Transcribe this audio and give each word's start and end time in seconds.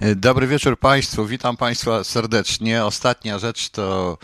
Dobry 0.00 0.46
wieczór 0.46 0.78
Państwu, 0.78 1.26
witam 1.26 1.56
Państwa 1.56 2.04
serdecznie. 2.04 2.84
Ostatnia 2.84 3.38
rzecz 3.38 3.70
to 3.70 4.18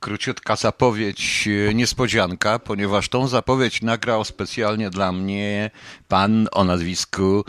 króciutka 0.00 0.56
zapowiedź, 0.56 1.48
e, 1.68 1.74
niespodzianka, 1.74 2.58
ponieważ 2.58 3.08
tą 3.08 3.28
zapowiedź 3.28 3.82
nagrał 3.82 4.24
specjalnie 4.24 4.90
dla 4.90 5.12
mnie 5.12 5.70
pan 6.08 6.48
o 6.52 6.64
nazwisku 6.64 7.44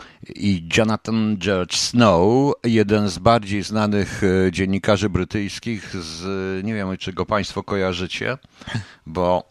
Jonathan 0.76 1.36
George 1.38 1.76
Snow, 1.76 2.54
jeden 2.64 3.08
z 3.08 3.18
bardziej 3.18 3.62
znanych 3.62 4.22
e, 4.24 4.52
dziennikarzy 4.52 5.08
brytyjskich 5.10 5.96
z, 5.96 6.64
nie 6.64 6.74
wiem 6.74 6.96
czy 6.96 7.12
go 7.12 7.26
Państwo 7.26 7.62
kojarzycie, 7.62 8.38
bo 9.06 9.50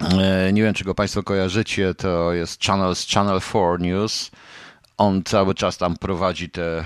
e, 0.00 0.52
nie 0.52 0.62
wiem 0.62 0.74
czy 0.74 0.84
go 0.84 0.94
Państwo 0.94 1.22
kojarzycie, 1.22 1.94
to 1.94 2.32
jest 2.32 2.62
Channel, 2.64 2.94
Channel 3.14 3.40
4 3.40 3.78
News, 3.78 4.30
on 5.02 5.22
cały 5.24 5.54
czas 5.54 5.78
tam 5.78 5.96
prowadzi 5.96 6.50
te, 6.50 6.84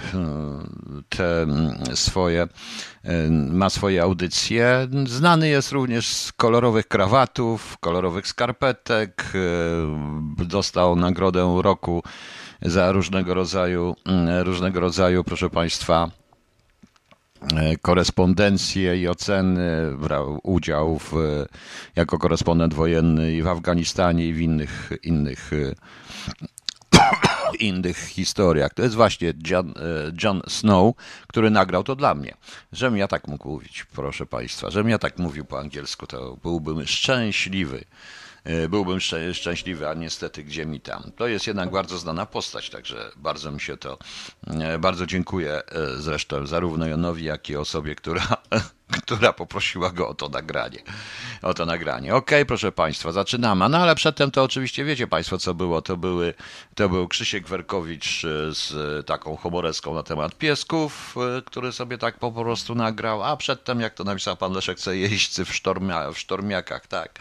te 1.08 1.46
swoje, 1.94 2.48
ma 3.30 3.70
swoje 3.70 4.02
audycje. 4.02 4.88
Znany 5.06 5.48
jest 5.48 5.72
również 5.72 6.06
z 6.08 6.32
kolorowych 6.32 6.88
krawatów, 6.88 7.78
kolorowych 7.78 8.28
skarpetek. 8.28 9.32
Dostał 10.38 10.96
nagrodę 10.96 11.58
roku 11.62 12.02
za 12.62 12.92
różnego 12.92 13.34
rodzaju, 13.34 13.96
różnego 14.42 14.80
rodzaju, 14.80 15.24
proszę 15.24 15.50
Państwa, 15.50 16.10
korespondencje 17.82 19.00
i 19.00 19.08
oceny, 19.08 19.96
brał 19.98 20.40
udział 20.42 20.98
w, 20.98 21.12
jako 21.96 22.18
korespondent 22.18 22.74
wojenny 22.74 23.32
i 23.32 23.42
w 23.42 23.48
Afganistanie 23.48 24.26
i 24.26 24.32
w 24.32 24.40
innych, 24.40 24.90
innych 25.02 25.50
innych 27.58 27.98
historiach. 27.98 28.74
To 28.74 28.82
jest 28.82 28.94
właśnie 28.94 29.32
John, 29.50 29.74
e, 29.76 30.12
John, 30.22 30.42
Snow, 30.48 30.94
który 31.26 31.50
nagrał 31.50 31.84
to 31.84 31.96
dla 31.96 32.14
mnie. 32.14 32.34
Żebym 32.72 32.98
ja 32.98 33.08
tak 33.08 33.28
mógł 33.28 33.48
mówić, 33.48 33.84
proszę 33.84 34.26
Państwa, 34.26 34.70
żebym 34.70 34.90
ja 34.90 34.98
tak 34.98 35.18
mówił 35.18 35.44
po 35.44 35.58
angielsku, 35.58 36.06
to 36.06 36.36
byłbym 36.42 36.86
szczęśliwy. 36.86 37.84
E, 38.44 38.68
byłbym 38.68 39.00
szczęśliwy, 39.32 39.88
a 39.88 39.94
niestety 39.94 40.44
gdzie 40.44 40.66
mi 40.66 40.80
tam. 40.80 41.10
To 41.16 41.26
jest 41.26 41.46
jednak 41.46 41.70
bardzo 41.70 41.98
znana 41.98 42.26
postać, 42.26 42.70
także 42.70 43.10
bardzo 43.16 43.52
mi 43.52 43.60
się 43.60 43.76
to, 43.76 43.98
e, 44.46 44.78
bardzo 44.78 45.06
dziękuję 45.06 45.62
zresztą 45.98 46.46
zarówno 46.46 46.86
Jonowi, 46.86 47.24
jak 47.24 47.50
i 47.50 47.56
osobie, 47.56 47.94
która 47.94 48.26
która 49.06 49.32
poprosiła 49.32 49.90
go 49.90 50.08
o 50.08 50.14
to 50.14 50.28
nagranie. 50.28 50.78
O 51.42 51.54
to 51.54 51.66
nagranie. 51.66 52.14
Okay, 52.14 52.44
proszę 52.44 52.72
Państwa, 52.72 53.12
zaczynamy. 53.12 53.68
No 53.68 53.78
ale 53.78 53.94
przedtem 53.94 54.30
to 54.30 54.42
oczywiście 54.42 54.84
wiecie 54.84 55.06
Państwo, 55.06 55.38
co 55.38 55.54
było. 55.54 55.82
To, 55.82 55.96
były, 55.96 56.34
to 56.74 56.88
był 56.88 57.08
Krzysiek 57.08 57.48
Werkowicz 57.48 58.24
e, 58.24 58.54
z 58.54 59.06
taką 59.06 59.36
humoreską 59.36 59.94
na 59.94 60.02
temat 60.02 60.34
piesków, 60.34 61.14
e, 61.38 61.42
który 61.42 61.72
sobie 61.72 61.98
tak 61.98 62.18
po 62.18 62.32
prostu 62.32 62.74
nagrał, 62.74 63.24
a 63.24 63.36
przedtem, 63.36 63.80
jak 63.80 63.94
to 63.94 64.04
napisał 64.04 64.36
pan 64.36 64.52
Leszek, 64.52 64.78
co 64.78 64.92
jeźdźcy 64.92 65.44
w, 65.44 65.54
sztormia, 65.54 66.10
w 66.10 66.18
sztormiakach, 66.18 66.86
tak. 66.86 67.18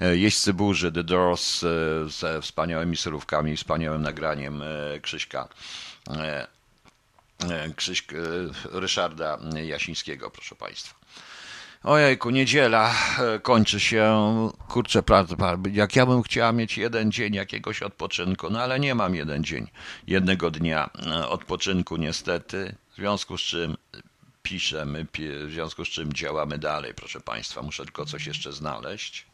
E, 0.00 0.16
jeźdźcy 0.16 0.54
burzy, 0.54 0.92
The 0.92 1.04
Doors 1.04 1.64
ze 2.06 2.42
wspaniałymi 2.42 2.96
surówkami, 2.96 3.56
wspaniałym 3.56 4.02
nagraniem 4.02 4.62
Krzyśka 5.02 5.48
Krzyś, 7.76 8.04
Ryszarda 8.64 9.38
Jasińskiego, 9.62 10.30
proszę 10.30 10.54
Państwa. 10.54 11.05
Ojejku, 11.82 12.30
niedziela 12.30 12.94
e, 13.18 13.38
kończy 13.38 13.80
się. 13.80 14.14
Kurczę, 14.68 15.02
jak 15.72 15.96
ja 15.96 16.06
bym 16.06 16.22
chciała 16.22 16.52
mieć 16.52 16.78
jeden 16.78 17.12
dzień 17.12 17.34
jakiegoś 17.34 17.82
odpoczynku, 17.82 18.50
no 18.50 18.60
ale 18.60 18.80
nie 18.80 18.94
mam 18.94 19.14
jeden 19.14 19.44
dzień, 19.44 19.70
jednego 20.06 20.50
dnia 20.50 20.90
e, 21.06 21.28
odpoczynku 21.28 21.96
niestety, 21.96 22.74
w 22.92 22.96
związku 22.96 23.38
z 23.38 23.40
czym 23.40 23.76
piszemy, 24.42 25.06
w 25.46 25.52
związku 25.52 25.84
z 25.84 25.88
czym 25.88 26.12
działamy 26.12 26.58
dalej, 26.58 26.94
proszę 26.94 27.20
Państwa. 27.20 27.62
Muszę 27.62 27.84
tylko 27.84 28.06
coś 28.06 28.26
jeszcze 28.26 28.52
znaleźć. 28.52 29.26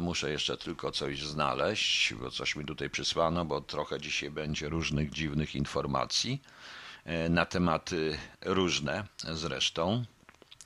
Muszę 0.00 0.30
jeszcze 0.30 0.56
tylko 0.56 0.90
coś 0.90 1.22
znaleźć, 1.22 2.14
bo 2.14 2.30
coś 2.30 2.56
mi 2.56 2.64
tutaj 2.64 2.90
przysłano, 2.90 3.44
bo 3.44 3.60
trochę 3.60 4.00
dzisiaj 4.00 4.30
będzie 4.30 4.68
różnych 4.68 5.10
dziwnych 5.10 5.54
informacji 5.54 6.42
e, 7.04 7.28
na 7.28 7.46
tematy 7.46 8.18
różne 8.40 9.06
zresztą. 9.32 10.04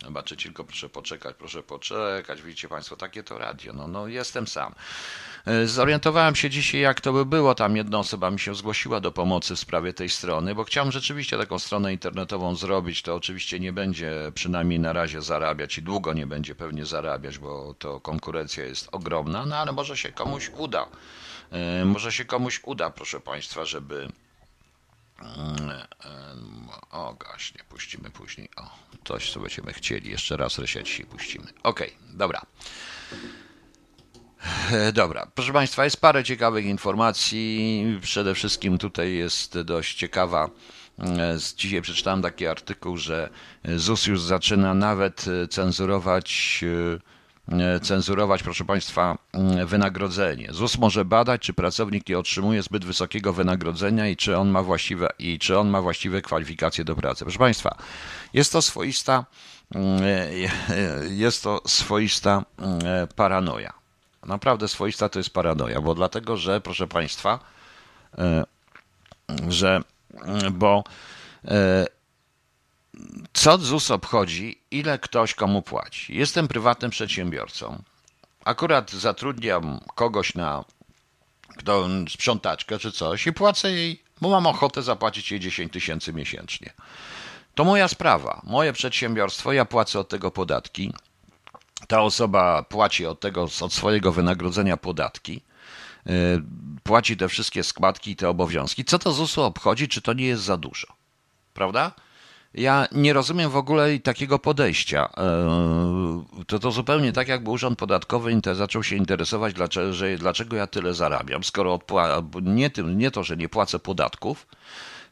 Zobaczycie, 0.02 0.44
tylko 0.44 0.64
proszę 0.64 0.88
poczekać, 0.88 1.36
proszę 1.38 1.62
poczekać. 1.62 2.42
Widzicie 2.42 2.68
Państwo, 2.68 2.96
takie 2.96 3.22
to 3.22 3.38
radio. 3.38 3.72
No, 3.72 3.88
no 3.88 4.06
jestem 4.06 4.46
sam. 4.46 4.74
E, 5.46 5.66
zorientowałem 5.66 6.34
się 6.34 6.50
dzisiaj, 6.50 6.80
jak 6.80 7.00
to 7.00 7.12
by 7.12 7.26
było. 7.26 7.54
Tam 7.54 7.76
jedna 7.76 7.98
osoba 7.98 8.30
mi 8.30 8.40
się 8.40 8.54
zgłosiła 8.54 9.00
do 9.00 9.12
pomocy 9.12 9.56
w 9.56 9.58
sprawie 9.60 9.92
tej 9.92 10.08
strony, 10.08 10.54
bo 10.54 10.64
chciałem 10.64 10.92
rzeczywiście 10.92 11.38
taką 11.38 11.58
stronę 11.58 11.92
internetową 11.92 12.54
zrobić. 12.54 13.02
To 13.02 13.14
oczywiście 13.14 13.60
nie 13.60 13.72
będzie 13.72 14.12
przynajmniej 14.34 14.80
na 14.80 14.92
razie 14.92 15.22
zarabiać 15.22 15.78
i 15.78 15.82
długo 15.82 16.12
nie 16.12 16.26
będzie 16.26 16.54
pewnie 16.54 16.84
zarabiać, 16.84 17.38
bo 17.38 17.74
to 17.78 18.00
konkurencja 18.00 18.64
jest 18.64 18.88
ogromna, 18.92 19.46
no 19.46 19.56
ale 19.56 19.72
może 19.72 19.96
się 19.96 20.12
komuś 20.12 20.50
uda. 20.56 20.86
E, 21.50 21.84
może 21.84 22.12
się 22.12 22.24
komuś 22.24 22.60
uda, 22.64 22.90
proszę 22.90 23.20
Państwa, 23.20 23.64
żeby 23.64 24.08
o, 26.90 27.14
gaśnie, 27.14 27.64
puścimy 27.68 28.10
później. 28.10 28.48
O, 28.56 28.70
coś, 29.04 29.32
co 29.32 29.40
będziemy 29.40 29.72
chcieli. 29.72 30.10
Jeszcze 30.10 30.36
raz 30.36 30.58
reset 30.58 30.88
się 30.88 31.04
puścimy. 31.04 31.46
Ok, 31.62 31.80
dobra. 32.14 32.42
E, 34.72 34.92
dobra, 34.92 35.26
proszę 35.34 35.52
Państwa, 35.52 35.84
jest 35.84 36.00
parę 36.00 36.24
ciekawych 36.24 36.64
informacji. 36.64 37.84
Przede 38.02 38.34
wszystkim 38.34 38.78
tutaj 38.78 39.12
jest 39.12 39.60
dość 39.60 39.94
ciekawa. 39.94 40.50
E, 40.98 41.36
dzisiaj 41.56 41.82
przeczytałem 41.82 42.22
taki 42.22 42.46
artykuł, 42.46 42.96
że 42.96 43.30
ZUS 43.76 44.06
już 44.06 44.22
zaczyna 44.22 44.74
nawet 44.74 45.24
cenzurować 45.50 46.60
E, 46.64 47.15
cenzurować, 47.82 48.42
proszę 48.42 48.64
Państwa, 48.64 49.18
mm, 49.32 49.66
wynagrodzenie. 49.66 50.48
ZUS 50.50 50.78
może 50.78 51.04
badać, 51.04 51.42
czy 51.42 51.52
pracownik 51.52 52.08
nie 52.08 52.18
otrzymuje 52.18 52.62
zbyt 52.62 52.84
wysokiego 52.84 53.32
wynagrodzenia 53.32 54.08
i 54.08 54.16
czy 54.16 54.36
on 54.38 54.48
ma 54.48 54.62
właściwe, 54.62 55.08
i 55.18 55.38
czy 55.38 55.58
on 55.58 55.68
ma 55.68 55.82
właściwe 55.82 56.22
kwalifikacje 56.22 56.84
do 56.84 56.96
pracy. 56.96 57.24
Proszę 57.24 57.38
Państwa, 57.38 57.76
jest 58.34 58.52
to 58.52 58.62
swoista, 58.62 59.24
mm, 59.74 60.02
e, 60.02 61.08
jest 61.08 61.42
to 61.42 61.60
swoista 61.66 62.44
mm, 62.58 62.78
e, 62.86 63.06
paranoja. 63.06 63.72
Naprawdę 64.26 64.68
swoista 64.68 65.08
to 65.08 65.18
jest 65.18 65.30
paranoja, 65.30 65.80
bo 65.80 65.94
dlatego, 65.94 66.36
że 66.36 66.60
proszę 66.60 66.86
Państwa, 66.86 67.38
że, 69.48 69.80
bo 70.52 70.84
co 73.32 73.58
ZUS 73.58 73.90
obchodzi, 73.90 74.60
ile 74.70 74.98
ktoś 74.98 75.34
komu 75.34 75.62
płaci? 75.62 76.16
Jestem 76.16 76.48
prywatnym 76.48 76.90
przedsiębiorcą. 76.90 77.82
Akurat 78.44 78.90
zatrudniam 78.90 79.80
kogoś 79.94 80.34
na 80.34 80.64
kto, 81.56 81.88
sprzątaczkę 82.08 82.78
czy 82.78 82.92
coś 82.92 83.26
i 83.26 83.32
płacę 83.32 83.72
jej, 83.72 84.02
bo 84.20 84.28
mam 84.28 84.46
ochotę 84.46 84.82
zapłacić 84.82 85.30
jej 85.30 85.40
10 85.40 85.72
tysięcy 85.72 86.12
miesięcznie. 86.12 86.72
To 87.54 87.64
moja 87.64 87.88
sprawa, 87.88 88.40
moje 88.44 88.72
przedsiębiorstwo, 88.72 89.52
ja 89.52 89.64
płacę 89.64 89.98
od 89.98 90.08
tego 90.08 90.30
podatki. 90.30 90.92
Ta 91.88 92.02
osoba 92.02 92.62
płaci 92.62 93.06
od 93.06 93.20
tego, 93.20 93.48
od 93.60 93.72
swojego 93.72 94.12
wynagrodzenia 94.12 94.76
podatki, 94.76 95.42
yy, 96.06 96.12
płaci 96.82 97.16
te 97.16 97.28
wszystkie 97.28 97.64
składki 97.64 98.10
i 98.10 98.16
te 98.16 98.28
obowiązki. 98.28 98.84
Co 98.84 98.98
to 98.98 99.12
ZUS-u 99.12 99.42
obchodzi, 99.42 99.88
czy 99.88 100.02
to 100.02 100.12
nie 100.12 100.26
jest 100.26 100.42
za 100.42 100.56
dużo? 100.56 100.86
Prawda? 101.54 101.92
Ja 102.56 102.88
nie 102.92 103.12
rozumiem 103.12 103.50
w 103.50 103.56
ogóle 103.56 103.98
takiego 103.98 104.38
podejścia. 104.38 105.08
E, 105.16 106.24
to, 106.46 106.58
to 106.58 106.70
zupełnie 106.70 107.12
tak, 107.12 107.28
jakby 107.28 107.50
Urząd 107.50 107.78
Podatkowy 107.78 108.40
zaczął 108.52 108.82
się 108.82 108.96
interesować, 108.96 109.54
dlaczego, 110.18 110.56
ja 110.56 110.66
tyle 110.66 110.94
zarabiam, 110.94 111.44
skoro 111.44 111.80
nie, 112.42 112.70
tym, 112.70 112.98
nie 112.98 113.10
to, 113.10 113.24
że 113.24 113.36
nie 113.36 113.48
płacę 113.48 113.78
podatków, 113.78 114.46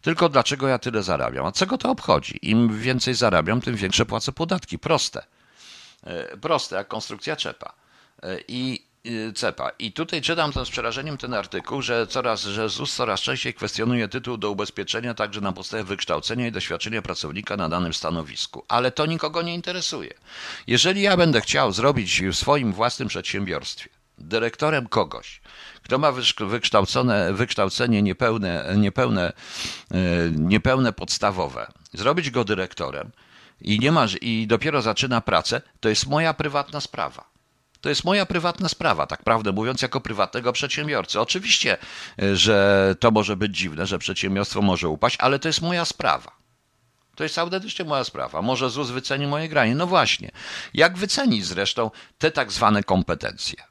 tylko 0.02 0.28
dlaczego 0.28 0.68
ja 0.68 0.78
tyle 0.78 1.02
zarabiam. 1.02 1.46
A 1.46 1.52
co 1.52 1.66
go 1.66 1.78
to 1.78 1.90
obchodzi? 1.90 2.38
Im 2.42 2.78
więcej 2.78 3.14
zarabiam, 3.14 3.60
tym 3.60 3.76
większe 3.76 4.06
płacę 4.06 4.32
podatki. 4.32 4.78
Proste. 4.78 5.22
E, 6.04 6.36
proste, 6.36 6.76
jak 6.76 6.88
konstrukcja 6.88 7.36
czepa. 7.36 7.72
E, 8.22 8.38
I 8.48 8.86
CEPA. 9.34 9.70
I 9.78 9.92
tutaj 9.92 10.22
czytam 10.22 10.52
z 10.64 10.70
przerażeniem 10.70 11.18
ten 11.18 11.34
artykuł, 11.34 11.82
że 11.82 12.06
coraz, 12.06 12.42
że 12.42 12.68
ZUS 12.68 12.94
coraz 12.94 13.20
częściej 13.20 13.54
kwestionuje 13.54 14.08
tytuł 14.08 14.36
do 14.36 14.50
ubezpieczenia 14.50 15.14
także 15.14 15.40
na 15.40 15.52
podstawie 15.52 15.84
wykształcenia 15.84 16.46
i 16.46 16.52
doświadczenia 16.52 17.02
pracownika 17.02 17.56
na 17.56 17.68
danym 17.68 17.94
stanowisku. 17.94 18.64
Ale 18.68 18.90
to 18.90 19.06
nikogo 19.06 19.42
nie 19.42 19.54
interesuje. 19.54 20.14
Jeżeli 20.66 21.02
ja 21.02 21.16
będę 21.16 21.40
chciał 21.40 21.72
zrobić 21.72 22.22
w 22.22 22.34
swoim 22.34 22.72
własnym 22.72 23.08
przedsiębiorstwie 23.08 23.88
dyrektorem 24.18 24.88
kogoś, 24.88 25.40
kto 25.82 25.98
ma 25.98 26.12
wykształcone, 26.38 27.32
wykształcenie 27.32 28.02
niepełne, 28.02 28.74
niepełne, 28.76 29.32
y, 29.94 29.96
niepełne 30.36 30.92
podstawowe, 30.92 31.66
zrobić 31.92 32.30
go 32.30 32.44
dyrektorem 32.44 33.10
i, 33.60 33.78
nie 33.78 33.92
ma, 33.92 34.06
i 34.20 34.46
dopiero 34.46 34.82
zaczyna 34.82 35.20
pracę, 35.20 35.62
to 35.80 35.88
jest 35.88 36.06
moja 36.06 36.34
prywatna 36.34 36.80
sprawa. 36.80 37.33
To 37.84 37.88
jest 37.88 38.04
moja 38.04 38.26
prywatna 38.26 38.68
sprawa, 38.68 39.06
tak 39.06 39.22
prawdę 39.22 39.52
mówiąc, 39.52 39.82
jako 39.82 40.00
prywatnego 40.00 40.52
przedsiębiorcy. 40.52 41.20
Oczywiście, 41.20 41.78
e, 42.22 42.36
że 42.36 42.94
to 43.00 43.10
może 43.10 43.36
być 43.36 43.56
dziwne, 43.56 43.86
że 43.86 43.98
przedsiębiorstwo 43.98 44.62
może 44.62 44.88
upaść, 44.88 45.16
ale 45.20 45.38
to 45.38 45.48
jest 45.48 45.62
moja 45.62 45.84
sprawa. 45.84 46.36
To 47.14 47.22
jest 47.22 47.38
autentycznie 47.38 47.84
moja 47.84 48.04
sprawa. 48.04 48.42
Może 48.42 48.70
ZUS 48.70 48.90
wyceni 48.90 49.26
moje 49.26 49.48
granie. 49.48 49.74
No 49.74 49.86
właśnie. 49.86 50.30
Jak 50.74 50.98
wyceni 50.98 51.42
zresztą 51.42 51.90
te 52.18 52.30
tak 52.30 52.52
zwane 52.52 52.82
kompetencje? 52.82 53.62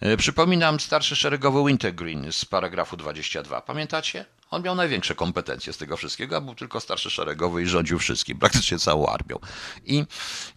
E, 0.00 0.16
przypominam 0.16 0.80
starszy 0.80 1.16
szeregowy 1.16 1.68
Wintergreen 1.68 2.32
z 2.32 2.44
paragrafu 2.44 2.96
22. 2.96 3.60
Pamiętacie? 3.60 4.24
On 4.50 4.62
miał 4.62 4.74
największe 4.74 5.14
kompetencje 5.14 5.72
z 5.72 5.78
tego 5.78 5.96
wszystkiego, 5.96 6.36
a 6.36 6.40
był 6.40 6.54
tylko 6.54 6.80
starszy 6.80 7.10
szeregowy 7.10 7.62
i 7.62 7.66
rządził 7.66 7.98
wszystkim, 7.98 8.38
praktycznie 8.38 8.78
całą 8.78 9.06
armią. 9.06 9.38
I, 9.84 10.04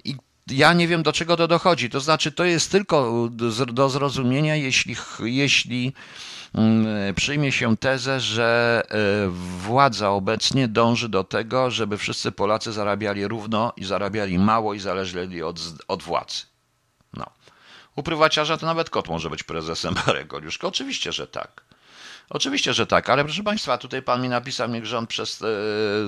i 0.03 0.15
ja 0.51 0.73
nie 0.73 0.87
wiem, 0.87 1.03
do 1.03 1.13
czego 1.13 1.37
to 1.37 1.47
dochodzi. 1.47 1.89
To 1.89 1.99
znaczy, 1.99 2.31
to 2.31 2.43
jest 2.43 2.71
tylko 2.71 3.29
do, 3.73 3.89
zrozumienia, 3.89 4.55
jeśli, 4.55 4.95
jeśli 5.19 5.93
mm, 6.53 7.15
przyjmie 7.15 7.51
się 7.51 7.77
tezę, 7.77 8.19
że 8.19 8.81
e, 8.89 9.29
władza 9.59 10.09
obecnie 10.09 10.67
dąży 10.67 11.09
do 11.09 11.23
tego, 11.23 11.71
żeby 11.71 11.97
wszyscy 11.97 12.31
Polacy 12.31 12.71
zarabiali 12.71 13.27
równo 13.27 13.73
i 13.77 13.85
zarabiali 13.85 14.39
mało 14.39 14.73
i 14.73 14.79
zależeli 14.79 15.43
od, 15.43 15.59
od 15.87 16.03
władzy. 16.03 16.41
No. 17.13 17.25
U 17.95 18.03
prywaciarza 18.03 18.57
to 18.57 18.65
nawet 18.65 18.89
kot 18.89 19.07
może 19.07 19.29
być 19.29 19.43
prezesem 19.43 19.93
Baregoliuszka. 20.05 20.67
Oczywiście, 20.67 21.11
że 21.11 21.27
tak. 21.27 21.74
Oczywiście, 22.29 22.73
że 22.73 22.87
tak, 22.87 23.09
ale 23.09 23.23
proszę 23.23 23.43
Państwa, 23.43 23.77
tutaj 23.77 24.01
Pan 24.01 24.21
mi 24.21 24.29
napisał, 24.29 24.69
niech 24.69 24.85
rząd 24.85 25.09
przez, 25.09 25.41
e, 25.41 25.45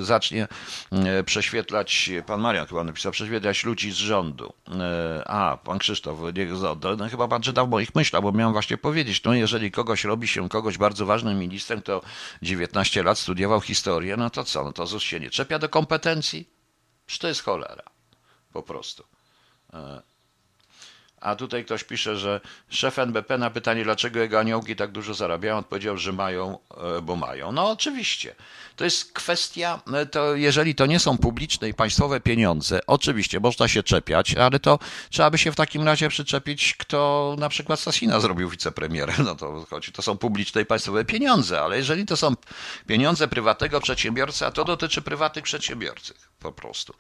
zacznie 0.04 0.48
e, 0.92 1.24
prześwietlać, 1.24 2.10
Pan 2.26 2.42
Marian 2.42 2.68
chyba 2.68 2.84
napisał, 2.84 3.12
prześwietlać 3.12 3.64
ludzi 3.64 3.92
z 3.92 3.96
rządu. 3.96 4.54
E, 4.80 5.24
a, 5.28 5.58
Pan 5.58 5.80
Krzysztof, 5.80 6.20
niech, 6.36 6.50
no, 6.98 7.10
chyba 7.10 7.28
Pan 7.28 7.42
czytał 7.42 7.68
moich 7.68 7.96
myślach, 7.96 8.22
bo 8.22 8.32
miałem 8.32 8.54
właśnie 8.54 8.78
powiedzieć, 8.78 9.24
no 9.24 9.34
jeżeli 9.34 9.72
kogoś 9.72 10.04
robi 10.04 10.28
się 10.28 10.50
kogoś 10.50 10.78
bardzo 10.78 11.06
ważnym 11.06 11.40
ministrem, 11.40 11.82
to 11.82 12.02
19 12.42 13.04
lat 13.04 13.20
studiował 13.20 13.62
historię, 13.62 14.18
no 14.18 14.30
to 14.30 14.44
co, 14.44 14.64
no 14.64 14.74
to 14.74 14.88
ZUS 14.88 15.04
się 15.04 15.20
nie 15.20 15.30
czepia 15.30 15.60
do 15.60 15.70
kompetencji? 15.70 16.50
Czy 17.06 17.20
to 17.20 17.28
jest 17.28 17.44
cholera? 17.44 17.84
Po 18.54 18.64
prostu. 18.64 19.04
A 21.22 21.36
tutaj 21.36 21.66
ktoś 21.66 21.84
pisze, 21.84 22.18
że 22.18 22.42
szef 22.70 23.00
NBP 23.00 23.38
na 23.38 23.50
pytanie, 23.50 23.84
dlaczego 23.84 24.20
jego 24.20 24.40
aniołki 24.40 24.76
tak 24.76 24.92
dużo 24.92 25.14
zarabiają, 25.14 25.58
odpowiedział, 25.58 25.98
że 25.98 26.14
mają, 26.14 26.58
e, 26.98 27.02
bo 27.02 27.16
mają. 27.16 27.52
No 27.52 27.70
oczywiście. 27.70 28.36
To 28.76 28.84
jest 28.84 29.14
kwestia, 29.14 29.82
e, 29.94 30.06
to 30.06 30.36
jeżeli 30.36 30.76
to 30.76 30.86
nie 30.86 31.00
są 31.00 31.18
publiczne 31.18 31.70
i 31.70 31.74
państwowe 31.74 32.20
pieniądze, 32.20 32.80
oczywiście 32.88 33.40
można 33.40 33.68
się 33.68 33.84
czepiać, 33.84 34.34
ale 34.34 34.60
to 34.60 34.80
trzeba 35.10 35.30
by 35.30 35.38
się 35.38 35.52
w 35.52 35.56
takim 35.56 35.84
razie 35.84 36.10
przyczepić, 36.10 36.76
kto 36.76 37.36
na 37.40 37.50
przykład 37.50 37.80
Sasina 37.80 38.20
zrobił 38.20 38.50
wicepremierem. 38.50 39.16
No 39.28 39.36
to 39.36 39.66
chodzi, 39.70 39.92
to 39.92 40.02
są 40.02 40.18
publiczne 40.18 40.62
i 40.62 40.66
państwowe 40.66 41.06
pieniądze, 41.06 41.62
ale 41.62 41.78
jeżeli 41.78 42.06
to 42.06 42.18
są 42.18 42.34
pieniądze 42.88 43.28
prywatnego 43.28 43.82
przedsiębiorcy, 43.82 44.46
a 44.46 44.52
to 44.52 44.64
dotyczy 44.66 45.02
prywatnych 45.02 45.44
przedsiębiorców 45.44 46.28
po 46.40 46.52
prostu. 46.52 46.94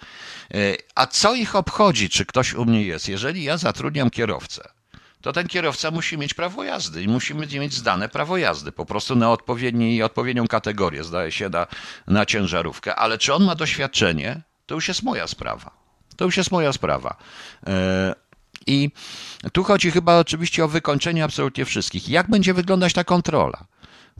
E, 0.54 0.58
a 0.96 1.08
co 1.08 1.36
ich 1.36 1.56
obchodzi, 1.56 2.10
czy 2.10 2.25
ktoś 2.25 2.54
u 2.54 2.66
mnie 2.66 2.84
jest? 2.84 3.10
Jeżeli 3.10 3.44
ja 3.44 3.58
zatrudniam 3.58 4.06
kierowcę, 4.09 4.69
to 5.21 5.33
ten 5.33 5.48
kierowca 5.48 5.92
musi 5.92 6.18
mieć 6.18 6.33
prawo 6.33 6.63
jazdy 6.63 7.04
i 7.04 7.07
musi 7.07 7.36
mieć 7.36 7.74
zdane 7.74 8.09
prawo 8.09 8.38
jazdy 8.38 8.71
po 8.71 8.86
prostu 8.86 9.15
na 9.15 9.31
odpowiedni, 9.31 10.04
odpowiednią 10.04 10.48
kategorię, 10.48 11.04
zdaje 11.04 11.31
się, 11.31 11.50
na, 11.50 11.68
na 12.07 12.25
ciężarówkę. 12.25 12.95
Ale 12.95 13.18
czy 13.18 13.33
on 13.33 13.44
ma 13.44 13.56
doświadczenie, 13.56 14.42
to 14.65 14.75
już 14.75 14.88
jest 14.88 15.04
moja 15.04 15.27
sprawa. 15.27 15.71
To 16.15 16.25
już 16.25 16.38
jest 16.38 16.51
moja 16.51 16.74
sprawa. 16.74 17.18
E, 17.68 18.15
I 18.68 18.92
tu 19.54 19.63
chodzi 19.63 19.92
chyba 19.92 20.19
oczywiście 20.19 20.65
o 20.65 20.68
wykończenie 20.68 21.24
absolutnie 21.24 21.65
wszystkich. 21.65 22.09
Jak 22.09 22.30
będzie 22.30 22.54
wyglądać 22.54 22.94
ta 22.94 23.04
kontrola? 23.04 23.65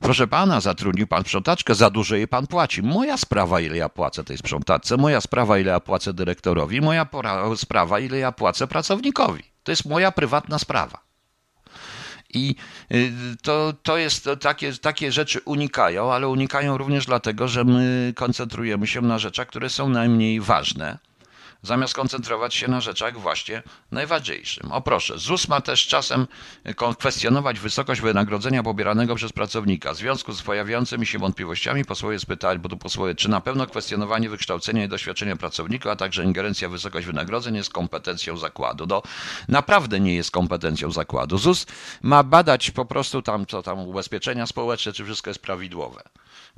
Proszę 0.02 0.28
pana, 0.28 0.62
zatrudnił 0.62 1.08
pan 1.08 1.24
sprzątaczkę, 1.24 1.76
za 1.76 1.90
dużo 1.90 2.16
jej 2.16 2.28
pan 2.28 2.48
płaci. 2.48 2.84
Moja 2.84 3.18
sprawa, 3.18 3.62
ile 3.62 3.78
ja 3.78 3.90
płacę 3.90 4.24
tej 4.24 4.38
sprzątaczce, 4.38 4.98
moja 4.98 5.22
sprawa, 5.22 5.60
ile 5.60 5.72
ja 5.72 5.80
płacę 5.80 6.14
dyrektorowi, 6.14 6.82
moja 6.82 7.08
sprawa, 7.56 8.00
ile 8.00 8.18
ja 8.18 8.32
płacę 8.32 8.68
pracownikowi. 8.68 9.44
To 9.68 9.72
jest 9.72 9.86
moja 9.86 10.12
prywatna 10.12 10.60
sprawa. 10.60 11.00
I 12.34 12.56
y, 12.92 13.12
to, 13.42 13.74
to 13.84 13.98
jest 13.98 14.30
takie, 14.42 14.74
takie 14.74 15.12
rzeczy 15.12 15.40
unikają, 15.46 16.14
ale 16.14 16.28
unikają 16.28 16.78
również 16.78 17.06
dlatego, 17.06 17.48
że 17.48 17.64
my 17.64 18.14
koncentrujemy 18.16 18.88
się 18.88 19.02
na 19.02 19.20
rzeczach, 19.20 19.48
które 19.48 19.70
są 19.70 19.90
najmniej 19.90 20.42
ważne 20.42 20.98
zamiast 21.62 21.94
koncentrować 21.94 22.56
się 22.56 22.68
na 22.68 22.82
rzeczach 22.82 23.20
właśnie 23.20 23.64
najważniejszym. 23.92 24.72
O 24.72 24.82
proszę, 24.82 25.18
ZUS 25.18 25.48
ma 25.48 25.62
też 25.62 25.88
czasem 25.88 26.28
kwestionować 27.00 27.60
wysokość 27.60 28.02
wynagrodzenia 28.02 28.64
pobieranego 28.64 29.16
przez 29.16 29.34
pracownika. 29.34 29.94
W 29.94 29.98
związku 29.98 30.34
z 30.34 30.42
pojawiającymi 30.42 31.06
się 31.06 31.20
wątpliwościami 31.20 31.86
posłowie 31.86 32.20
spytali, 32.20 32.60
bo 32.60 32.70
tu 32.70 32.78
posłowie, 32.78 33.16
czy 33.16 33.30
na 33.30 33.42
pewno 33.42 33.68
kwestionowanie 33.68 34.30
wykształcenia 34.30 34.84
i 34.84 34.88
doświadczenia 34.88 35.36
pracownika, 35.36 35.92
a 35.92 35.96
także 35.96 36.24
ingerencja 36.24 36.70
w 36.70 36.72
wysokość 36.72 37.08
wynagrodzeń 37.08 37.56
jest 37.56 37.74
kompetencją 37.74 38.38
zakładu. 38.38 38.86
No, 38.90 39.02
naprawdę 39.48 40.00
nie 40.00 40.16
jest 40.16 40.32
kompetencją 40.32 40.92
zakładu. 40.92 41.38
ZUS 41.38 41.66
ma 42.02 42.24
badać 42.24 42.72
po 42.72 42.86
prostu 42.86 43.22
tam, 43.22 43.46
co 43.46 43.64
tam 43.64 43.80
ubezpieczenia 43.80 44.46
społeczne, 44.46 44.94
czy 44.94 45.06
wszystko 45.06 45.30
jest 45.30 45.42
prawidłowe 45.42 46.04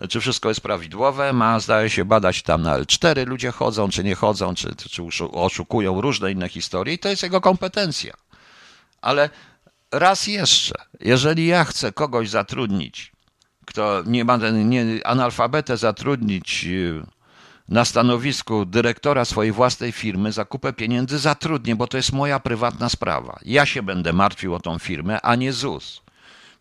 czy 0.09 0.21
wszystko 0.21 0.49
jest 0.49 0.61
prawidłowe. 0.61 1.33
Ma, 1.33 1.59
zdaje 1.59 1.89
się, 1.89 2.05
badać 2.05 2.41
tam 2.41 2.61
na 2.61 2.79
L4 2.79 3.27
ludzie 3.27 3.51
chodzą, 3.51 3.89
czy 3.89 4.03
nie 4.03 4.15
chodzą, 4.15 4.55
czy, 4.55 4.75
czy 4.75 5.03
oszukują, 5.31 6.01
różne 6.01 6.31
inne 6.31 6.49
historie 6.49 6.93
i 6.93 6.99
to 6.99 7.09
jest 7.09 7.23
jego 7.23 7.41
kompetencja. 7.41 8.13
Ale 9.01 9.29
raz 9.91 10.27
jeszcze, 10.27 10.75
jeżeli 10.99 11.47
ja 11.47 11.63
chcę 11.63 11.91
kogoś 11.91 12.29
zatrudnić, 12.29 13.11
kto 13.65 14.03
nie 14.05 14.25
ma 14.25 14.37
nie, 14.37 15.07
analfabetę 15.07 15.77
zatrudnić 15.77 16.65
y, 16.65 17.03
na 17.69 17.85
stanowisku 17.85 18.65
dyrektora 18.65 19.25
swojej 19.25 19.51
własnej 19.51 19.91
firmy, 19.91 20.31
zakupę 20.31 20.73
pieniędzy 20.73 21.19
zatrudnię, 21.19 21.75
bo 21.75 21.87
to 21.87 21.97
jest 21.97 22.13
moja 22.13 22.39
prywatna 22.39 22.89
sprawa. 22.89 23.39
Ja 23.45 23.65
się 23.65 23.83
będę 23.83 24.13
martwił 24.13 24.55
o 24.55 24.59
tą 24.59 24.79
firmę, 24.79 25.21
a 25.21 25.35
nie 25.35 25.53
ZUS. 25.53 26.01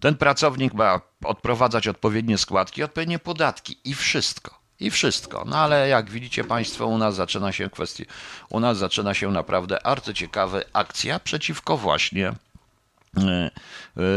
Ten 0.01 0.17
pracownik 0.17 0.75
ma 0.75 1.01
odprowadzać 1.25 1.89
odpowiednie 1.89 2.39
składki, 2.39 2.83
odpowiednie 2.83 3.19
podatki 3.19 3.79
i 3.85 3.95
wszystko. 3.95 4.59
I 4.81 4.91
wszystko. 4.91 5.45
No 5.47 5.57
ale 5.57 5.89
jak 5.89 6.11
widzicie 6.11 6.45
Państwo, 6.45 6.87
u 6.87 6.99
nas 6.99 7.15
zaczyna 7.15 7.53
się 7.53 7.71
kwestia, 7.71 8.05
u 8.51 8.61
nas 8.61 8.79
zaczyna 8.79 9.15
się 9.15 9.31
naprawdę 9.31 9.87
arcyciekawa 9.87 10.59
akcja 10.73 11.21
przeciwko 11.21 11.77
właśnie 11.77 12.33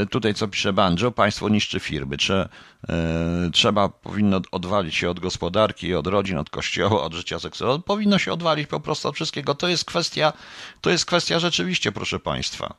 tutaj 0.09 0.33
co 0.33 0.47
pisze 0.47 0.73
Banjo, 0.73 1.11
państwo 1.11 1.49
niszczy 1.49 1.79
firmy. 1.79 2.15
E, 2.89 3.49
trzeba, 3.53 3.89
powinno 3.89 4.41
odwalić 4.51 4.95
się 4.95 5.09
od 5.09 5.19
gospodarki, 5.19 5.95
od 5.95 6.07
rodzin, 6.07 6.37
od 6.37 6.49
kościoła, 6.49 7.03
od 7.03 7.13
życia 7.13 7.39
seksualnego. 7.39 7.83
Powinno 7.83 8.19
się 8.19 8.33
odwalić 8.33 8.67
po 8.67 8.79
prostu 8.79 9.07
od 9.07 9.15
wszystkiego. 9.15 9.55
To 9.55 9.67
jest 9.67 9.85
kwestia, 9.85 10.33
to 10.81 10.89
jest 10.89 11.05
kwestia 11.05 11.39
rzeczywiście, 11.39 11.91
proszę 11.91 12.19
państwa. 12.19 12.73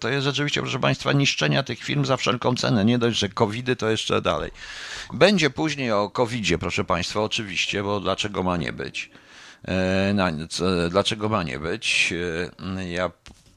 To 0.00 0.08
jest 0.08 0.24
rzeczywiście, 0.24 0.60
proszę 0.60 0.78
państwa, 0.78 1.12
niszczenia 1.12 1.62
tych 1.62 1.78
firm 1.78 2.04
za 2.04 2.16
wszelką 2.16 2.54
cenę. 2.54 2.84
Nie 2.84 2.98
dość, 2.98 3.18
że 3.18 3.28
covidy, 3.28 3.76
to 3.76 3.90
jeszcze 3.90 4.22
dalej. 4.22 4.50
Będzie 5.12 5.50
później 5.50 5.92
o 5.92 6.10
covidzie, 6.10 6.58
proszę 6.58 6.84
państwa, 6.84 7.20
oczywiście, 7.20 7.82
bo 7.82 8.00
dlaczego 8.00 8.42
ma 8.42 8.56
nie 8.56 8.72
być? 8.72 9.10
Dlaczego 10.90 11.28
ma 11.28 11.42
nie 11.42 11.58
być? 11.58 12.14
Ja 12.88 13.10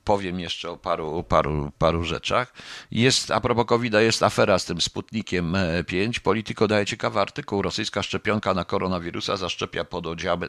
powiem 0.04 0.40
jeszcze 0.40 0.70
o 0.70 0.78
paru, 0.78 1.24
paru, 1.24 1.72
paru 1.78 2.04
rzeczach. 2.04 2.54
Jest, 2.92 3.32
a 3.32 3.42
propos 3.42 3.66
covid 3.66 3.94
jest 3.94 4.24
afera 4.24 4.60
z 4.60 4.66
tym 4.66 4.82
Sputnikiem 4.82 5.58
5. 5.88 6.20
Polityko 6.20 6.68
daje 6.68 6.86
ciekawy 6.86 7.20
artykuł. 7.20 7.62
Rosyjska 7.62 8.04
szczepionka 8.04 8.54
na 8.54 8.66
koronawirusa 8.66 9.38
zaszczepia 9.38 9.86
pododziały 9.86 10.48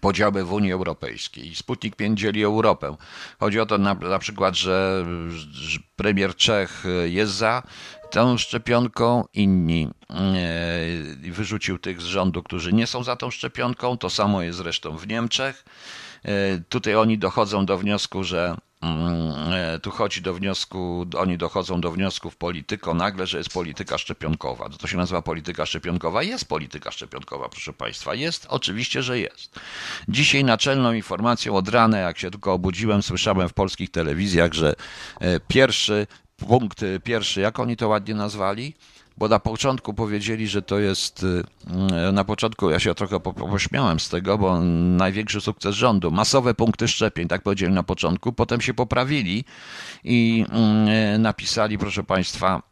podziały 0.00 0.44
w 0.44 0.52
Unii 0.52 0.72
Europejskiej. 0.72 1.54
Sputnik 1.54 1.96
5 1.96 2.20
dzieli 2.20 2.44
Europę. 2.44 2.96
Chodzi 3.40 3.60
o 3.60 3.66
to 3.66 3.78
na, 3.78 3.94
na 3.94 4.18
przykład, 4.18 4.54
że 4.54 5.06
premier 5.96 6.36
Czech 6.36 6.84
jest 7.04 7.32
za 7.32 7.62
tą 8.10 8.38
szczepionką, 8.38 9.24
inni 9.34 9.88
e, 10.10 11.30
wyrzucił 11.30 11.78
tych 11.78 12.00
z 12.00 12.04
rządu, 12.04 12.42
którzy 12.42 12.72
nie 12.72 12.86
są 12.86 13.04
za 13.04 13.16
tą 13.16 13.30
szczepionką. 13.30 13.98
To 13.98 14.10
samo 14.10 14.42
jest 14.42 14.58
zresztą 14.58 14.96
w 14.96 15.06
Niemczech. 15.06 15.64
E, 16.24 16.58
tutaj 16.68 16.96
oni 16.96 17.18
dochodzą 17.18 17.66
do 17.66 17.78
wniosku, 17.78 18.24
że 18.24 18.56
mm, 18.82 19.52
e, 19.52 19.78
tu 19.78 19.90
chodzi 19.90 20.22
do 20.22 20.34
wniosku, 20.34 21.06
oni 21.16 21.38
dochodzą 21.38 21.80
do 21.80 21.90
wniosków 21.90 22.36
polityko 22.36 22.94
nagle, 22.94 23.26
że 23.26 23.38
jest 23.38 23.52
polityka 23.52 23.98
szczepionkowa. 23.98 24.68
To 24.68 24.86
się 24.86 24.96
nazywa 24.96 25.22
polityka 25.22 25.66
szczepionkowa. 25.66 26.22
Jest 26.22 26.48
polityka 26.48 26.90
szczepionkowa, 26.90 27.48
proszę 27.48 27.72
Państwa. 27.72 28.14
Jest, 28.14 28.46
oczywiście, 28.50 29.02
że 29.02 29.18
jest. 29.18 29.60
Dzisiaj 30.08 30.44
naczelną 30.44 30.92
informacją 30.92 31.56
od 31.56 31.68
rana, 31.68 31.98
jak 31.98 32.18
się 32.18 32.30
tylko 32.30 32.52
obudziłem, 32.52 33.02
słyszałem 33.02 33.48
w 33.48 33.52
polskich 33.52 33.90
telewizjach, 33.90 34.52
że 34.52 34.74
e, 35.20 35.40
pierwszy 35.40 36.06
punkt, 36.36 36.80
pierwszy, 37.04 37.40
jak 37.40 37.58
oni 37.58 37.76
to 37.76 37.88
ładnie 37.88 38.14
nazwali? 38.14 38.74
Bo 39.18 39.28
na 39.28 39.38
początku 39.38 39.94
powiedzieli, 39.94 40.48
że 40.48 40.62
to 40.62 40.78
jest, 40.78 41.22
y, 41.22 41.42
y, 42.08 42.12
na 42.12 42.24
początku 42.24 42.70
ja 42.70 42.80
się 42.80 42.94
trochę 42.94 43.20
pośmiałem 43.20 44.00
z 44.00 44.08
tego, 44.08 44.38
bo 44.38 44.60
największy 44.60 45.40
sukces 45.40 45.74
rządu, 45.74 46.10
masowe 46.10 46.54
punkty 46.54 46.88
szczepień, 46.88 47.28
tak 47.28 47.42
powiedzieli 47.42 47.72
na 47.72 47.82
początku, 47.82 48.32
potem 48.32 48.60
się 48.60 48.74
poprawili 48.74 49.44
i 50.04 50.46
y, 51.14 51.18
napisali, 51.18 51.78
proszę 51.78 52.04
Państwa, 52.04 52.62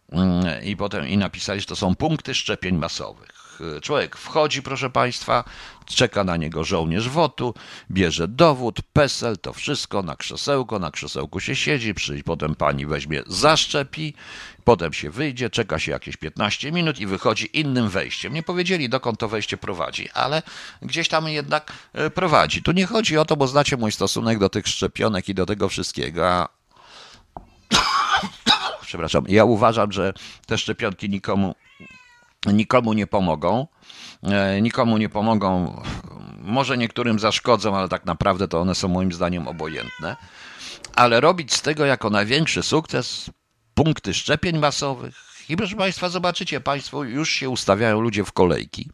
i 0.65 0.77
potem 0.77 1.09
i 1.09 1.17
napisali, 1.17 1.61
że 1.61 1.67
to 1.67 1.77
są 1.77 1.95
punkty 1.95 2.35
szczepień 2.35 2.77
masowych. 2.77 3.36
Człowiek 3.83 4.17
wchodzi, 4.17 4.63
proszę 4.63 4.91
Państwa, 4.91 5.45
czeka 5.87 6.25
na 6.25 6.37
niego 6.37 6.65
żołnierz 6.65 7.09
wotu, 7.09 7.55
bierze 7.91 8.29
dowód, 8.29 8.79
PESEL, 8.93 9.39
to 9.39 9.53
wszystko 9.53 10.03
na 10.03 10.17
krzesełko, 10.17 10.79
na 10.79 10.91
krzesełku 10.91 11.41
się 11.41 11.57
siedzi, 11.57 11.95
potem 12.25 12.55
pani 12.55 12.87
weźmie, 12.87 13.23
zaszczepi, 13.27 14.15
potem 14.65 14.93
się 14.93 15.11
wyjdzie, 15.11 15.51
czeka 15.51 15.79
się 15.79 15.93
jakieś 15.93 16.17
15 16.17 16.73
minut 16.73 16.99
i 16.99 17.07
wychodzi 17.07 17.59
innym 17.59 17.89
wejściem. 17.89 18.35
Nie 18.35 18.43
powiedzieli, 18.43 18.89
dokąd 18.89 19.19
to 19.19 19.29
wejście 19.29 19.57
prowadzi, 19.57 20.09
ale 20.11 20.43
gdzieś 20.83 21.09
tam 21.09 21.29
jednak 21.29 21.73
e, 21.93 22.11
prowadzi. 22.11 22.63
Tu 22.63 22.73
nie 22.73 22.87
chodzi 22.87 23.19
o 23.19 23.25
to, 23.25 23.37
bo 23.37 23.47
znacie 23.47 23.77
mój 23.77 23.93
stosunek 23.93 24.39
do 24.39 24.49
tych 24.49 24.69
szczepionek 24.69 25.29
i 25.29 25.35
do 25.35 25.47
tego 25.47 25.69
wszystkiego, 25.69 26.49
przepraszam, 28.87 29.25
ja 29.29 29.45
uważam, 29.45 29.93
że 29.93 30.13
te 30.47 30.59
szczepionki 30.59 31.11
nikomu, 31.11 31.55
nikomu 32.53 32.93
nie 32.93 33.07
pomogą. 33.07 33.67
E, 34.23 34.61
nikomu 34.61 34.99
nie 34.99 35.09
pomogą, 35.09 35.83
może 36.39 36.79
niektórym 36.79 37.19
zaszkodzą, 37.19 37.77
ale 37.77 37.89
tak 37.89 38.07
naprawdę 38.07 38.49
to 38.49 38.61
one 38.61 38.75
są 38.75 38.89
moim 38.89 39.13
zdaniem 39.13 39.49
obojętne. 39.49 40.17
Ale 40.95 41.21
robić 41.21 41.55
z 41.55 41.63
tego 41.63 41.85
jako 41.87 42.11
największy 42.11 42.63
sukces 42.63 43.31
punkty 43.75 44.15
szczepień 44.15 44.59
masowych. 44.59 45.27
I 45.49 45.57
proszę 45.57 45.77
Państwa, 45.77 46.09
zobaczycie 46.09 46.61
Państwo, 46.61 47.05
już 47.05 47.31
się 47.31 47.51
ustawiają 47.51 48.01
ludzie 48.01 48.25
w 48.25 48.33
kolejki. 48.33 48.91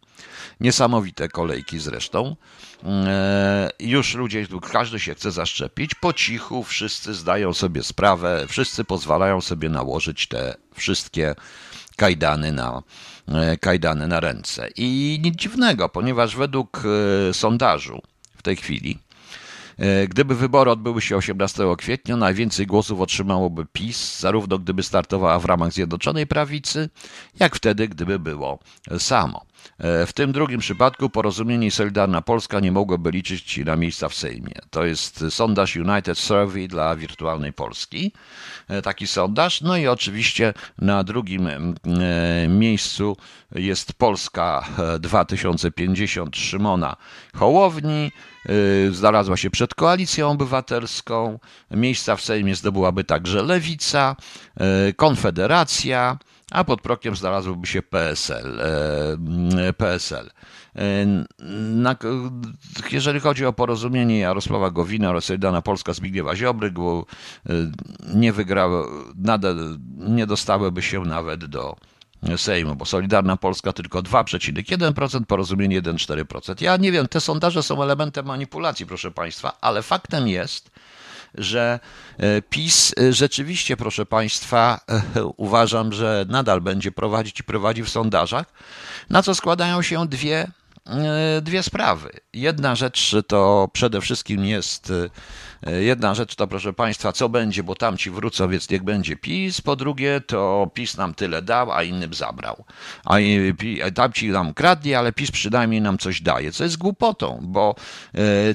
Niesamowite 0.61 1.29
kolejki 1.29 1.79
zresztą. 1.79 2.37
E, 2.85 3.71
już 3.81 4.15
ludzie, 4.15 4.47
każdy 4.73 5.01
się 5.01 5.15
chce 5.15 5.31
zaszczepić. 5.31 5.95
Po 5.95 6.13
cichu 6.13 6.63
wszyscy 6.63 7.15
zdają 7.15 7.55
sobie 7.55 7.83
sprawę, 7.83 8.47
wszyscy 8.49 8.85
pozwalają 8.85 9.41
sobie 9.41 9.69
nałożyć 9.69 10.29
te 10.29 10.55
wszystkie 10.75 11.35
kajdany 11.97 12.53
na, 12.53 12.83
kajdany 13.61 14.09
na 14.09 14.21
ręce. 14.21 14.69
I 14.77 15.19
nic 15.23 15.37
dziwnego, 15.37 15.89
ponieważ 15.89 16.37
według 16.37 16.83
e, 17.31 17.35
sondażu 17.35 18.03
w 18.37 18.43
tej 18.43 18.57
chwili 18.57 18.99
E, 19.79 20.09
gdyby 20.09 20.35
wybory 20.35 20.71
odbyły 20.71 21.03
się 21.03 21.17
18 21.17 21.65
kwietnia, 21.79 22.17
najwięcej 22.17 22.67
głosów 22.67 23.01
otrzymałoby 23.01 23.67
PiS, 23.73 24.21
zarówno 24.21 24.59
gdyby 24.59 24.83
startowała 24.83 25.39
w 25.39 25.45
ramach 25.45 25.73
Zjednoczonej 25.73 26.27
Prawicy, 26.27 26.91
jak 27.41 27.57
wtedy, 27.57 27.89
gdyby 27.89 28.19
było 28.19 28.59
samo. 28.99 29.45
E, 29.79 30.07
w 30.07 30.13
tym 30.13 30.33
drugim 30.33 30.61
przypadku 30.61 31.11
porozumienie 31.11 31.67
i 31.67 31.71
Solidarna 31.71 32.23
Polska 32.23 32.61
nie 32.61 32.73
mogłyby 32.73 33.11
liczyć 33.11 33.59
na 33.65 33.77
miejsca 33.77 34.09
w 34.09 34.15
Sejmie. 34.15 34.55
To 34.71 34.85
jest 34.85 35.25
sondaż 35.31 35.77
United 35.77 36.19
Survey 36.19 36.69
dla 36.69 36.97
wirtualnej 36.97 37.53
Polski. 37.53 38.13
E, 38.69 38.83
taki 38.83 39.07
sondaż. 39.07 39.61
No 39.61 39.77
i 39.77 39.87
oczywiście 39.87 40.55
na 40.79 41.05
drugim 41.05 41.49
miejscu 42.49 43.17
jest 43.55 43.93
Polska 43.93 44.69
2050 45.01 46.37
Szymona 46.37 46.97
Hołowni. 47.35 48.13
Znalazła 48.91 49.37
się 49.37 49.51
przed 49.51 49.75
koalicją 49.75 50.31
obywatelską. 50.31 51.39
Miejsca 51.71 52.17
w 52.17 52.23
Sejmie 52.23 52.55
zdobyłaby 52.55 53.05
także 53.05 53.43
Lewica, 53.43 54.17
Konfederacja, 54.97 56.19
a 56.53 56.65
pod 56.65 56.81
prokiem 56.81 57.17
znalazłby 57.17 57.67
się 57.67 57.83
PSL. 57.83 58.61
Y, 59.69 59.73
PSL. 59.73 60.31
Na, 61.75 61.97
jeżeli 62.93 63.21
chodzi 63.21 63.47
o 63.47 63.53
porozumienie 63.53 64.19
Jarosława 64.19 64.71
Gowina 64.71 65.11
oraz 65.11 65.33
Polska 65.65 65.93
Zbigniewa 65.93 66.37
Ziobry, 66.37 66.71
bo 66.71 67.07
nie 68.15 68.33
wygrały, 68.33 68.85
nadal 69.17 69.79
nie 69.97 70.27
dostałyby 70.27 70.83
się 70.83 71.01
nawet 71.01 71.45
do 71.45 71.77
Sejmu, 72.37 72.77
bo 72.77 72.85
Solidarna 72.85 73.37
Polska 73.37 73.73
tylko 73.73 74.03
2,1%, 74.03 75.25
porozumienie 75.25 75.83
1,4%. 75.83 76.63
Ja 76.63 76.77
nie 76.77 76.93
wiem, 76.93 77.09
te 77.09 77.21
sondaże 77.21 77.63
są 77.63 77.83
elementem 77.83 78.27
manipulacji, 78.27 78.87
proszę 78.87 79.11
Państwa, 79.11 79.59
ale 79.61 79.83
faktem 79.83 80.29
jest, 80.29 80.71
że 81.35 81.81
e, 82.19 82.43
PiS 82.43 82.95
e, 82.99 83.13
rzeczywiście, 83.13 83.77
proszę 83.77 84.07
Państwa, 84.07 84.81
e, 84.89 85.25
uważam, 85.37 85.93
że 85.93 86.27
nadal 86.29 86.61
będzie 86.61 86.93
prowadzić 86.93 87.41
i 87.41 87.45
prowadzi 87.45 87.83
w 87.83 87.89
sondażach, 87.89 88.47
na 89.11 89.23
co 89.23 89.35
składają 89.35 89.83
się 89.83 90.07
dwie 90.07 90.49
dwie 91.43 91.63
sprawy. 91.63 92.11
Jedna 92.33 92.77
rzecz 92.77 93.15
to 93.27 93.71
przede 93.73 94.01
wszystkim 94.01 94.45
jest 94.45 94.93
jedna 95.81 96.15
rzecz 96.15 96.35
to, 96.35 96.47
proszę 96.47 96.73
Państwa, 96.73 97.13
co 97.13 97.29
będzie, 97.29 97.63
bo 97.63 97.75
tamci 97.75 98.11
wrócą, 98.11 98.49
więc 98.49 98.71
niech 98.71 98.83
będzie 98.83 99.17
PiS. 99.17 99.61
Po 99.61 99.77
drugie, 99.77 100.21
to 100.27 100.71
PiS 100.75 100.97
nam 100.97 101.15
tyle 101.15 101.43
dał, 101.43 101.73
a 101.73 101.83
innym 101.83 102.15
zabrał. 102.15 102.65
A 103.05 103.17
tamci 103.95 104.29
nam 104.29 104.55
kradli, 104.55 104.95
ale 104.95 105.13
PiS 105.13 105.31
przynajmniej 105.31 105.81
nam 105.81 105.99
coś 105.99 106.23
daje, 106.23 106.53
co 106.53 106.65
jest 106.65 106.79
głupotą, 106.79 107.39
bo 107.43 107.75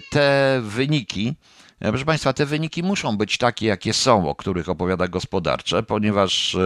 te 0.09 0.59
wyniki, 0.63 1.35
Proszę 1.79 2.05
Państwa, 2.05 2.33
te 2.33 2.45
wyniki 2.45 2.83
muszą 2.83 3.17
być 3.17 3.37
takie, 3.37 3.67
jakie 3.67 3.93
są, 3.93 4.29
o 4.29 4.35
których 4.35 4.69
opowiada 4.69 5.07
gospodarcze, 5.07 5.83
ponieważ 5.83 6.57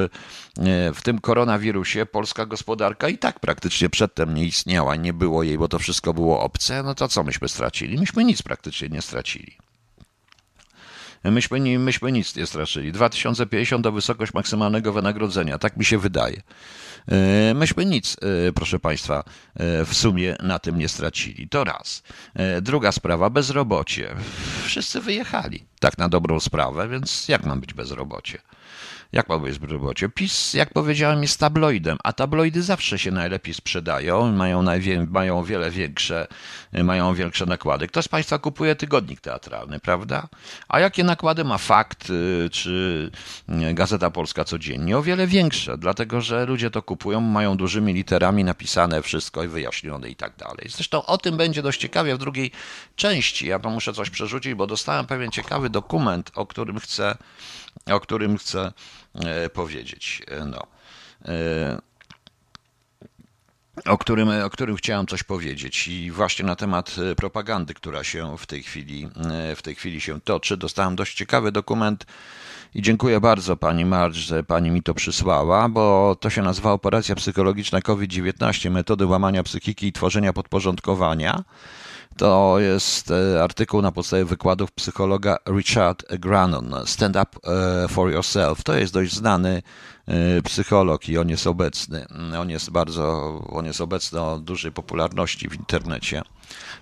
w 0.93 1.01
tym 1.03 1.19
koronawirusie 1.19 2.05
polska 2.05 2.45
gospodarka 2.45 3.09
i 3.09 3.17
tak 3.17 3.39
praktycznie 3.39 3.89
przedtem 3.89 4.33
nie 4.33 4.45
istniała, 4.45 4.95
nie 4.95 5.13
było 5.13 5.43
jej, 5.43 5.57
bo 5.57 5.67
to 5.67 5.79
wszystko 5.79 6.13
było 6.13 6.41
obce. 6.41 6.83
No 6.83 6.95
to 6.95 7.07
co 7.07 7.23
myśmy 7.23 7.49
stracili? 7.49 7.97
Myśmy 7.97 8.23
nic 8.23 8.41
praktycznie 8.41 8.89
nie 8.89 9.01
stracili. 9.01 9.57
Myśmy, 11.23 11.79
myśmy 11.79 12.11
nic 12.11 12.35
nie 12.35 12.45
straszyli. 12.45 12.91
2050 12.91 13.83
to 13.83 13.91
wysokość 13.91 14.33
maksymalnego 14.33 14.93
wynagrodzenia, 14.93 15.57
tak 15.57 15.77
mi 15.77 15.85
się 15.85 15.97
wydaje. 15.97 16.41
E, 17.07 17.53
myśmy 17.53 17.85
nic, 17.85 18.17
e, 18.47 18.53
proszę 18.53 18.79
Państwa, 18.79 19.23
e, 19.55 19.85
w 19.85 19.93
sumie 19.93 20.35
na 20.43 20.59
tym 20.59 20.77
nie 20.77 20.89
stracili. 20.89 21.49
To 21.49 21.63
raz. 21.63 22.03
Druga 22.61 22.91
sprawa, 22.91 23.29
bezrobocie. 23.29 24.15
Wszyscy 24.63 25.01
wyjechali, 25.01 25.65
tak 25.79 25.97
na 25.97 26.09
dobrą 26.09 26.39
sprawę, 26.39 26.87
więc 26.89 27.27
jak 27.27 27.45
mam 27.45 27.59
być 27.59 27.73
bezrobocie? 27.73 28.39
Jak 29.13 29.27
być 29.41 29.59
bezrobocie? 29.59 30.09
PiS, 30.09 30.53
jak 30.53 30.73
powiedziałem, 30.73 31.21
jest 31.21 31.39
tabloidem, 31.39 31.97
a 32.03 32.13
tabloidy 32.13 32.63
zawsze 32.63 32.99
się 32.99 33.11
najlepiej 33.11 33.53
sprzedają, 33.53 34.31
mają, 34.31 34.61
najwie, 34.61 35.05
mają 35.09 35.43
wiele 35.43 35.71
większe, 35.71 36.27
mają 36.73 37.13
większe 37.13 37.45
nakłady. 37.45 37.87
Kto 37.87 38.01
z 38.01 38.07
Państwa 38.07 38.39
kupuje 38.39 38.75
tygodnik 38.75 39.21
teatralny, 39.21 39.79
prawda? 39.79 40.27
A 40.67 40.79
jakie 40.79 41.03
nakłady 41.03 41.43
ma 41.43 41.57
Fakt 41.57 42.09
y, 42.09 42.49
czy 42.51 43.11
y, 43.49 43.73
Gazeta 43.73 44.11
Polska 44.11 44.43
codziennie? 44.43 44.97
O 44.97 45.03
wiele 45.03 45.27
większe, 45.27 45.77
dlatego 45.77 46.21
że 46.21 46.45
ludzie 46.45 46.71
to 46.71 46.81
kupują, 46.81 47.21
mają 47.21 47.57
dużymi 47.57 47.93
literami 47.93 48.43
napisane 48.43 49.01
wszystko 49.01 49.43
i 49.43 49.47
wyjaśnione 49.47 50.09
i 50.09 50.15
tak 50.15 50.35
dalej. 50.35 50.67
Zresztą 50.69 51.05
o 51.05 51.17
tym 51.17 51.37
będzie 51.37 51.61
dość 51.61 51.81
ciekawie 51.81 52.15
w 52.15 52.17
drugiej 52.17 52.51
części. 52.95 53.47
Ja 53.47 53.59
to 53.59 53.69
muszę 53.69 53.93
coś 53.93 54.09
przerzucić, 54.09 54.53
bo 54.53 54.67
dostałem 54.67 55.05
pewien 55.05 55.31
ciekawy 55.31 55.69
dokument, 55.69 56.31
o 56.35 56.45
którym 56.45 56.79
chcę 56.79 57.17
o 57.85 57.99
którym 57.99 58.37
chcę 58.37 58.71
powiedzieć. 59.53 60.23
E, 60.27 60.45
no. 60.45 60.67
E, 61.25 61.81
o 63.85 63.97
którym, 63.97 64.29
o 64.45 64.49
którym 64.49 64.75
chciałem 64.75 65.07
coś 65.07 65.23
powiedzieć 65.23 65.87
i 65.87 66.11
właśnie 66.11 66.45
na 66.45 66.55
temat 66.55 66.95
propagandy, 67.17 67.73
która 67.73 68.03
się 68.03 68.37
w 68.37 68.45
tej 68.45 68.63
chwili, 68.63 69.09
w 69.55 69.61
tej 69.61 69.75
chwili 69.75 70.01
się 70.01 70.21
toczy. 70.21 70.57
Dostałem 70.57 70.95
dość 70.95 71.15
ciekawy 71.15 71.51
dokument 71.51 72.05
i 72.75 72.81
dziękuję 72.81 73.19
bardzo 73.19 73.57
pani 73.57 73.85
Marcz, 73.85 74.15
że 74.15 74.43
pani 74.43 74.71
mi 74.71 74.83
to 74.83 74.93
przysłała, 74.93 75.69
bo 75.69 76.15
to 76.19 76.29
się 76.29 76.41
nazywa 76.41 76.71
Operacja 76.71 77.15
Psychologiczna 77.15 77.81
COVID-19, 77.81 78.71
metody 78.71 79.05
łamania 79.05 79.43
psychiki 79.43 79.87
i 79.87 79.93
tworzenia 79.93 80.33
podporządkowania. 80.33 81.43
To 82.21 82.59
jest 82.59 83.11
e, 83.11 83.43
artykuł 83.43 83.81
na 83.81 83.91
podstawie 83.91 84.25
wykładów 84.25 84.71
psychologa 84.71 85.37
Richard 85.47 86.05
Granon, 86.19 86.75
Stand 86.85 87.15
Up 87.15 87.39
e, 87.43 87.87
for 87.87 88.11
Yourself. 88.11 88.63
To 88.63 88.73
jest 88.73 88.93
dość 88.93 89.13
znany 89.13 89.63
e, 90.07 90.41
psycholog 90.41 91.09
i 91.09 91.17
on 91.17 91.29
jest 91.29 91.47
obecny. 91.47 92.05
On 92.39 92.49
jest 92.49 92.69
bardzo, 92.69 93.37
on 93.49 93.65
jest 93.65 93.81
obecny 93.81 94.21
o 94.21 94.39
dużej 94.39 94.71
popularności 94.71 95.49
w 95.49 95.55
internecie, 95.55 96.21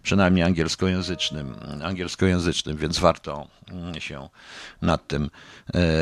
przynajmniej 0.04 0.44
angielskojęzycznym, 0.44 1.56
angielskojęzycznym, 1.84 2.78
więc 2.78 3.00
warto 3.00 3.48
mm, 3.72 4.02
się 4.02 4.30
nad 4.82 5.08
tym, 5.08 5.30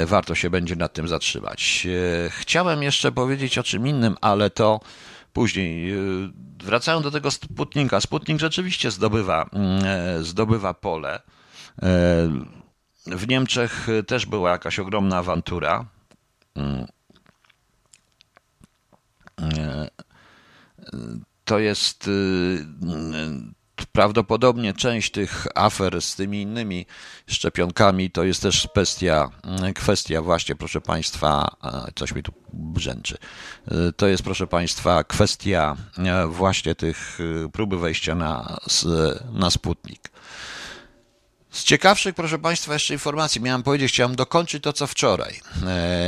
warto 0.06 0.36
się 0.36 0.50
będzie 0.50 0.75
nad 0.75 0.94
tym 0.94 1.08
zatrzymać. 1.08 1.88
Chciałem 2.29 2.84
jeszcze 2.84 3.12
powiedzieć 3.12 3.58
o 3.58 3.63
czym 3.63 3.88
innym, 3.88 4.15
ale 4.22 4.50
to 4.50 4.79
Później 5.38 5.94
y, 5.94 6.29
wracają 6.63 7.01
do 7.01 7.12
tego 7.12 7.32
Sputnika. 7.32 8.01
Sputnik 8.01 8.39
rzeczywiście 8.39 8.91
zdobywa, 8.91 9.50
mm, 9.53 9.86
e, 9.86 10.24
zdobywa 10.24 10.74
pole. 10.74 11.15
E, 11.15 11.22
w 13.06 13.27
Niemczech 13.27 13.88
też 14.08 14.25
była 14.25 14.51
jakaś 14.51 14.79
ogromna 14.79 15.17
awantura. 15.17 15.86
Mm. 16.56 16.86
E, 19.41 19.88
to 21.46 21.60
jest 21.60 22.10
prawdopodobnie 23.86 24.74
część 24.74 25.12
tych 25.12 25.48
afer 25.56 26.02
z 26.02 26.16
tymi 26.16 26.42
innymi 26.42 26.86
szczepionkami 27.28 28.12
to 28.12 28.24
jest 28.24 28.42
też 28.42 28.68
kwestia, 28.72 29.30
kwestia 29.76 30.22
właśnie, 30.22 30.56
proszę 30.56 30.82
Państwa, 30.82 31.56
coś 31.96 32.16
mi 32.16 32.24
tu 32.24 32.34
brzęczy. 32.54 33.18
To 33.98 34.08
jest, 34.08 34.24
proszę 34.24 34.48
Państwa, 34.48 35.04
kwestia 35.04 35.76
właśnie 36.28 36.76
tych 36.76 37.20
próby 37.54 37.78
wejścia 37.78 38.16
na, 38.16 38.58
na 39.34 39.52
Sputnik. 39.52 40.12
Z 41.50 41.64
ciekawszych, 41.64 42.16
proszę 42.16 42.40
Państwa, 42.40 42.74
jeszcze 42.74 42.94
informacji 42.94 43.42
miałem 43.42 43.64
powiedzieć, 43.64 43.92
chciałem 43.92 44.16
dokończyć 44.16 44.64
to, 44.64 44.74
co 44.74 44.88
wczoraj. 44.88 45.40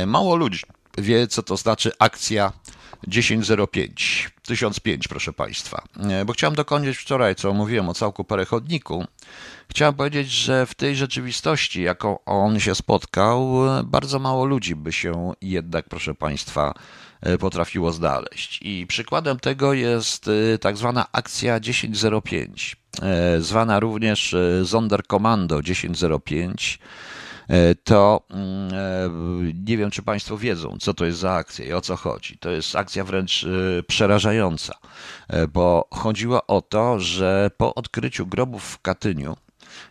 Mało 0.06 0.36
ludzi 0.36 0.62
wie, 0.98 1.26
co 1.26 1.42
to 1.42 1.56
znaczy 1.56 1.92
akcja 1.98 2.52
1005, 3.10 4.30
1005, 4.42 5.08
proszę 5.08 5.32
Państwa. 5.32 5.82
Bo 6.26 6.32
chciałem 6.32 6.54
dokończyć 6.54 6.98
wczoraj, 6.98 7.34
co 7.34 7.54
mówiłem 7.54 7.88
o 7.88 7.94
całku 7.94 8.24
perechodniku. 8.24 9.06
Chciałem 9.70 9.94
powiedzieć, 9.94 10.30
że 10.30 10.66
w 10.66 10.74
tej 10.74 10.96
rzeczywistości, 10.96 11.82
jaką 11.82 12.24
on 12.24 12.60
się 12.60 12.74
spotkał, 12.74 13.54
bardzo 13.84 14.18
mało 14.18 14.44
ludzi 14.44 14.76
by 14.76 14.92
się 14.92 15.32
jednak, 15.42 15.88
proszę 15.88 16.14
Państwa, 16.14 16.74
potrafiło 17.40 17.92
znaleźć. 17.92 18.58
I 18.62 18.86
przykładem 18.86 19.40
tego 19.40 19.72
jest 19.72 20.30
tak 20.60 20.76
zwana 20.76 21.06
akcja 21.12 21.60
1005, 21.60 22.76
zwana 23.38 23.80
również 23.80 24.36
Sonderkommando 24.64 25.62
1005 25.62 26.78
E, 26.78 27.19
to 27.84 28.22
mm, 28.30 28.74
e, 28.74 29.10
nie 29.66 29.76
wiem, 29.76 29.90
czy 29.90 30.02
Państwo 30.02 30.38
wiedzą, 30.38 30.76
co 30.80 30.94
to 30.94 31.04
jest 31.04 31.18
za 31.18 31.32
akcja 31.32 31.64
i 31.64 31.72
o 31.72 31.80
co 31.80 31.96
chodzi. 31.96 32.38
To 32.38 32.50
jest 32.50 32.76
akcja 32.76 33.04
wręcz 33.04 33.44
e, 33.44 33.82
przerażająca, 33.82 34.74
bo 35.52 35.88
chodziło 35.90 36.46
o 36.46 36.62
to, 36.62 37.00
że 37.00 37.50
po 37.56 37.74
odkryciu 37.74 38.26
grobów 38.26 38.64
w 38.64 38.80
Katyniu 38.80 39.36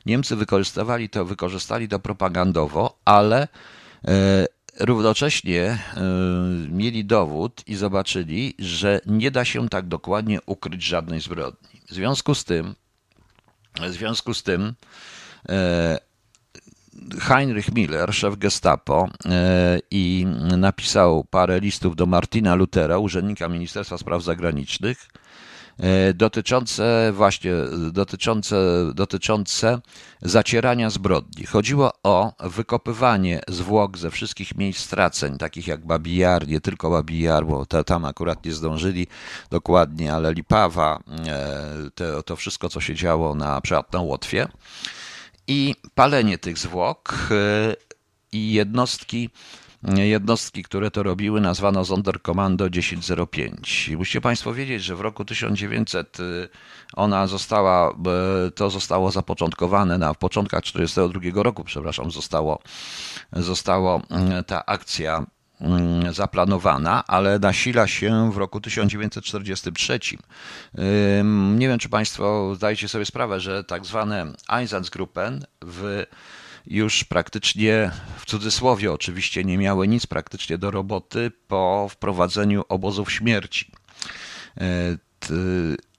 Niemcy 0.06 0.36
wykorzystywali 0.36 1.10
to, 1.10 1.26
wykorzystali 1.26 1.88
to 1.88 2.00
propagandowo, 2.00 2.98
ale 3.06 3.48
równocześnie 4.80 5.80
mieli 6.70 7.06
dowód 7.06 7.64
i 7.68 7.76
zobaczyli, 7.76 8.56
że 8.60 9.02
nie 9.06 9.32
da 9.32 9.46
się 9.46 9.70
tak 9.70 9.88
dokładnie 9.88 10.40
ukryć 10.46 10.84
żadnej 10.84 11.22
zbrodni. 11.22 11.82
W 11.90 11.94
związku 11.94 12.36
z 12.36 12.44
tym, 12.44 12.76
w 13.82 13.92
związku 13.92 14.34
z 14.34 14.44
tym 14.44 14.74
Heinrich 17.20 17.72
Miller, 17.76 18.14
szef 18.14 18.38
Gestapo, 18.38 19.10
e, 19.26 19.80
i 19.92 20.26
napisał 20.58 21.24
parę 21.24 21.60
listów 21.60 21.96
do 21.96 22.06
Martina 22.06 22.56
Lutera, 22.56 22.98
urzędnika 22.98 23.50
Ministerstwa 23.50 23.98
Spraw 23.98 24.24
Zagranicznych, 24.24 25.08
e, 25.80 26.14
dotyczące 26.14 27.12
właśnie 27.14 27.52
dotyczące, 27.92 28.56
dotyczące 28.96 29.82
zacierania 30.22 30.90
zbrodni. 30.90 31.46
Chodziło 31.46 31.92
o 32.04 32.34
wykopywanie 32.40 33.42
zwłok 33.48 33.98
ze 33.98 34.12
wszystkich 34.12 34.56
miejsc 34.56 34.80
straceń, 34.80 35.38
takich 35.38 35.68
jak 35.68 35.86
Babijar, 35.86 36.48
nie 36.48 36.62
tylko 36.62 36.90
Babijar, 36.90 37.46
bo 37.46 37.66
tam 37.66 38.06
akurat 38.06 38.46
nie 38.46 38.54
zdążyli 38.54 39.08
dokładnie, 39.50 40.14
ale 40.14 40.34
Lipawa, 40.34 41.00
e, 41.28 42.22
to 42.26 42.36
wszystko, 42.36 42.70
co 42.70 42.82
się 42.82 42.96
działo 42.96 43.36
na 43.36 43.62
na 43.94 44.02
Łotwie 44.02 44.48
i 45.50 45.76
palenie 45.96 46.38
tych 46.38 46.58
zwłok 46.58 47.30
e, 47.32 47.76
i 48.32 48.54
jednostki, 48.54 49.30
jednostki, 49.96 50.64
które 50.64 50.92
to 50.92 51.04
robiły, 51.04 51.42
nazwano 51.42 51.86
Sonderkommando 51.86 52.70
1005. 52.70 53.92
Musicie 53.98 54.22
Państwo 54.22 54.54
wiedzieć, 54.54 54.84
że 54.84 54.96
w 54.96 55.02
roku 55.02 55.26
1900 55.26 56.20
e, 56.20 56.24
ona 56.94 57.28
została, 57.28 57.90
e, 57.90 58.52
to 58.52 58.70
zostało 58.70 59.12
zapoczątkowane 59.12 59.98
na 59.98 60.14
początkach 60.14 60.62
1942 60.64 61.44
roku, 61.44 61.64
przepraszam, 61.64 62.12
zostało, 62.12 62.60
zostało 63.32 64.02
ta 64.48 64.66
akcja 64.66 65.26
zaplanowana, 66.12 67.04
ale 67.08 67.40
nasila 67.40 67.88
się 67.88 68.32
w 68.32 68.38
roku 68.38 68.62
1943. 68.62 70.00
Nie 71.56 71.68
wiem, 71.68 71.80
czy 71.80 71.90
Państwo 71.90 72.56
zdajecie 72.56 72.88
sobie 72.88 73.06
sprawę, 73.06 73.40
że 73.40 73.64
tak 73.64 73.86
zwane 73.86 74.34
Einsatzgruppen 74.48 75.46
w 75.62 76.06
już 76.68 77.04
praktycznie, 77.04 77.92
w 78.18 78.26
cudzysłowie 78.26 78.92
oczywiście, 78.92 79.44
nie 79.44 79.58
miały 79.58 79.88
nic 79.88 80.06
praktycznie 80.06 80.58
do 80.58 80.72
roboty 80.72 81.32
po 81.48 81.88
wprowadzeniu 81.90 82.64
obozów 82.70 83.12
śmierci. 83.12 83.72
E, 85.32 85.34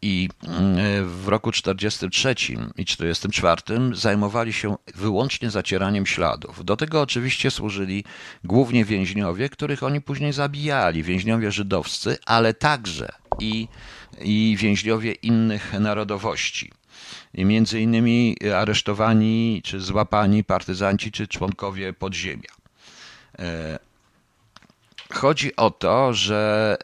i 0.03 0.29
mm, 0.43 1.09
w 1.09 1.29
roku 1.29 1.53
43 1.53 2.35
i 2.77 2.85
44 2.85 3.63
zajmowali 3.93 4.53
się 4.53 4.77
wyłącznie 4.95 5.51
zacieraniem 5.51 6.07
śladów. 6.07 6.65
Do 6.65 6.77
tego 6.77 7.01
oczywiście 7.01 7.51
służyli 7.51 8.05
głównie 8.45 8.85
więźniowie, 8.85 9.49
których 9.49 9.83
oni 9.83 10.01
później 10.01 10.33
zabijali, 10.33 11.03
więźniowie 11.03 11.53
żydowscy, 11.53 12.19
ale 12.27 12.55
także 12.55 13.13
i, 13.41 13.69
i 14.21 14.57
więźniowie 14.59 15.13
innych 15.13 15.73
narodowości. 15.81 16.73
I 17.35 17.45
między 17.45 17.81
innymi 17.81 18.37
aresztowani 18.57 19.61
czy 19.65 19.81
złapani 19.81 20.45
partyzanci 20.45 21.13
czy 21.13 21.29
członkowie 21.29 21.93
podziemia. 21.93 22.51
Chodzi 25.15 25.57
o 25.57 25.71
to, 25.71 26.15
że 26.15 26.77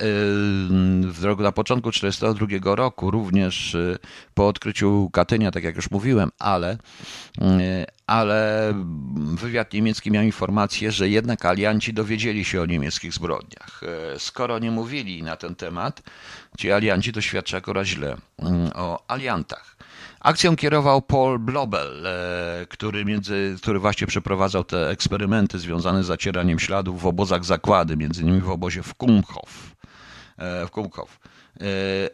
y, 1.38 1.42
na 1.42 1.52
początku 1.52 1.92
1942 1.92 2.76
roku, 2.76 3.10
również 3.10 3.74
y, 3.74 3.98
po 4.34 4.48
odkryciu 4.48 5.10
Katynia, 5.12 5.50
tak 5.50 5.64
jak 5.64 5.76
już 5.76 5.90
mówiłem, 5.90 6.30
ale, 6.38 6.72
y, 6.72 7.86
ale 8.06 8.72
wywiad 9.34 9.72
niemiecki 9.72 10.10
miał 10.10 10.24
informację, 10.24 10.92
że 10.92 11.08
jednak 11.08 11.44
alianci 11.44 11.94
dowiedzieli 11.94 12.44
się 12.44 12.62
o 12.62 12.66
niemieckich 12.66 13.12
zbrodniach. 13.12 13.80
Skoro 14.18 14.58
nie 14.58 14.70
mówili 14.70 15.22
na 15.22 15.36
ten 15.36 15.54
temat, 15.54 16.02
ci 16.58 16.72
alianci 16.72 17.12
to 17.12 17.20
świadczy 17.20 17.56
akurat 17.56 17.86
źle 17.86 18.16
o 18.74 19.04
aliantach. 19.08 19.76
Akcją 20.26 20.56
kierował 20.56 21.02
Paul 21.02 21.38
Blobel, 21.38 22.06
e, 22.06 22.66
który, 22.68 23.04
między, 23.04 23.56
który 23.62 23.78
właśnie 23.78 24.06
przeprowadzał 24.06 24.64
te 24.64 24.90
eksperymenty 24.90 25.58
związane 25.58 26.04
z 26.04 26.06
zacieraniem 26.06 26.58
śladów 26.58 27.02
w 27.02 27.06
obozach 27.06 27.44
zakłady, 27.44 27.96
między 27.96 28.22
innymi 28.22 28.40
w 28.40 28.50
obozie 28.50 28.82
w 28.82 28.94
Kumhof. 28.94 29.76
E, 30.38 30.66
w. 30.66 31.18
E, 31.60 31.64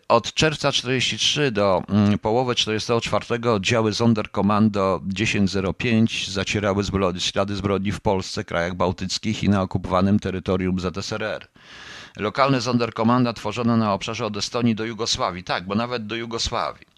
od 0.09 0.35
czerwca 0.35 0.72
43 0.72 1.51
do 1.51 1.83
mm, 1.88 2.18
połowy 2.18 2.55
44 2.55 3.51
oddziały 3.51 3.94
Sonderkommando 3.94 5.01
1005 5.16 6.31
zacierały 6.31 6.83
zbrodni, 6.83 7.20
ślady 7.20 7.57
zbrodni 7.57 7.92
w 7.92 8.01
Polsce, 8.01 8.44
krajach 8.44 8.75
bałtyckich 8.75 9.44
i 9.44 9.48
na 9.48 9.62
okupowanym 9.62 10.18
terytorium 10.18 10.81
ZSRR. 10.81 11.46
Lokalne 12.16 12.61
Sonderkommanda 12.61 13.33
tworzono 13.33 13.77
na 13.77 13.94
obszarze 13.94 14.27
od 14.27 14.37
Estonii 14.37 14.75
do 14.75 14.85
Jugosławii. 14.85 15.44
Tak, 15.44 15.66
bo 15.66 15.75
nawet 15.75 16.07
do 16.07 16.14
Jugosławii. 16.14 16.91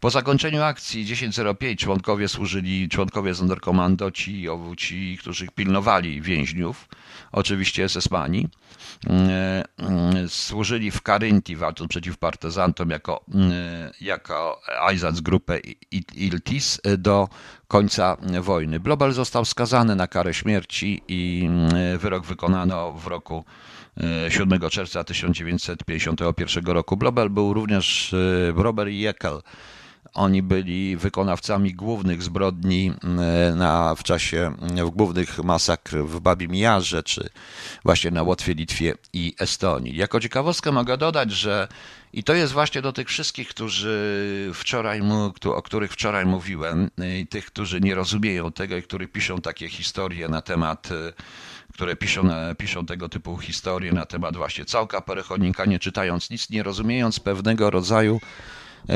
Po 0.00 0.10
zakończeniu 0.10 0.62
akcji 0.62 1.06
10.05 1.06 1.76
członkowie 1.76 2.28
służyli, 2.28 2.88
członkowie 2.88 3.34
Sonderkommando, 3.34 4.10
ci, 4.10 4.46
ci, 4.76 5.18
którzy 5.20 5.46
pilnowali 5.54 6.22
więźniów, 6.22 6.88
oczywiście 7.32 7.88
SS-mani, 7.88 8.48
e, 9.06 9.64
e, 9.78 10.28
służyli 10.28 10.90
w 10.90 11.02
Karynti, 11.02 11.56
walcząc 11.56 11.90
przeciw 11.90 12.18
partyzantom 12.18 12.90
jako, 12.90 13.24
e, 13.34 13.90
jako 14.00 14.60
Einsatzgruppe 14.88 15.60
Iltis 16.14 16.80
do 16.98 17.28
końca 17.68 18.16
wojny. 18.40 18.80
Blobel 18.80 19.12
został 19.12 19.44
skazany 19.44 19.96
na 19.96 20.06
karę 20.06 20.34
śmierci 20.34 21.02
i 21.08 21.48
wyrok 21.98 22.26
wykonano 22.26 22.92
w 22.92 23.06
roku 23.06 23.44
7 24.28 24.70
czerwca 24.70 25.04
1951 25.04 26.66
roku. 26.66 26.96
Blobel 26.96 27.30
był 27.30 27.52
również 27.52 28.14
Robert 28.54 28.90
Jekyll, 28.90 29.40
oni 30.18 30.42
byli 30.42 30.96
wykonawcami 30.96 31.74
głównych 31.74 32.22
zbrodni 32.22 32.92
e, 33.04 33.54
na, 33.54 33.94
w 33.94 34.02
czasie 34.02 34.52
w 34.84 34.90
głównych 34.90 35.38
masakr 35.38 35.96
w 35.96 36.20
Babim 36.20 36.54
Jarze, 36.54 37.02
czy 37.02 37.30
właśnie 37.84 38.10
na 38.10 38.22
Łotwie, 38.22 38.54
Litwie 38.54 38.94
i 39.12 39.34
Estonii. 39.38 39.96
Jako 39.96 40.20
ciekawostkę 40.20 40.72
mogę 40.72 40.96
dodać, 40.96 41.30
że 41.30 41.68
i 42.12 42.24
to 42.24 42.34
jest 42.34 42.52
właśnie 42.52 42.82
do 42.82 42.92
tych 42.92 43.08
wszystkich, 43.08 43.48
którzy 43.48 44.50
wczoraj, 44.54 45.02
o 45.44 45.62
których 45.62 45.92
wczoraj 45.92 46.26
mówiłem, 46.26 46.90
i 47.20 47.26
tych, 47.26 47.46
którzy 47.46 47.80
nie 47.80 47.94
rozumieją 47.94 48.52
tego 48.52 48.76
i 48.76 48.82
którzy 48.82 49.08
piszą 49.08 49.40
takie 49.40 49.68
historie 49.68 50.28
na 50.28 50.42
temat 50.42 50.88
e, 50.92 51.12
które 51.72 51.96
piszą, 51.96 52.28
piszą 52.58 52.86
tego 52.86 53.08
typu 53.08 53.38
historie 53.38 53.92
na 53.92 54.06
temat 54.06 54.36
właśnie 54.36 54.64
całka 54.64 55.00
perechonika, 55.00 55.64
nie 55.64 55.78
czytając 55.78 56.30
nic, 56.30 56.50
nie 56.50 56.62
rozumiejąc 56.62 57.20
pewnego 57.20 57.70
rodzaju 57.70 58.20
e, 58.88 58.94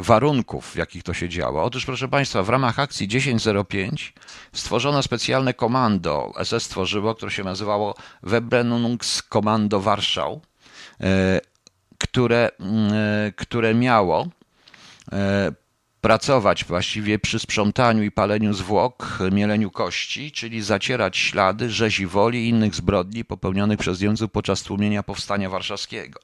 warunków, 0.00 0.72
w 0.72 0.76
jakich 0.76 1.02
to 1.02 1.14
się 1.14 1.28
działo. 1.28 1.62
Otóż, 1.64 1.86
proszę 1.86 2.08
Państwa, 2.08 2.42
w 2.42 2.48
ramach 2.48 2.78
akcji 2.78 3.08
1005 3.08 4.14
stworzono 4.52 5.02
specjalne 5.02 5.54
komando, 5.54 6.32
SS 6.44 6.62
stworzyło, 6.62 7.14
które 7.14 7.30
się 7.30 7.44
nazywało 7.44 7.94
Verbrennungskommando 8.22 9.80
Warszał, 9.80 10.40
e, 11.00 11.40
które, 11.98 12.50
mm, 12.60 12.92
e, 12.92 13.32
które 13.32 13.74
miało 13.74 14.28
pracować 16.02 16.64
właściwie 16.64 17.18
przy 17.18 17.38
sprzątaniu 17.38 18.02
i 18.02 18.10
paleniu 18.10 18.54
zwłok, 18.54 19.18
mieleniu 19.32 19.70
kości, 19.70 20.32
czyli 20.32 20.62
zacierać 20.62 21.16
ślady 21.16 21.70
rzezi 21.70 22.06
woli 22.06 22.44
i 22.44 22.48
innych 22.48 22.74
zbrodni 22.74 23.24
popełnionych 23.24 23.78
przez 23.78 24.00
Niemców 24.00 24.30
podczas 24.30 24.62
tłumienia 24.62 25.02
powstania 25.02 25.50
warszawskiego. 25.50 26.20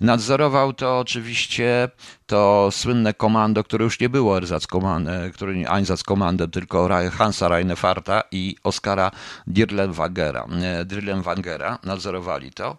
Nadzorował 0.00 0.72
to 0.72 0.98
oczywiście 0.98 1.88
to 2.26 2.68
słynne 2.72 3.14
komando, 3.14 3.64
które 3.64 3.84
już 3.84 4.00
nie 4.00 4.08
było 4.08 4.36
Einsatzkommando, 4.36 5.10
który 5.34 5.68
Einsatzkommando, 5.68 6.48
tylko 6.48 6.88
Hansa 7.12 7.48
Reinefarta 7.48 8.22
i 8.32 8.56
Oskara 8.64 9.10
Dirlenwagera. 9.46 10.46
Dirlenwagera 10.84 11.78
nadzorowali 11.84 12.52
to. 12.52 12.76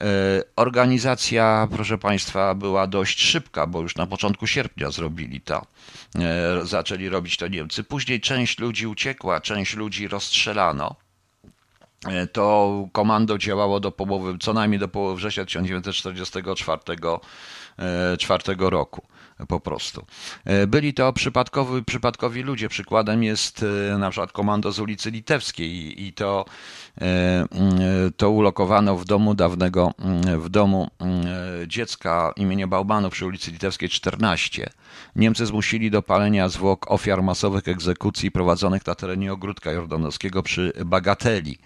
E, 0.00 0.06
organizacja, 0.56 1.68
proszę 1.70 1.98
Państwa, 1.98 2.54
była 2.54 2.86
dość 2.86 3.20
szybka, 3.20 3.66
bo 3.66 3.80
już 3.80 3.96
na 3.96 4.06
początku 4.06 4.46
sierpnia 4.46 4.90
zrobili 4.90 5.40
to. 5.40 5.66
E, 6.18 6.66
zaczęli 6.66 7.08
robić 7.08 7.36
to 7.36 7.48
Niemcy. 7.48 7.84
Później 7.84 8.20
część 8.20 8.58
ludzi 8.58 8.86
uciekła, 8.86 9.40
część 9.40 9.76
ludzi 9.76 10.08
rozstrzelano. 10.08 10.96
E, 12.06 12.26
to 12.26 12.88
komando 12.92 13.38
działało 13.38 13.80
do 13.80 13.92
połowy, 13.92 14.38
co 14.40 14.52
najmniej 14.52 14.80
do 14.80 14.88
połowy 14.88 15.16
września 15.16 15.44
1944 15.44 16.80
4 18.18 18.42
roku 18.58 19.02
po 19.48 19.60
prostu. 19.60 20.06
E, 20.44 20.66
byli 20.66 20.94
to 20.94 21.12
przypadkowi, 21.12 21.84
przypadkowi 21.84 22.42
ludzie. 22.42 22.68
Przykładem 22.68 23.22
jest 23.22 23.64
e, 23.92 23.98
na 23.98 24.10
przykład 24.10 24.32
komando 24.32 24.72
z 24.72 24.80
ulicy 24.80 25.10
Litewskiej 25.10 26.02
i 26.04 26.12
to, 26.12 26.44
e, 27.00 27.46
to 28.16 28.30
ulokowano 28.30 28.96
w 28.96 29.04
domu 29.04 29.34
dawnego, 29.34 29.92
w 30.38 30.48
domu 30.48 30.90
dziecka 31.66 32.32
imienia 32.36 32.66
Bałbanów 32.66 33.12
przy 33.12 33.26
ulicy 33.26 33.50
Litewskiej 33.50 33.88
14. 33.88 34.70
Niemcy 35.16 35.46
zmusili 35.46 35.90
do 35.90 36.02
palenia 36.02 36.48
zwłok 36.48 36.90
ofiar 36.90 37.22
masowych 37.22 37.68
egzekucji 37.68 38.30
prowadzonych 38.30 38.86
na 38.86 38.94
terenie 38.94 39.32
ogródka 39.32 39.72
jordanowskiego 39.72 40.42
przy 40.42 40.72
Bagateli 40.84 41.58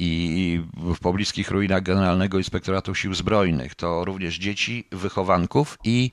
i 0.00 0.62
w 0.76 0.98
pobliskich 0.98 1.50
ruinach 1.50 1.82
Generalnego 1.82 2.38
Inspektoratu 2.38 2.94
Sił 2.94 3.14
Zbrojnych. 3.14 3.74
To 3.74 4.04
również 4.04 4.38
dzieci, 4.38 4.84
wychowanków 4.92 5.78
i 5.84 6.10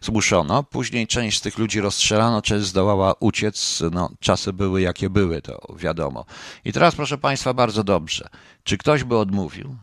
zmuszono. 0.00 0.62
Później 0.62 1.06
część 1.06 1.38
z 1.38 1.40
tych 1.40 1.58
ludzi 1.58 1.80
rozstrzelano, 1.80 2.42
część 2.42 2.64
zdołała 2.64 3.14
uciec. 3.20 3.82
No, 3.92 4.10
czasy 4.20 4.52
były 4.52 4.80
jakie 4.80 5.10
były, 5.10 5.42
to 5.42 5.74
wiadomo. 5.76 6.24
I 6.64 6.72
teraz 6.72 6.94
proszę 6.94 7.18
Państwa 7.18 7.54
bardzo 7.54 7.84
dobrze. 7.84 8.28
Czy 8.64 8.78
ktoś 8.78 9.04
by 9.04 9.16
odmówił? 9.16 9.76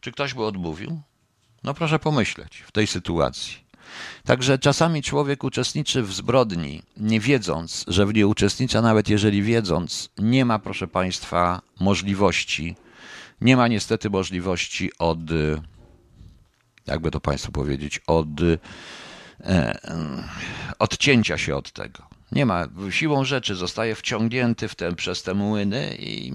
Czy 0.00 0.12
ktoś 0.12 0.34
by 0.34 0.44
odmówił? 0.44 1.00
No 1.64 1.74
proszę 1.74 1.98
pomyśleć 1.98 2.64
w 2.66 2.72
tej 2.72 2.86
sytuacji. 2.86 3.62
Także 4.24 4.58
czasami 4.58 5.02
człowiek 5.02 5.44
uczestniczy 5.44 6.02
w 6.02 6.12
zbrodni, 6.12 6.82
nie 6.96 7.20
wiedząc, 7.20 7.84
że 7.88 8.06
w 8.06 8.14
niej 8.14 8.24
uczestnicza, 8.24 8.82
nawet 8.82 9.08
jeżeli 9.08 9.42
wiedząc, 9.42 10.08
nie 10.18 10.44
ma, 10.44 10.58
proszę 10.58 10.88
Państwa, 10.88 11.62
możliwości, 11.80 12.76
nie 13.42 13.56
ma 13.56 13.68
niestety 13.68 14.10
możliwości 14.10 14.90
od, 14.98 15.18
jakby 16.86 17.10
to 17.10 17.20
Państwu 17.20 17.52
powiedzieć, 17.52 18.00
od 18.06 18.28
e, 19.40 19.78
odcięcia 20.78 21.38
się 21.38 21.56
od 21.56 21.72
tego. 21.72 22.02
Nie 22.32 22.46
ma, 22.46 22.66
siłą 22.90 23.24
rzeczy 23.24 23.54
zostaje 23.54 23.94
wciągnięty 23.94 24.68
w 24.68 24.74
ten, 24.74 24.94
przez 24.94 25.22
te 25.22 25.34
młyny 25.34 25.96
i 25.98 26.32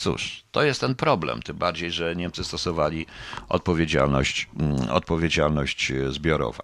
Cóż, 0.00 0.44
to 0.52 0.62
jest 0.62 0.80
ten 0.80 0.94
problem, 0.94 1.42
tym 1.42 1.56
bardziej, 1.56 1.90
że 1.90 2.16
Niemcy 2.16 2.44
stosowali 2.44 3.06
odpowiedzialność, 3.48 4.48
mm, 4.60 4.90
odpowiedzialność 4.90 5.90
e, 5.90 6.12
zbiorowa. 6.12 6.62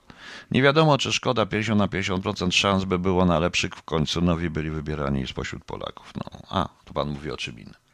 Nie 0.50 0.62
wiadomo, 0.62 0.98
czy 0.98 1.12
szkoda 1.12 1.46
50 1.46 1.78
na 1.78 1.86
50% 1.86 2.50
szans 2.52 2.84
by 2.84 2.98
było 2.98 3.24
na 3.24 3.38
lepszych, 3.38 3.74
w 3.74 3.82
końcu 3.82 4.20
nowi 4.20 4.50
byli 4.50 4.70
wybierani 4.70 5.26
spośród 5.26 5.64
Polaków. 5.64 6.12
No, 6.16 6.40
a, 6.48 6.68
tu 6.84 6.94
pan 6.94 7.08
mówi 7.08 7.30
o 7.30 7.36
czym 7.36 7.58
innym. 7.58 7.85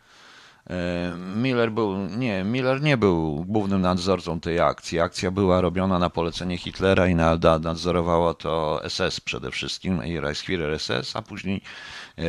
E, 0.71 1.13
Miller 1.37 1.73
był, 1.73 2.07
nie, 2.07 2.45
Miller 2.45 2.83
nie 2.83 2.97
był 2.97 3.45
głównym 3.49 3.81
nadzorcą 3.81 4.41
tej 4.41 4.61
akcji. 4.61 5.01
Akcja 5.01 5.31
była 5.31 5.61
robiona 5.61 5.99
na 5.99 6.11
polecenie 6.11 6.59
Hitlera 6.59 7.09
i 7.09 7.15
nadzorowało 7.15 8.35
to 8.35 8.83
SS 8.89 9.21
przede 9.21 9.51
wszystkim, 9.51 10.05
i 10.05 10.21
Reichsführer 10.21 10.81
SS, 10.81 11.17
a 11.17 11.23
później 11.23 11.57
e, 11.57 12.23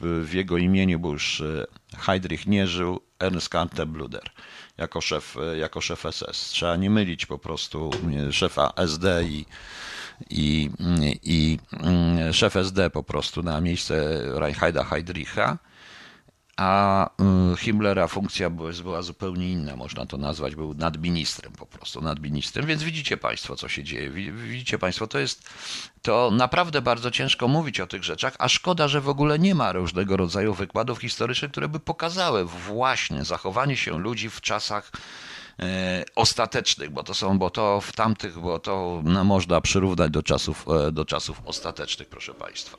w 0.00 0.32
jego 0.32 0.58
imieniu 0.58 0.98
był 0.98 1.12
już 1.12 1.40
e, 1.40 1.66
Heydrich 1.98 2.46
nie 2.46 2.66
żył, 2.66 3.00
Ernst 3.18 3.48
Kantenbluder 3.48 4.30
jako 4.78 5.00
szef, 5.00 5.36
jako 5.58 5.80
szef 5.80 6.04
SS. 6.10 6.50
Trzeba 6.50 6.76
nie 6.76 6.90
mylić 6.90 7.26
po 7.26 7.38
prostu 7.38 7.90
szefa 8.30 8.72
SD 8.76 9.24
i, 9.24 9.46
i, 10.30 10.70
i 11.22 11.58
mm, 11.72 12.32
szef 12.32 12.56
SD 12.56 12.90
po 12.90 13.02
prostu 13.02 13.42
na 13.42 13.60
miejsce 13.60 14.22
Reinheida 14.34 14.84
Heydricha 14.84 15.58
a 16.60 17.10
y, 17.52 17.56
Himmlera 17.56 18.08
funkcja 18.08 18.50
była 18.50 19.02
zupełnie 19.02 19.52
inna, 19.52 19.76
można 19.76 20.06
to 20.06 20.16
nazwać, 20.16 20.54
był 20.54 20.74
nadministrem 20.74 21.52
po 21.52 21.66
prostu, 21.66 22.00
nadministrem, 22.00 22.66
więc 22.66 22.82
widzicie 22.82 23.16
Państwo, 23.16 23.56
co 23.56 23.68
się 23.68 23.84
dzieje, 23.84 24.10
widzicie 24.30 24.78
Państwo, 24.78 25.06
to 25.06 25.18
jest, 25.18 25.50
to 26.02 26.30
naprawdę 26.30 26.82
bardzo 26.82 27.10
ciężko 27.10 27.48
mówić 27.48 27.80
o 27.80 27.86
tych 27.86 28.04
rzeczach, 28.04 28.36
a 28.38 28.48
szkoda, 28.48 28.88
że 28.88 29.00
w 29.00 29.08
ogóle 29.08 29.38
nie 29.38 29.54
ma 29.54 29.72
różnego 29.72 30.16
rodzaju 30.16 30.54
wykładów 30.54 30.98
historycznych, 30.98 31.50
które 31.50 31.68
by 31.68 31.80
pokazały 31.80 32.44
właśnie 32.44 33.24
zachowanie 33.24 33.76
się 33.76 33.98
ludzi 33.98 34.30
w 34.30 34.40
czasach 34.40 34.92
e, 35.58 36.04
ostatecznych, 36.14 36.90
bo 36.90 37.02
to 37.02 37.14
są, 37.14 37.38
bo 37.38 37.50
to 37.50 37.80
w 37.80 37.92
tamtych, 37.92 38.38
bo 38.38 38.58
to 38.58 39.02
no, 39.04 39.24
można 39.24 39.60
przyrównać 39.60 40.10
do 40.10 40.22
czasów, 40.22 40.66
e, 40.68 40.92
do 40.92 41.04
czasów 41.04 41.42
ostatecznych, 41.44 42.08
proszę 42.08 42.34
Państwa. 42.34 42.78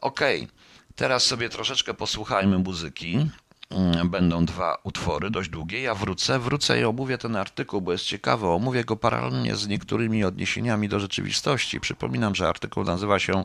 Okej. 0.00 0.42
Okay. 0.42 0.57
Teraz 0.98 1.24
sobie 1.24 1.48
troszeczkę 1.48 1.94
posłuchajmy 1.94 2.58
muzyki. 2.58 3.26
Mm, 3.70 4.10
będą 4.10 4.44
dwa 4.44 4.78
utwory, 4.82 5.30
dość 5.30 5.48
długie. 5.48 5.80
Ja 5.80 5.94
wrócę, 5.94 6.38
wrócę 6.38 6.80
i 6.80 6.84
omówię 6.84 7.18
ten 7.18 7.36
artykuł, 7.36 7.80
bo 7.80 7.92
jest 7.92 8.04
ciekawy. 8.04 8.46
Omówię 8.46 8.84
go 8.84 8.96
paralelnie 8.96 9.56
z 9.56 9.68
niektórymi 9.68 10.24
odniesieniami 10.24 10.88
do 10.88 11.00
rzeczywistości. 11.00 11.80
Przypominam, 11.80 12.34
że 12.34 12.48
artykuł 12.48 12.84
nazywa 12.84 13.18
się 13.18 13.44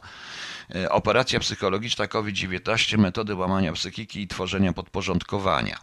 e, 0.76 0.90
Operacja 0.90 1.40
psychologiczna 1.40 2.08
COVID-19, 2.08 2.98
metody 2.98 3.36
łamania 3.36 3.74
psychiki 3.74 4.22
i 4.22 4.28
tworzenia 4.28 4.74
podporządkowania. 4.74 5.80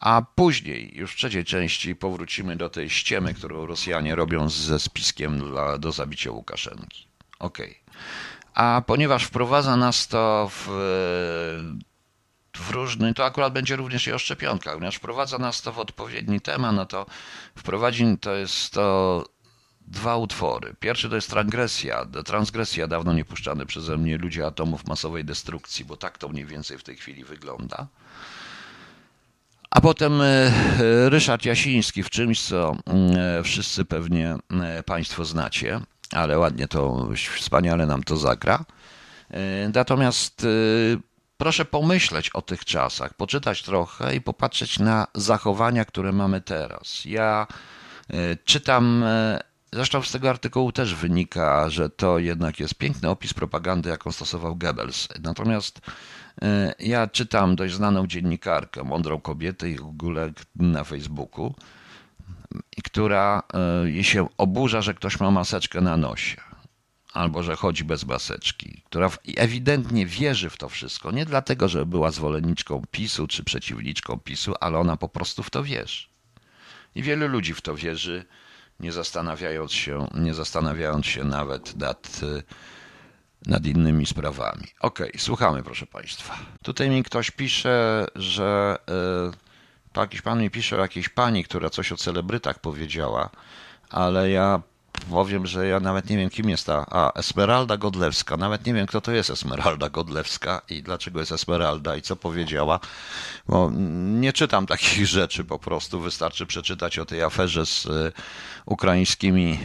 A 0.00 0.22
później, 0.34 0.96
już 0.96 1.12
w 1.12 1.16
trzeciej 1.16 1.44
części, 1.44 1.96
powrócimy 1.96 2.56
do 2.56 2.68
tej 2.68 2.90
ściemy, 2.90 3.34
którą 3.34 3.66
Rosjanie 3.66 4.14
robią 4.14 4.48
ze 4.48 4.78
spiskiem 4.78 5.38
dla, 5.38 5.78
do 5.78 5.92
zabicia 5.92 6.30
Łukaszenki. 6.30 7.06
Okej. 7.38 7.70
Okay. 7.70 7.86
A 8.56 8.82
ponieważ 8.86 9.24
wprowadza 9.24 9.76
nas 9.76 10.08
to 10.08 10.50
w, 10.50 10.66
w 12.56 12.70
różny, 12.70 13.14
to 13.14 13.24
akurat 13.24 13.52
będzie 13.52 13.76
również 13.76 14.06
i 14.06 14.12
o 14.12 14.18
szczepionkach, 14.18 14.74
ponieważ 14.74 14.96
wprowadza 14.96 15.38
nas 15.38 15.62
to 15.62 15.72
w 15.72 15.78
odpowiedni 15.78 16.40
temat, 16.40 16.74
no 16.76 16.86
to 16.86 17.06
wprowadzi 17.56 18.18
to 18.20 18.34
jest 18.34 18.72
to 18.72 19.24
dwa 19.80 20.16
utwory. 20.16 20.74
Pierwszy 20.80 21.08
to 21.08 21.14
jest 21.14 21.30
transgresja, 21.30 22.06
transgresja 22.24 22.86
dawno 22.86 23.12
nie 23.12 23.24
puszczany 23.24 23.66
przeze 23.66 23.96
mnie 23.96 24.18
ludzie 24.18 24.46
atomów 24.46 24.86
masowej 24.86 25.24
destrukcji, 25.24 25.84
bo 25.84 25.96
tak 25.96 26.18
to 26.18 26.28
mniej 26.28 26.44
więcej 26.44 26.78
w 26.78 26.82
tej 26.82 26.96
chwili 26.96 27.24
wygląda. 27.24 27.86
A 29.70 29.80
potem 29.80 30.20
e, 30.22 30.50
Ryszard 31.08 31.44
Jasiński 31.44 32.02
w 32.02 32.10
czymś, 32.10 32.42
co 32.42 32.76
e, 33.16 33.42
wszyscy 33.42 33.84
pewnie 33.84 34.36
e, 34.62 34.82
Państwo 34.82 35.24
znacie 35.24 35.80
ale 36.12 36.38
ładnie 36.38 36.68
to, 36.68 37.08
wspaniale 37.36 37.86
nam 37.86 38.02
to 38.02 38.16
zagra. 38.16 38.64
E, 39.30 39.70
natomiast 39.74 40.44
e, 40.44 40.46
proszę 41.36 41.64
pomyśleć 41.64 42.30
o 42.30 42.42
tych 42.42 42.64
czasach, 42.64 43.14
poczytać 43.14 43.62
trochę 43.62 44.16
i 44.16 44.20
popatrzeć 44.20 44.78
na 44.78 45.06
zachowania, 45.14 45.84
które 45.84 46.12
mamy 46.12 46.40
teraz. 46.40 47.04
Ja 47.04 47.46
e, 48.10 48.36
czytam, 48.44 49.04
zresztą 49.72 50.02
z 50.02 50.12
tego 50.12 50.30
artykułu 50.30 50.72
też 50.72 50.94
wynika, 50.94 51.70
że 51.70 51.90
to 51.90 52.18
jednak 52.18 52.60
jest 52.60 52.74
piękny 52.74 53.10
opis 53.10 53.34
propagandy, 53.34 53.90
jaką 53.90 54.12
stosował 54.12 54.56
Goebbels. 54.56 55.08
Natomiast 55.22 55.80
ja 56.78 57.06
czytam 57.06 57.56
dość 57.56 57.74
znaną 57.74 58.06
dziennikarkę, 58.06 58.84
mądrą 58.84 59.20
kobietę 59.20 59.70
i 59.70 59.78
ogóle 59.78 60.32
na 60.56 60.84
Facebooku, 60.84 61.54
która 62.84 63.42
e, 63.98 64.04
się 64.04 64.28
oburza, 64.38 64.82
że 64.82 64.94
ktoś 64.94 65.20
ma 65.20 65.30
maseczkę 65.30 65.80
na 65.80 65.96
nosie 65.96 66.46
albo 67.16 67.42
że 67.42 67.56
chodzi 67.56 67.84
bez 67.84 68.06
maseczki, 68.06 68.82
która 68.84 69.10
ewidentnie 69.36 70.06
wierzy 70.06 70.50
w 70.50 70.56
to 70.56 70.68
wszystko, 70.68 71.10
nie 71.10 71.26
dlatego, 71.26 71.68
że 71.68 71.86
była 71.86 72.10
zwolenniczką 72.10 72.82
PiSu 72.90 73.26
czy 73.26 73.44
przeciwniczką 73.44 74.18
PiSu, 74.18 74.54
ale 74.60 74.78
ona 74.78 74.96
po 74.96 75.08
prostu 75.08 75.42
w 75.42 75.50
to 75.50 75.62
wierzy. 75.62 76.06
I 76.94 77.02
wielu 77.02 77.28
ludzi 77.28 77.54
w 77.54 77.60
to 77.60 77.74
wierzy, 77.74 78.24
nie 78.80 78.92
zastanawiając 78.92 79.72
się, 79.72 80.08
nie 80.14 80.34
zastanawiając 80.34 81.06
się 81.06 81.24
nawet 81.24 81.76
nad, 81.76 82.20
e, 82.22 82.42
nad 83.50 83.66
innymi 83.66 84.06
sprawami. 84.06 84.64
Okej, 84.80 85.08
okay, 85.08 85.20
słuchamy, 85.20 85.62
proszę 85.62 85.86
Państwa. 85.86 86.38
Tutaj 86.62 86.90
mi 86.90 87.02
ktoś 87.02 87.30
pisze, 87.30 88.06
że. 88.14 88.78
Yy, 88.88 89.45
jakiś 90.00 90.22
pan 90.22 90.42
mi 90.42 90.50
pisze 90.50 90.76
o 90.76 90.80
jakiejś 90.80 91.08
pani, 91.08 91.44
która 91.44 91.70
coś 91.70 91.92
o 91.92 91.96
celebrytach 91.96 92.58
powiedziała, 92.58 93.30
ale 93.90 94.30
ja 94.30 94.62
powiem, 95.10 95.46
że 95.46 95.66
ja 95.66 95.80
nawet 95.80 96.10
nie 96.10 96.16
wiem, 96.16 96.30
kim 96.30 96.48
jest 96.48 96.66
ta. 96.66 96.86
A, 96.90 97.12
Esmeralda 97.12 97.76
Godlewska. 97.76 98.36
Nawet 98.36 98.66
nie 98.66 98.74
wiem, 98.74 98.86
kto 98.86 99.00
to 99.00 99.12
jest 99.12 99.30
Esmeralda 99.30 99.88
Godlewska 99.88 100.62
i 100.70 100.82
dlaczego 100.82 101.20
jest 101.20 101.32
Esmeralda 101.32 101.96
i 101.96 102.02
co 102.02 102.16
powiedziała. 102.16 102.80
Bo 103.48 103.70
nie 104.20 104.32
czytam 104.32 104.66
takich 104.66 105.06
rzeczy 105.16 105.44
po 105.44 105.58
prostu. 105.58 106.00
Wystarczy 106.00 106.46
przeczytać 106.46 106.98
o 106.98 107.04
tej 107.04 107.22
aferze 107.22 107.66
z 107.66 107.86
y, 107.86 108.12
ukraińskimi 108.66 109.58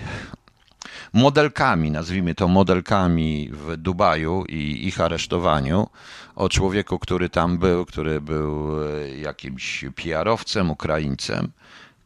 modelkami, 1.13 1.91
nazwijmy 1.91 2.35
to 2.35 2.47
modelkami 2.47 3.49
w 3.53 3.77
Dubaju 3.77 4.45
i 4.49 4.87
ich 4.87 5.01
aresztowaniu, 5.01 5.87
o 6.35 6.49
człowieku, 6.49 6.99
który 6.99 7.29
tam 7.29 7.57
był, 7.57 7.85
który 7.85 8.21
był 8.21 8.83
y, 8.83 9.17
jakimś 9.17 9.85
PR-owcem, 9.95 10.69
Ukraińcem 10.69 11.51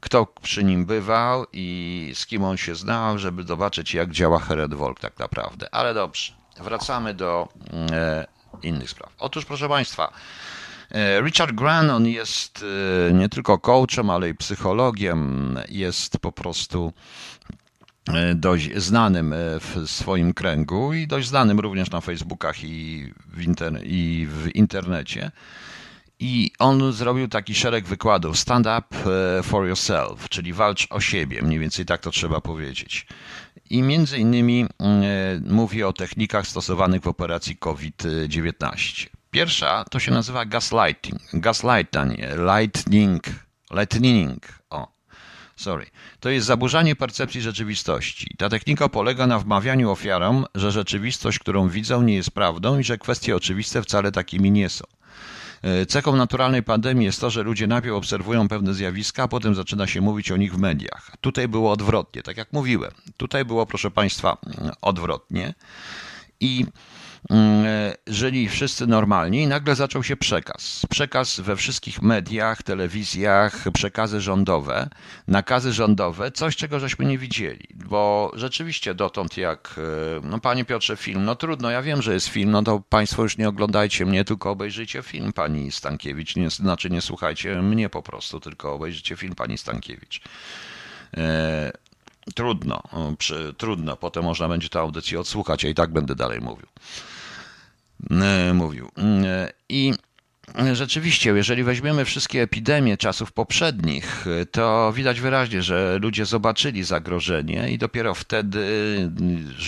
kto 0.05 0.25
przy 0.41 0.63
nim 0.63 0.86
bywał 0.86 1.45
i 1.53 2.12
z 2.15 2.25
kim 2.25 2.43
on 2.43 2.58
się 2.58 2.75
znał, 2.75 3.19
żeby 3.19 3.43
zobaczyć, 3.43 3.93
jak 3.93 4.12
działa 4.12 4.39
Heredwolk 4.39 4.99
tak 4.99 5.19
naprawdę. 5.19 5.73
Ale 5.73 5.93
dobrze, 5.93 6.34
wracamy 6.60 7.13
do 7.13 7.47
e, 7.91 8.27
innych 8.63 8.89
spraw. 8.89 9.13
Otóż, 9.19 9.45
proszę 9.45 9.69
Państwa, 9.69 10.13
e, 10.91 11.21
Richard 11.21 11.51
Grant, 11.51 11.91
on 11.91 12.08
jest 12.08 12.65
e, 13.10 13.13
nie 13.13 13.29
tylko 13.29 13.58
coachem, 13.58 14.10
ale 14.10 14.29
i 14.29 14.36
psychologiem, 14.36 15.60
jest 15.69 16.19
po 16.19 16.31
prostu 16.31 16.93
e, 17.51 17.64
dość 18.35 18.75
znanym 18.75 19.33
w 19.59 19.89
swoim 19.89 20.33
kręgu 20.33 20.93
i 20.93 21.07
dość 21.07 21.27
znanym 21.27 21.59
również 21.59 21.91
na 21.91 22.01
Facebookach 22.01 22.63
i 22.63 23.13
w, 23.27 23.83
i 23.83 24.27
w 24.29 24.55
internecie. 24.55 25.31
I 26.19 26.51
on 26.59 26.93
zrobił 26.93 27.27
taki 27.27 27.55
szereg 27.55 27.85
wykładów 27.85 28.39
Stand 28.39 28.67
Up 28.67 29.11
e, 29.39 29.43
for 29.43 29.67
Yourself, 29.67 30.29
czyli 30.29 30.53
walcz 30.53 30.87
o 30.89 30.99
siebie, 30.99 31.41
mniej 31.41 31.59
więcej 31.59 31.85
tak 31.85 32.01
to 32.01 32.11
trzeba 32.11 32.41
powiedzieć. 32.41 33.07
I 33.69 33.81
między 33.81 34.17
innymi 34.17 34.65
e, 34.65 34.67
mówi 35.49 35.83
o 35.83 35.93
technikach 35.93 36.47
stosowanych 36.47 37.01
w 37.01 37.07
operacji 37.07 37.57
COVID-19. 37.57 39.07
Pierwsza 39.31 39.85
to 39.91 39.99
się 39.99 40.11
nazywa 40.11 40.45
gaslighting. 40.45 41.21
Gaslighting, 41.33 42.13
lightning, 42.37 43.23
lightning, 43.71 44.43
o, 44.69 44.94
sorry. 45.55 45.85
To 46.19 46.29
jest 46.29 46.47
zaburzanie 46.47 46.95
percepcji 46.95 47.41
rzeczywistości. 47.41 48.35
Ta 48.37 48.49
technika 48.49 48.89
polega 48.89 49.27
na 49.27 49.39
wmawianiu 49.39 49.91
ofiarom, 49.91 50.45
że 50.55 50.71
rzeczywistość, 50.71 51.39
którą 51.39 51.69
widzą, 51.69 52.01
nie 52.01 52.15
jest 52.15 52.31
prawdą 52.31 52.79
i 52.79 52.83
że 52.83 52.97
kwestie 52.97 53.35
oczywiste 53.35 53.81
wcale 53.81 54.11
takimi 54.11 54.51
nie 54.51 54.69
są. 54.69 54.85
E, 55.61 55.85
cechą 55.85 56.15
naturalnej 56.15 56.63
pandemii 56.63 57.05
jest 57.05 57.21
to, 57.21 57.29
że 57.29 57.43
ludzie 57.43 57.67
najpierw 57.67 57.95
obserwują 57.95 58.47
pewne 58.47 58.73
zjawiska, 58.73 59.23
a 59.23 59.27
potem 59.27 59.55
zaczyna 59.55 59.87
się 59.87 60.01
mówić 60.01 60.31
o 60.31 60.37
nich 60.37 60.53
w 60.53 60.57
mediach. 60.57 61.11
Tutaj 61.21 61.47
było 61.47 61.71
odwrotnie, 61.71 62.23
tak 62.23 62.37
jak 62.37 62.53
mówiłem. 62.53 62.91
Tutaj 63.17 63.45
było, 63.45 63.65
proszę 63.65 63.91
Państwa, 63.91 64.37
odwrotnie. 64.81 65.53
I 66.39 66.65
Mm, 66.65 66.71
żyli 68.07 68.49
wszyscy 68.49 68.88
normalni 68.88 69.41
i 69.41 69.47
nagle 69.47 69.75
zaczął 69.75 70.03
się 70.03 70.17
przekaz. 70.17 70.85
Przekaz 70.89 71.39
we 71.39 71.55
wszystkich 71.55 72.01
mediach, 72.01 72.63
telewizjach, 72.63 73.63
przekazy 73.73 74.21
rządowe, 74.21 74.89
nakazy 75.27 75.73
rządowe, 75.73 76.31
coś 76.31 76.55
czego 76.55 76.79
żeśmy 76.79 77.05
nie 77.05 77.17
widzieli, 77.17 77.67
bo 77.75 78.31
rzeczywiście 78.33 78.93
dotąd 78.93 79.38
jak, 79.38 79.75
e, 79.77 80.27
no 80.27 80.39
panie 80.39 80.65
Piotrze, 80.65 80.97
film, 80.97 81.25
no 81.25 81.35
trudno, 81.35 81.69
ja 81.69 81.81
wiem, 81.81 82.01
że 82.01 82.13
jest 82.13 82.27
film, 82.27 82.51
no 82.51 82.63
to 82.63 82.79
państwo 82.89 83.23
już 83.23 83.38
nie 83.38 83.49
oglądajcie 83.49 84.05
mnie, 84.05 84.25
tylko 84.25 84.51
obejrzyjcie 84.51 85.01
film 85.01 85.33
pani 85.33 85.71
Stankiewicz, 85.71 86.35
nie, 86.35 86.49
znaczy 86.49 86.89
nie 86.89 87.01
słuchajcie 87.01 87.61
mnie 87.61 87.89
po 87.89 88.01
prostu, 88.01 88.39
tylko 88.39 88.73
obejrzyjcie 88.73 89.15
film 89.15 89.35
pani 89.35 89.57
Stankiewicz. 89.57 90.21
E, 91.17 91.71
trudno, 92.35 92.83
przy, 93.17 93.53
trudno, 93.57 93.97
potem 93.97 94.23
można 94.23 94.47
będzie 94.47 94.69
tę 94.69 94.79
audycję 94.79 95.19
odsłuchać, 95.19 95.63
ja 95.63 95.69
i 95.69 95.73
tak 95.73 95.93
będę 95.93 96.15
dalej 96.15 96.41
mówił. 96.41 96.67
E, 98.11 98.53
mówił. 98.53 98.91
E, 98.97 99.51
I 99.69 99.93
Rzeczywiście, 100.73 101.29
jeżeli 101.29 101.63
weźmiemy 101.63 102.05
wszystkie 102.05 102.41
epidemie 102.41 102.97
czasów 102.97 103.31
poprzednich, 103.31 104.25
to 104.51 104.93
widać 104.93 105.21
wyraźnie, 105.21 105.61
że 105.61 105.99
ludzie 106.01 106.25
zobaczyli 106.25 106.83
zagrożenie 106.83 107.71
i 107.71 107.77
dopiero 107.77 108.13
wtedy 108.15 108.65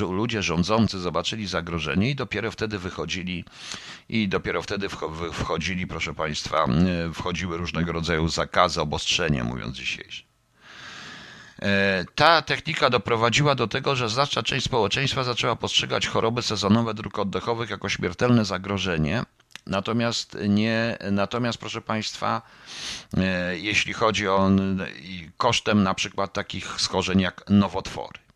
ludzie 0.10 0.44
rządzący 0.44 1.00
zobaczyli 1.00 1.48
zagrożenie 1.48 2.10
i 2.12 2.16
dopiero 2.16 2.52
wtedy 2.52 2.80
wychodzili 2.80 3.46
i 4.10 4.28
dopiero 4.28 4.62
wtedy 4.62 4.88
wchodzili, 5.34 5.88
proszę 5.88 6.14
Państwa, 6.14 6.66
e, 6.66 7.14
wchodziły 7.14 7.58
różnego 7.58 7.92
rodzaju 7.92 8.28
zakazy, 8.28 8.82
obostrzenia, 8.82 9.44
mówiąc 9.44 9.78
dzisiejsze. 9.78 10.27
E, 11.62 12.06
ta 12.16 12.42
technika 12.42 12.90
doprowadziła 12.90 13.56
do 13.56 13.68
tego, 13.68 13.96
że 13.96 14.10
znaczna 14.10 14.44
część 14.44 14.66
społeczeństwa 14.66 15.24
zaczęła 15.24 15.56
postrzegać 15.56 16.08
choroby 16.08 16.42
sezonowe 16.42 16.94
dróg 16.94 17.20
oddechowych 17.20 17.70
jako 17.70 17.90
śmiertelne 17.90 18.46
zagrożenie. 18.46 19.24
Natomiast 19.68 20.38
nie, 20.50 20.98
natomiast 21.12 21.58
proszę 21.58 21.82
Państwa, 21.82 22.42
e, 23.18 23.58
jeśli 23.58 23.94
chodzi 23.94 24.28
o 24.28 24.50
kosztem 25.38 25.84
na 25.84 25.94
przykład 25.94 26.34
takich 26.34 26.82
schorzeń 26.82 27.22
jak 27.22 27.44
nowotwory. 27.50 28.27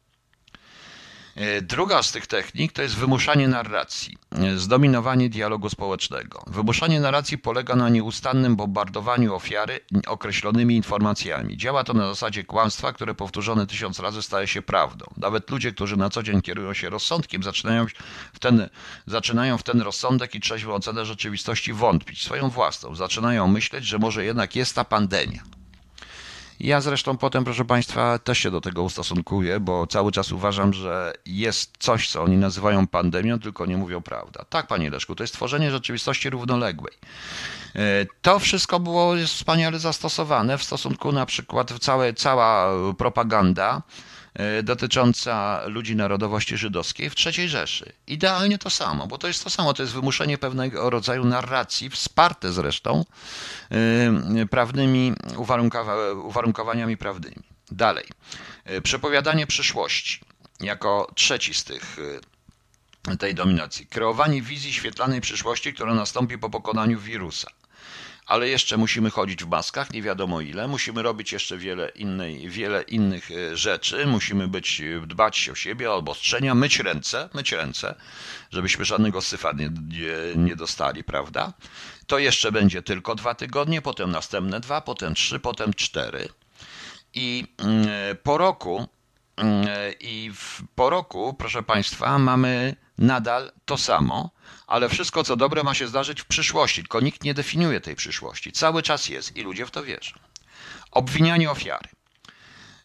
E, 1.35 1.61
druga 1.61 2.03
z 2.03 2.11
tych 2.11 2.27
technik 2.27 2.71
to 2.71 2.81
jest 2.81 2.95
wymuszanie 2.95 3.47
narracji, 3.47 4.17
e, 4.31 4.57
zdominowanie 4.57 5.29
dialogu 5.29 5.69
społecznego. 5.69 6.43
Wymuszanie 6.47 6.99
narracji 6.99 7.37
polega 7.37 7.75
na 7.75 7.89
nieustannym 7.89 8.55
bombardowaniu 8.55 9.35
ofiary 9.35 9.79
określonymi 10.07 10.75
informacjami. 10.75 11.57
Działa 11.57 11.83
to 11.83 11.93
na 11.93 12.07
zasadzie 12.07 12.43
kłamstwa, 12.43 12.93
które 12.93 13.15
powtórzone 13.15 13.67
tysiąc 13.67 13.99
razy 13.99 14.21
staje 14.21 14.47
się 14.47 14.61
prawdą. 14.61 15.05
Nawet 15.17 15.49
ludzie, 15.49 15.71
którzy 15.71 15.97
na 15.97 16.09
co 16.09 16.23
dzień 16.23 16.41
kierują 16.41 16.73
się 16.73 16.89
rozsądkiem, 16.89 17.43
zaczynają 17.43 17.85
w 18.33 18.39
ten, 18.39 18.69
zaczynają 19.05 19.57
w 19.57 19.63
ten 19.63 19.81
rozsądek 19.81 20.35
i 20.35 20.39
trzeźwą 20.39 20.73
ocenę 20.73 21.05
rzeczywistości 21.05 21.73
wątpić, 21.73 22.23
swoją 22.23 22.49
własną. 22.49 22.95
Zaczynają 22.95 23.47
myśleć, 23.47 23.85
że 23.85 23.99
może 23.99 24.25
jednak 24.25 24.55
jest 24.55 24.75
ta 24.75 24.83
pandemia. 24.85 25.43
Ja 26.63 26.81
zresztą 26.81 27.17
potem, 27.17 27.43
proszę 27.43 27.65
Państwa, 27.65 28.19
też 28.19 28.37
się 28.37 28.51
do 28.51 28.61
tego 28.61 28.83
ustosunkuję, 28.83 29.59
bo 29.59 29.87
cały 29.87 30.11
czas 30.11 30.31
uważam, 30.31 30.73
że 30.73 31.13
jest 31.25 31.71
coś, 31.79 32.09
co 32.09 32.23
oni 32.23 32.37
nazywają 32.37 32.87
pandemią, 32.87 33.39
tylko 33.39 33.65
nie 33.65 33.77
mówią 33.77 34.01
prawda. 34.01 34.45
Tak, 34.49 34.67
Panie 34.67 34.89
Leszku, 34.89 35.15
to 35.15 35.23
jest 35.23 35.33
tworzenie 35.33 35.71
rzeczywistości 35.71 36.29
równoległej. 36.29 36.93
E, 37.75 37.79
to 38.21 38.39
wszystko 38.39 38.79
było 38.79 39.13
wspaniale 39.27 39.79
zastosowane 39.79 40.57
w 40.57 40.63
stosunku 40.63 41.11
na 41.11 41.25
przykład 41.25 41.73
całe, 41.79 42.13
cała 42.13 42.69
propaganda 42.97 43.81
dotycząca 44.63 45.61
ludzi 45.65 45.95
narodowości 45.95 46.57
żydowskiej 46.57 47.09
w 47.09 47.15
III 47.25 47.49
Rzeszy. 47.49 47.93
Idealnie 48.07 48.57
to 48.57 48.69
samo, 48.69 49.07
bo 49.07 49.17
to 49.17 49.27
jest 49.27 49.43
to 49.43 49.49
samo, 49.49 49.73
to 49.73 49.83
jest 49.83 49.93
wymuszenie 49.93 50.37
pewnego 50.37 50.89
rodzaju 50.89 51.25
narracji, 51.25 51.89
wsparte 51.89 52.51
zresztą 52.51 53.05
e, 53.71 54.45
prawnymi 54.45 55.13
uwarunkowaniami 56.23 56.97
prawnymi. 56.97 57.43
Dalej, 57.71 58.05
e, 58.65 58.81
przepowiadanie 58.81 59.47
przyszłości 59.47 60.19
jako 60.59 61.11
trzeci 61.15 61.53
z 61.53 61.63
tych 61.63 61.97
tej 63.19 63.35
dominacji. 63.35 63.87
Kreowanie 63.87 64.41
wizji 64.41 64.73
świetlanej 64.73 65.21
przyszłości, 65.21 65.73
która 65.73 65.93
nastąpi 65.93 66.37
po 66.37 66.49
pokonaniu 66.49 66.99
wirusa 66.99 67.47
ale 68.25 68.49
jeszcze 68.49 68.77
musimy 68.77 69.09
chodzić 69.09 69.43
w 69.43 69.47
maskach, 69.47 69.93
nie 69.93 70.01
wiadomo 70.01 70.41
ile, 70.41 70.67
musimy 70.67 71.01
robić 71.01 71.31
jeszcze 71.31 71.57
wiele, 71.57 71.89
innej, 71.89 72.49
wiele 72.49 72.81
innych 72.81 73.31
e, 73.31 73.57
rzeczy, 73.57 74.05
musimy 74.05 74.47
być, 74.47 74.81
dbać 75.07 75.49
o 75.49 75.55
siebie, 75.55 75.91
o 75.91 75.95
obostrzenia, 75.95 76.55
myć 76.55 76.79
ręce, 76.79 77.29
myć 77.33 77.51
ręce, 77.51 77.95
żebyśmy 78.51 78.85
żadnego 78.85 79.21
syfa 79.21 79.51
nie, 79.51 79.69
nie, 79.69 80.43
nie 80.43 80.55
dostali, 80.55 81.03
prawda? 81.03 81.53
To 82.07 82.19
jeszcze 82.19 82.51
będzie 82.51 82.81
tylko 82.81 83.15
dwa 83.15 83.35
tygodnie, 83.35 83.81
potem 83.81 84.11
następne 84.11 84.59
dwa, 84.59 84.81
potem 84.81 85.15
trzy, 85.15 85.39
potem 85.39 85.73
cztery. 85.73 86.29
I 87.13 87.47
mm, 87.57 87.87
po 88.23 88.37
roku, 88.37 88.87
mm, 89.37 89.67
i 89.99 90.31
po 90.75 90.89
roku, 90.89 91.33
proszę 91.33 91.63
Państwa, 91.63 92.19
mamy 92.19 92.75
nadal 92.97 93.51
to 93.65 93.77
samo 93.77 94.31
ale 94.71 94.89
wszystko 94.89 95.23
co 95.23 95.35
dobre 95.35 95.63
ma 95.63 95.73
się 95.73 95.87
zdarzyć 95.87 96.21
w 96.21 96.25
przyszłości, 96.25 96.81
tylko 96.81 96.99
nikt 96.99 97.23
nie 97.23 97.33
definiuje 97.33 97.81
tej 97.81 97.95
przyszłości. 97.95 98.51
Cały 98.51 98.83
czas 98.83 99.09
jest 99.09 99.37
i 99.37 99.41
ludzie 99.41 99.65
w 99.65 99.71
to 99.71 99.83
wierzą. 99.83 100.19
Obwinianie 100.91 101.51
ofiary. 101.51 101.89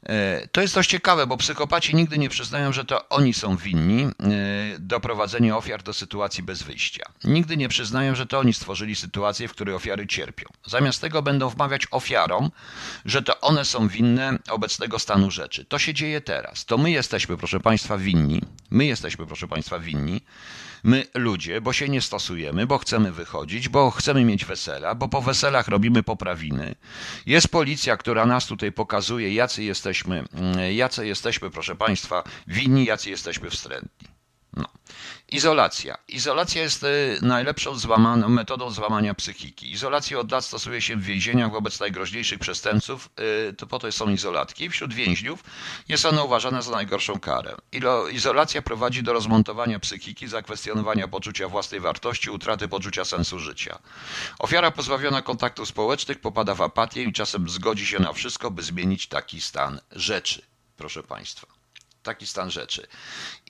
E, 0.09 0.49
to 0.53 0.61
jest 0.61 0.75
dość 0.75 0.91
ciekawe, 0.91 1.27
bo 1.27 1.37
psychopaci 1.37 1.97
nigdy 1.97 2.19
nie 2.19 2.29
przyznają, 2.29 2.73
że 2.73 2.85
to 2.85 3.09
oni 3.09 3.35
są 3.35 3.57
winni 3.57 4.03
e, 4.03 4.11
doprowadzenia 4.79 5.57
ofiar 5.57 5.83
do 5.83 5.93
sytuacji 5.93 6.43
bez 6.43 6.63
wyjścia. 6.63 7.05
Nigdy 7.25 7.57
nie 7.57 7.69
przyznają, 7.69 8.15
że 8.15 8.27
to 8.27 8.39
oni 8.39 8.55
stworzyli 8.55 8.97
sytuację, 8.97 9.49
w 9.49 9.53
której 9.53 9.75
ofiary 9.75 10.07
cierpią. 10.07 10.49
Zamiast 10.67 11.01
tego 11.01 11.23
będą 11.23 11.49
wmawiać 11.49 11.87
ofiarom, 11.91 12.51
że 13.05 13.23
to 13.23 13.41
one 13.41 13.65
są 13.65 13.89
winne 13.89 14.39
obecnego 14.51 14.99
stanu 14.99 15.31
rzeczy. 15.31 15.65
To 15.65 15.79
się 15.79 15.95
dzieje 15.95 16.21
teraz. 16.21 16.65
To 16.65 16.79
my 16.79 16.91
jesteśmy, 16.91 17.37
proszę 17.37 17.61
Państwa, 17.61 17.99
winni. 17.99 18.43
My 18.71 18.85
jesteśmy, 18.85 19.27
proszę 19.27 19.49
Państwa, 19.49 19.79
winni. 19.79 20.21
My, 20.87 21.05
ludzie, 21.15 21.61
bo 21.61 21.73
się 21.73 21.89
nie 21.89 22.03
stosujemy, 22.03 22.67
bo 22.67 22.79
chcemy 22.79 23.13
wychodzić, 23.13 23.69
bo 23.69 23.91
chcemy 23.91 24.25
mieć 24.25 24.45
wesela, 24.45 24.95
bo 24.95 25.09
po 25.09 25.23
weselach 25.23 25.69
robimy 25.69 26.03
poprawiny. 26.03 26.75
Jest 27.27 27.49
policja, 27.49 27.97
która 27.97 28.27
nas 28.27 28.47
tutaj 28.47 28.73
pokazuje, 28.73 29.35
jacy 29.35 29.63
jesteśmy, 29.63 30.25
mm, 30.33 30.73
jacy 30.73 31.07
jesteśmy, 31.07 31.51
proszę 31.51 31.77
Państwa, 31.77 32.23
winni, 32.47 32.85
jacy 32.85 33.11
jesteśmy 33.11 33.51
wstrętni. 33.51 34.09
No. 34.57 34.69
Izolacja. 35.33 35.99
Izolacja 36.09 36.63
jest 36.63 36.83
y, 36.83 37.19
najlepszą 37.23 37.75
złamaną, 37.75 38.29
metodą 38.29 38.71
złamania 38.71 39.15
psychiki. 39.15 39.73
Izolację 39.73 40.19
od 40.19 40.33
lat 40.33 40.45
stosuje 40.45 40.83
się 40.83 40.97
w 40.97 41.03
więzieniach 41.03 41.53
wobec 41.53 41.81
najgroźniejszych 41.81 42.39
przestępców. 42.39 43.09
Y, 43.51 43.53
to 43.53 43.67
po 43.67 43.79
to 43.79 43.93
są 43.93 44.11
izolatki. 44.11 44.71
Wśród 44.71 44.95
więźniów 44.95 45.45
jest 45.89 46.07
ona 46.07 46.23
uważana 46.23 46.63
za 46.63 46.73
najgorszą 46.73 47.21
karę. 47.21 47.57
Izolacja 48.13 48.63
prowadzi 48.63 49.03
do 49.03 49.13
rozmontowania 49.13 49.79
psychiki, 49.79 50.29
zakwestionowania 50.29 51.09
poczucia 51.09 51.49
własnej 51.49 51.81
wartości, 51.81 52.31
utraty 52.31 52.69
poczucia 52.69 53.05
sensu 53.05 53.39
życia. 53.39 53.79
Ofiara 54.39 54.71
pozbawiona 54.71 55.23
kontaktów 55.23 55.69
społecznych 55.69 56.21
popada 56.21 56.55
w 56.55 56.63
apatię 56.63 57.03
i 57.03 57.13
czasem 57.13 57.49
zgodzi 57.49 57.87
się 57.87 57.99
na 57.99 58.13
wszystko, 58.13 58.51
by 58.51 58.63
zmienić 58.63 59.07
taki 59.07 59.41
stan 59.41 59.81
rzeczy. 59.93 60.43
Proszę 60.77 61.03
Państwa 61.03 61.56
taki 62.07 62.27
stan 62.27 62.51
rzeczy. 62.51 62.87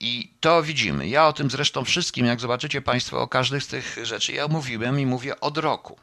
I 0.01 0.33
to 0.41 0.63
widzimy. 0.63 1.09
Ja 1.09 1.27
o 1.29 1.33
tym 1.33 1.51
zresztą 1.51 1.85
wszystkim, 1.85 2.27
jak 2.27 2.41
zobaczycie 2.41 2.83
Państwo, 2.83 3.23
o 3.23 3.29
każdej 3.29 3.61
z 3.61 3.67
tych 3.67 3.99
rzeczy, 4.03 4.33
ja 4.33 4.49
mówiłem 4.49 5.01
i 5.01 5.07
mówię 5.07 5.41
od 5.41 5.59
roku. 5.59 5.99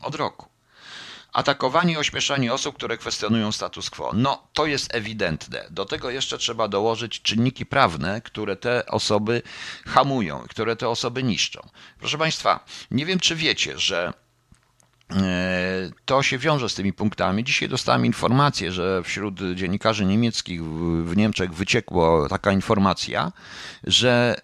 Od 0.00 0.14
roku. 0.14 0.48
Atakowanie 1.32 1.92
i 1.92 1.96
ośmieszanie 1.96 2.54
osób, 2.54 2.76
które 2.76 2.98
kwestionują 2.98 3.52
status 3.52 3.90
quo. 3.90 4.10
No, 4.14 4.48
to 4.52 4.66
jest 4.66 4.94
ewidentne. 4.94 5.66
Do 5.70 5.84
tego 5.84 6.10
jeszcze 6.10 6.38
trzeba 6.38 6.68
dołożyć 6.68 7.22
czynniki 7.22 7.66
prawne, 7.66 8.20
które 8.20 8.56
te 8.56 8.86
osoby 8.86 9.42
hamują, 9.86 10.44
które 10.48 10.76
te 10.76 10.88
osoby 10.88 11.22
niszczą. 11.22 11.68
Proszę 11.98 12.18
Państwa, 12.18 12.64
nie 12.90 13.06
wiem, 13.06 13.20
czy 13.20 13.36
wiecie, 13.36 13.78
że 13.78 14.12
to 16.04 16.22
się 16.22 16.38
wiąże 16.38 16.68
z 16.68 16.74
tymi 16.74 16.92
punktami. 16.92 17.44
Dzisiaj 17.44 17.68
dostałem 17.68 18.06
informację, 18.06 18.72
że 18.72 19.02
wśród 19.02 19.40
dziennikarzy 19.54 20.04
niemieckich 20.04 20.64
w 21.04 21.16
Niemczech 21.16 21.54
wyciekła 21.54 22.28
taka 22.28 22.52
informacja, 22.52 23.32
że 23.84 24.36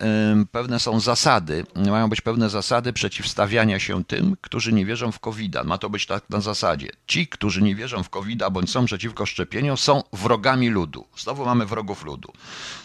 pewne 0.53 0.81
są 0.81 1.01
zasady, 1.01 1.67
mają 1.91 2.09
być 2.09 2.21
pewne 2.21 2.51
zasady 2.51 2.93
przeciwstawiania 2.93 3.79
się 3.79 4.05
tym, 4.05 4.37
którzy 4.41 4.73
nie 4.73 4.87
wierzą 4.87 5.13
w 5.13 5.21
covid 5.21 5.53
-a. 5.53 5.65
Ma 5.65 5.79
to 5.79 5.91
być 5.91 6.07
tak 6.07 6.31
na 6.31 6.41
zasadzie. 6.41 6.89
Ci, 7.07 7.27
którzy 7.27 7.63
nie 7.63 7.75
wierzą 7.75 8.03
w 8.03 8.11
covid 8.11 8.43
bądź 8.51 8.71
są 8.71 8.85
przeciwko 8.85 9.27
szczepieniu, 9.27 9.77
są 9.77 10.03
wrogami 10.13 10.69
ludu. 10.69 11.07
Znowu 11.17 11.45
mamy 11.45 11.67
wrogów 11.67 12.05
ludu. 12.05 12.33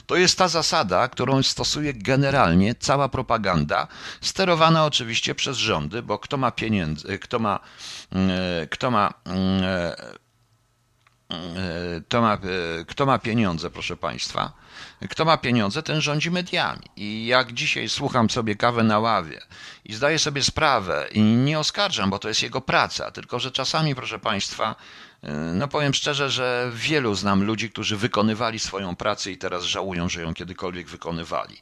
To 0.06 0.16
jest 0.16 0.38
ta 0.38 0.48
zasada, 0.48 1.08
którą 1.08 1.44
stosuje 1.44 1.94
generalnie 1.94 2.76
cała 2.76 3.10
propaganda, 3.10 3.88
sterowana 4.22 4.86
oczywiście 4.86 5.36
przez 5.36 5.58
rządy, 5.58 6.02
bo 6.02 6.20
kto 6.20 6.38
ma 6.38 6.52
pieniędzy, 6.52 7.20
kto 7.20 7.40
ma, 7.40 7.56
e, 7.56 7.60
kto 8.70 8.92
ma 8.92 9.14
e, 9.28 9.96
e, 11.32 12.02
kto 12.08 12.22
ma, 12.22 12.38
kto 12.88 13.06
ma 13.06 13.20
pieniądze, 13.20 13.70
proszę 13.70 13.98
Państwa, 13.98 14.54
kto 15.10 15.26
ma 15.26 15.38
pieniądze, 15.38 15.84
ten 15.84 16.02
rządzi 16.02 16.32
mediami. 16.32 16.82
I 16.96 17.26
jak 17.26 17.54
dzisiaj 17.54 17.90
słucham 17.90 18.30
sobie 18.30 18.56
kawę 18.56 18.84
na 18.84 19.00
ławie 19.00 19.42
i 19.86 19.94
zdaję 19.94 20.20
sobie 20.20 20.44
sprawę, 20.44 21.08
i 21.12 21.22
nie 21.22 21.60
oskarżam, 21.60 22.10
bo 22.10 22.20
to 22.20 22.28
jest 22.28 22.44
jego 22.44 22.62
praca, 22.62 23.12
tylko 23.12 23.40
że 23.40 23.52
czasami, 23.52 23.96
proszę 23.96 24.20
Państwa, 24.20 24.76
no 25.54 25.68
powiem 25.68 25.94
szczerze, 25.94 26.30
że 26.30 26.72
wielu 26.74 27.16
znam 27.16 27.44
ludzi, 27.44 27.70
którzy 27.72 27.98
wykonywali 27.98 28.60
swoją 28.60 28.96
pracę 28.96 29.32
i 29.32 29.38
teraz 29.38 29.64
żałują, 29.64 30.10
że 30.10 30.22
ją 30.22 30.34
kiedykolwiek 30.34 30.88
wykonywali. 30.88 31.58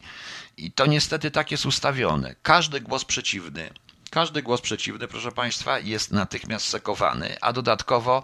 I 0.58 0.72
to 0.72 0.86
niestety 0.86 1.32
tak 1.32 1.52
jest 1.52 1.66
ustawione. 1.66 2.36
Każdy 2.42 2.82
głos 2.82 3.06
przeciwny 3.06 3.70
każdy 4.12 4.42
głos 4.42 4.62
przeciwny, 4.62 5.08
proszę 5.08 5.32
Państwa, 5.32 5.80
jest 5.80 6.12
natychmiast 6.12 6.66
sekowany, 6.66 7.38
a 7.42 7.54
dodatkowo, 7.54 8.24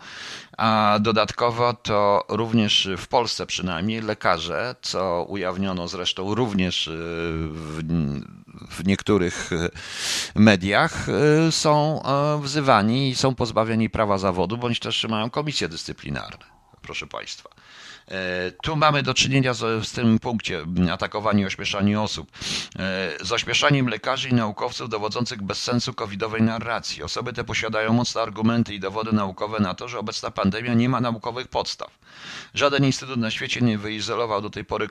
a 0.57 0.97
dodatkowo 1.01 1.73
to 1.73 2.25
również 2.29 2.89
w 2.97 3.07
Polsce 3.07 3.45
przynajmniej 3.45 4.01
lekarze, 4.01 4.75
co 4.81 5.25
ujawniono 5.29 5.87
zresztą 5.87 6.35
również 6.35 6.87
y, 6.87 6.91
w, 7.49 7.83
w 8.69 8.85
niektórych 8.85 9.51
y, 9.51 9.69
mediach, 10.35 11.09
y, 11.47 11.51
są 11.51 12.01
wzywani 12.41 13.09
i 13.09 13.15
są 13.15 13.35
pozbawieni 13.35 13.89
prawa 13.89 14.17
zawodu, 14.17 14.57
bądź 14.57 14.79
też 14.79 15.03
mają 15.03 15.29
komisje 15.29 15.69
dyscyplinarne, 15.69 16.45
proszę 16.81 17.07
Państwa. 17.07 17.49
E, 18.11 18.51
tu 18.63 18.75
mamy 18.75 19.03
do 19.03 19.13
czynienia 19.13 19.53
z, 19.53 19.87
z 19.87 19.91
tym 19.91 20.19
punkcie 20.19 20.65
atakowanie 20.91 21.47
i 21.87 21.95
osób. 21.95 22.31
E, 22.79 23.25
z 23.25 23.31
ośmieszaniem 23.31 23.87
lekarzy 23.87 24.29
i 24.29 24.33
naukowców 24.33 24.89
dowodzących 24.89 25.41
bez 25.41 25.63
sensu 25.63 25.93
covidowej 25.93 26.41
narracji. 26.41 27.03
Osoby 27.03 27.33
te 27.33 27.43
posiadają 27.43 27.93
mocne 27.93 28.21
argumenty 28.21 28.73
i 28.73 28.79
dowody 28.79 29.11
naukowe 29.11 29.59
na 29.59 29.73
to, 29.73 29.87
że 29.87 29.99
obecna 29.99 30.31
pandemia 30.31 30.73
nie 30.73 30.89
ma 30.89 31.01
naukowych 31.01 31.47
podstaw. 31.47 31.99
Żaden 32.53 32.85
instytut 32.85 33.19
na 33.19 33.31
świecie 33.31 33.61
nie 33.61 33.77
wyizolował 33.77 34.41
do 34.41 34.49
tej 34.49 34.65
pory 34.65 34.87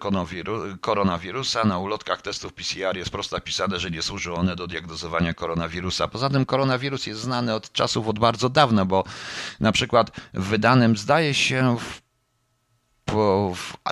koronawirusa. 0.80 1.64
Na 1.64 1.78
ulotkach 1.78 2.22
testów 2.22 2.52
PCR 2.52 2.96
jest 2.96 3.10
prosto 3.10 3.36
napisane, 3.36 3.80
że 3.80 3.90
nie 3.90 4.02
służą 4.02 4.34
one 4.34 4.56
do 4.56 4.66
diagnozowania 4.66 5.34
koronawirusa. 5.34 6.08
Poza 6.08 6.30
tym 6.30 6.46
koronawirus 6.46 7.06
jest 7.06 7.20
znany 7.20 7.54
od 7.54 7.72
czasów 7.72 8.08
od 8.08 8.18
bardzo 8.18 8.48
dawna, 8.48 8.84
bo 8.84 9.04
na 9.60 9.72
przykład 9.72 10.10
wydanym 10.34 10.96
zdaje 10.96 11.34
się 11.34 11.76
w 11.80 12.05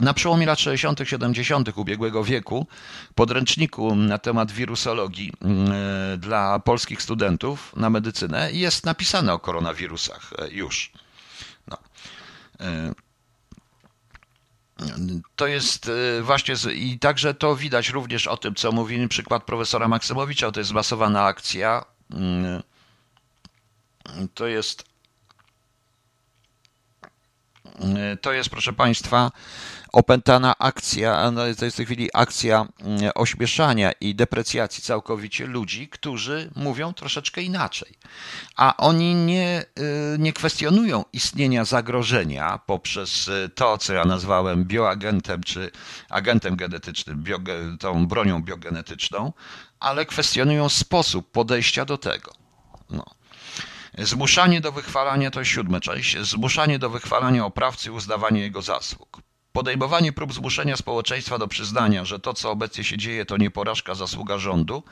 na 0.00 0.14
przełomie 0.14 0.46
lat 0.46 0.60
60., 0.60 1.00
70. 1.04 1.78
ubiegłego 1.78 2.24
wieku 2.24 2.66
podręczniku 3.14 3.96
na 3.96 4.18
temat 4.18 4.52
wirusologii 4.52 5.32
mm, 5.42 5.72
e, 5.72 6.16
dla 6.16 6.58
polskich 6.58 7.02
studentów 7.02 7.76
na 7.76 7.90
medycynę 7.90 8.52
jest 8.52 8.86
napisane 8.86 9.32
o 9.32 9.38
koronawirusach 9.38 10.32
e, 10.38 10.48
już. 10.48 10.92
No. 11.68 11.78
E, 12.60 12.92
to 15.36 15.46
jest 15.46 15.90
właśnie 16.22 16.54
i 16.74 16.98
także 16.98 17.34
to 17.34 17.56
widać 17.56 17.88
również 17.88 18.26
o 18.26 18.36
tym, 18.36 18.54
co 18.54 18.72
mówi 18.72 19.08
przykład 19.08 19.44
profesora 19.44 19.88
Maksymowicza, 19.88 20.52
to 20.52 20.60
jest 20.60 20.70
zmasowana 20.70 21.24
akcja. 21.24 21.84
Mm, 22.10 22.62
to 24.34 24.46
jest 24.46 24.84
E, 24.84 24.93
to 28.20 28.32
jest, 28.32 28.50
proszę 28.50 28.72
Państwa, 28.72 29.30
opętana 29.92 30.54
akcja, 30.58 31.30
no 31.30 31.40
to 31.40 31.64
jest 31.64 31.76
w 31.76 31.76
tej 31.76 31.86
chwili 31.86 32.08
akcja 32.14 32.66
mm, 32.80 33.10
ośmieszania 33.14 33.92
i 34.00 34.14
deprecjacji 34.14 34.82
całkowicie 34.82 35.46
ludzi, 35.46 35.88
którzy 35.88 36.50
mówią 36.56 36.92
troszeczkę 36.92 37.42
inaczej. 37.42 37.94
A 38.56 38.76
oni 38.76 39.14
nie, 39.14 39.64
y, 40.14 40.18
nie 40.18 40.32
kwestionują 40.32 41.04
istnienia 41.12 41.64
zagrożenia 41.64 42.58
poprzez 42.66 43.28
y, 43.28 43.50
to, 43.54 43.78
co 43.78 43.92
ja 43.92 44.04
nazwałem 44.04 44.64
bioagentem 44.64 45.42
czy 45.42 45.70
agentem 46.10 46.56
genetycznym, 46.56 47.22
bio, 47.22 47.38
tą 47.80 48.06
bronią 48.06 48.42
biogenetyczną, 48.42 49.32
ale 49.80 50.06
kwestionują 50.06 50.68
sposób 50.68 51.30
podejścia 51.30 51.84
do 51.84 51.98
tego. 51.98 52.32
No. 52.90 53.04
Zmuszanie 53.98 54.60
do 54.60 54.72
wychwalania 54.72 55.30
to 55.30 55.44
siódma 55.44 55.80
część. 55.80 56.18
Zmuszanie 56.18 56.78
do 56.78 56.90
wychwalania 56.90 57.46
oprawcy 57.46 57.88
i 57.88 57.92
uznawanie 57.92 58.40
jego 58.40 58.62
zasług. 58.62 59.20
Podejmowanie 59.52 60.12
prób 60.12 60.32
zmuszenia 60.32 60.76
społeczeństwa 60.76 61.38
do 61.38 61.48
przyznania, 61.48 62.04
że 62.04 62.18
to, 62.18 62.34
co 62.34 62.50
obecnie 62.50 62.84
się 62.84 62.98
dzieje, 62.98 63.26
to 63.26 63.36
nie 63.36 63.50
porażka, 63.50 63.94
zasługa 63.94 64.38
rządu 64.38 64.82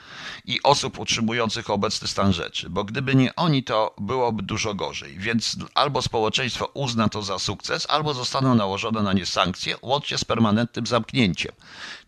i 0.44 0.62
osób 0.62 0.98
utrzymujących 0.98 1.70
obecny 1.70 2.08
stan 2.08 2.32
rzeczy, 2.32 2.70
bo 2.70 2.84
gdyby 2.84 3.14
nie 3.14 3.34
oni, 3.36 3.64
to 3.64 3.94
byłoby 4.00 4.42
dużo 4.42 4.74
gorzej. 4.74 5.18
Więc 5.18 5.56
albo 5.74 6.02
społeczeństwo 6.02 6.70
uzna 6.74 7.08
to 7.08 7.22
za 7.22 7.38
sukces, 7.38 7.86
albo 7.90 8.14
zostaną 8.14 8.54
nałożone 8.54 9.02
na 9.02 9.12
nie 9.12 9.26
sankcje, 9.26 9.76
łącznie 9.82 10.18
z 10.18 10.24
permanentnym 10.24 10.86
zamknięciem. 10.86 11.52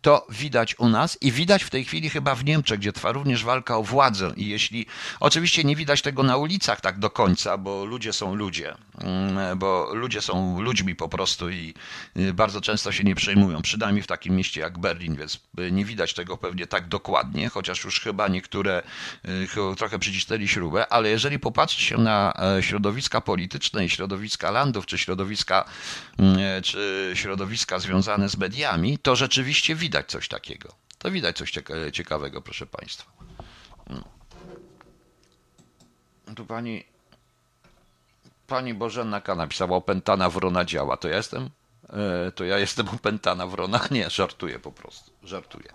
To 0.04 0.26
widać 0.28 0.78
u 0.78 0.88
nas 0.88 1.18
i 1.20 1.32
widać 1.32 1.64
w 1.64 1.70
tej 1.70 1.84
chwili 1.84 2.10
chyba 2.10 2.34
w 2.34 2.44
Niemczech, 2.44 2.78
gdzie 2.78 2.92
trwa 2.92 3.12
również 3.12 3.44
walka 3.44 3.76
o 3.76 3.82
władzę. 3.82 4.32
I 4.36 4.48
jeśli 4.48 4.86
oczywiście 5.20 5.64
nie 5.64 5.76
widać 5.76 6.02
tego 6.02 6.22
na 6.22 6.36
ulicach 6.36 6.80
tak 6.80 6.98
do 6.98 7.10
końca, 7.10 7.58
bo 7.58 7.84
ludzie 7.84 8.12
są 8.12 8.34
ludzie, 8.34 8.74
mm, 8.98 9.58
bo 9.58 9.90
ludzie 9.94 10.20
są 10.22 10.60
ludźmi 10.60 10.94
po 10.94 11.08
prostu 11.08 11.50
i 11.50 11.74
y, 12.16 12.32
bardzo 12.32 12.60
często 12.60 12.92
się 12.92 13.04
nie 13.04 13.14
przejmują, 13.14 13.62
przynajmniej 13.62 14.02
w 14.02 14.06
takim 14.06 14.36
mieście 14.36 14.60
jak 14.60 14.78
Berlin, 14.78 15.16
więc 15.16 15.40
nie 15.72 15.84
widać 15.84 16.14
tego 16.14 16.36
pewnie 16.36 16.66
tak 16.66 16.88
dokładnie, 16.88 17.48
chociaż 17.48 17.84
już 17.84 18.00
chyba 18.00 18.28
niektóre 18.28 18.82
y, 19.28 19.76
trochę 19.76 19.98
przycisnęli 19.98 20.48
śrubę, 20.48 20.92
ale 20.92 21.08
jeżeli 21.08 21.38
popatrzy 21.38 21.82
się 21.82 21.98
na 21.98 22.34
e, 22.58 22.62
środowiska 22.62 23.20
polityczne 23.20 23.84
i 23.84 23.90
środowiska 23.90 24.50
landów, 24.50 24.86
czy 24.86 24.98
środowiska, 24.98 25.64
mm, 26.18 26.38
e, 26.38 26.62
czy 26.62 27.10
środowiska 27.14 27.78
związane 27.78 28.28
z 28.28 28.36
mediami, 28.36 28.98
to 28.98 29.16
rzeczywiście 29.16 29.74
widać 29.74 29.93
coś 30.02 30.28
takiego. 30.28 30.68
To 30.98 31.10
widać 31.10 31.36
coś 31.36 31.52
ciekawego, 31.92 32.42
proszę 32.42 32.66
Państwa. 32.66 33.12
No. 33.90 34.04
Tu 36.36 36.46
pani, 36.46 36.84
pani 38.46 38.74
Bożenna 38.74 39.20
K. 39.20 39.34
napisała, 39.34 39.76
opętana 39.76 40.30
wrona 40.30 40.64
działa. 40.64 40.96
To 40.96 41.08
ja 41.08 41.16
jestem? 41.16 41.50
E, 41.88 42.32
to 42.32 42.44
ja 42.44 42.58
jestem 42.58 42.88
upętana 42.88 43.46
w 43.46 43.54
ronach. 43.54 43.90
Nie, 43.96 44.10
żartuję 44.10 44.58
po 44.58 44.72
prostu. 44.72 45.10
Żartuję. 45.22 45.72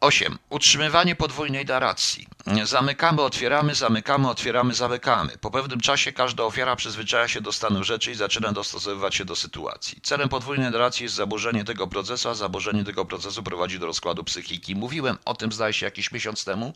8. 0.00 0.38
Utrzymywanie 0.50 1.16
podwójnej 1.16 1.64
narracji. 1.64 2.26
Zamykamy, 2.64 3.22
otwieramy, 3.22 3.74
zamykamy, 3.74 4.28
otwieramy, 4.28 4.74
zamykamy. 4.74 5.38
Po 5.38 5.50
pewnym 5.50 5.80
czasie 5.80 6.12
każda 6.12 6.44
ofiara 6.44 6.76
przyzwyczaja 6.76 7.28
się 7.28 7.40
do 7.40 7.52
stanu 7.52 7.84
rzeczy 7.84 8.10
i 8.10 8.14
zaczyna 8.14 8.52
dostosowywać 8.52 9.14
się 9.14 9.24
do 9.24 9.36
sytuacji. 9.36 10.00
Celem 10.02 10.28
podwójnej 10.28 10.70
narracji 10.70 11.02
jest 11.02 11.14
zaburzenie 11.14 11.64
tego 11.64 11.86
procesu, 11.86 12.28
a 12.28 12.34
zaburzenie 12.34 12.84
tego 12.84 13.04
procesu 13.04 13.42
prowadzi 13.42 13.78
do 13.78 13.86
rozkładu 13.86 14.24
psychiki. 14.24 14.76
Mówiłem 14.76 15.18
o 15.24 15.34
tym, 15.34 15.52
zdaje 15.52 15.72
się, 15.72 15.86
jakiś 15.86 16.12
miesiąc 16.12 16.44
temu, 16.44 16.74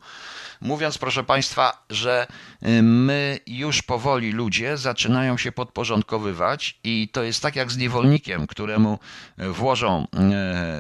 mówiąc, 0.61 0.99
proszę 0.99 1.25
Państwa, 1.25 1.85
że 1.91 2.27
y, 2.63 2.83
my 2.83 3.39
już 3.47 3.83
powoli 3.83 4.33
ludzie 4.33 4.77
zaczynają 4.77 5.39
się 5.39 5.53
podporządkowywać 5.53 6.79
i 6.85 7.09
to 7.13 7.23
jest 7.23 7.43
tak 7.43 7.57
jak 7.57 7.73
z 7.73 7.77
niewolnikiem, 7.77 8.47
któremu 8.47 8.99
włożą, 9.39 10.07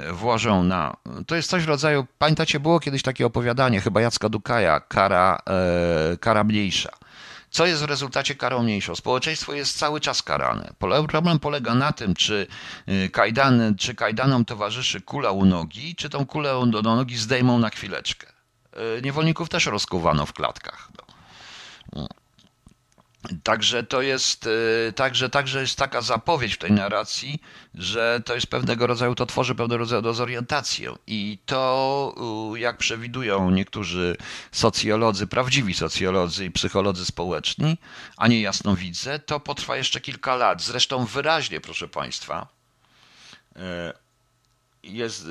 y, 0.08 0.12
włożą 0.12 0.62
na... 0.62 0.96
To 1.26 1.36
jest 1.36 1.50
coś 1.50 1.64
w 1.64 1.68
rodzaju 1.68 2.06
Pamiętacie, 2.34 2.60
było 2.60 2.80
kiedyś 2.80 3.02
takie 3.02 3.26
opowiadanie, 3.26 3.80
chyba 3.80 4.00
Jacka 4.00 4.28
Dukaja, 4.28 4.80
kara, 4.80 5.38
e, 5.46 6.16
kara 6.16 6.44
mniejsza. 6.44 6.90
Co 7.50 7.66
jest 7.66 7.82
w 7.82 7.84
rezultacie 7.84 8.34
karą 8.34 8.62
mniejszą? 8.62 8.96
Społeczeństwo 8.96 9.52
jest 9.52 9.78
cały 9.78 10.00
czas 10.00 10.22
karane. 10.22 10.72
Problem 11.08 11.38
polega 11.38 11.74
na 11.74 11.92
tym, 11.92 12.14
czy, 12.14 12.46
e, 12.86 13.08
kajdan, 13.08 13.74
czy 13.78 13.94
kajdanom 13.94 14.44
towarzyszy 14.44 15.00
kula 15.00 15.30
u 15.30 15.44
nogi, 15.44 15.94
czy 15.96 16.10
tą 16.10 16.26
kulę 16.26 16.62
do 16.70 16.82
nogi 16.82 17.16
zdejmą 17.16 17.58
na 17.58 17.70
chwileczkę. 17.70 18.26
E, 18.72 19.02
niewolników 19.02 19.48
też 19.48 19.66
rozkuwano 19.66 20.26
w 20.26 20.32
klatkach. 20.32 20.88
No. 21.92 22.08
Także 23.42 23.82
to 23.82 24.02
jest, 24.02 24.46
y, 24.46 24.92
także, 24.96 25.30
także 25.30 25.60
jest 25.60 25.78
taka 25.78 26.00
zapowiedź 26.00 26.54
w 26.54 26.58
tej 26.58 26.72
narracji, 26.72 27.42
że 27.74 28.22
to 28.24 28.34
jest 28.34 28.46
pewnego 28.46 28.86
rodzaju, 28.86 29.14
to 29.14 29.26
tworzy 29.26 29.54
pewnego 29.54 29.78
rodzaju 29.78 30.02
dezorientację. 30.02 30.94
I 31.06 31.38
to, 31.46 32.14
y, 32.54 32.58
jak 32.58 32.76
przewidują 32.78 33.50
niektórzy 33.50 34.16
socjolodzy, 34.52 35.26
prawdziwi 35.26 35.74
socjolodzy 35.74 36.44
i 36.44 36.50
psycholodzy 36.50 37.04
społeczni, 37.04 37.78
a 38.16 38.28
nie 38.28 38.40
jasnowidze, 38.40 39.18
to 39.18 39.40
potrwa 39.40 39.76
jeszcze 39.76 40.00
kilka 40.00 40.36
lat. 40.36 40.62
Zresztą 40.62 41.04
wyraźnie, 41.04 41.60
proszę 41.60 41.88
Państwa, 41.88 42.46
y, 43.56 43.60
jest 44.82 45.26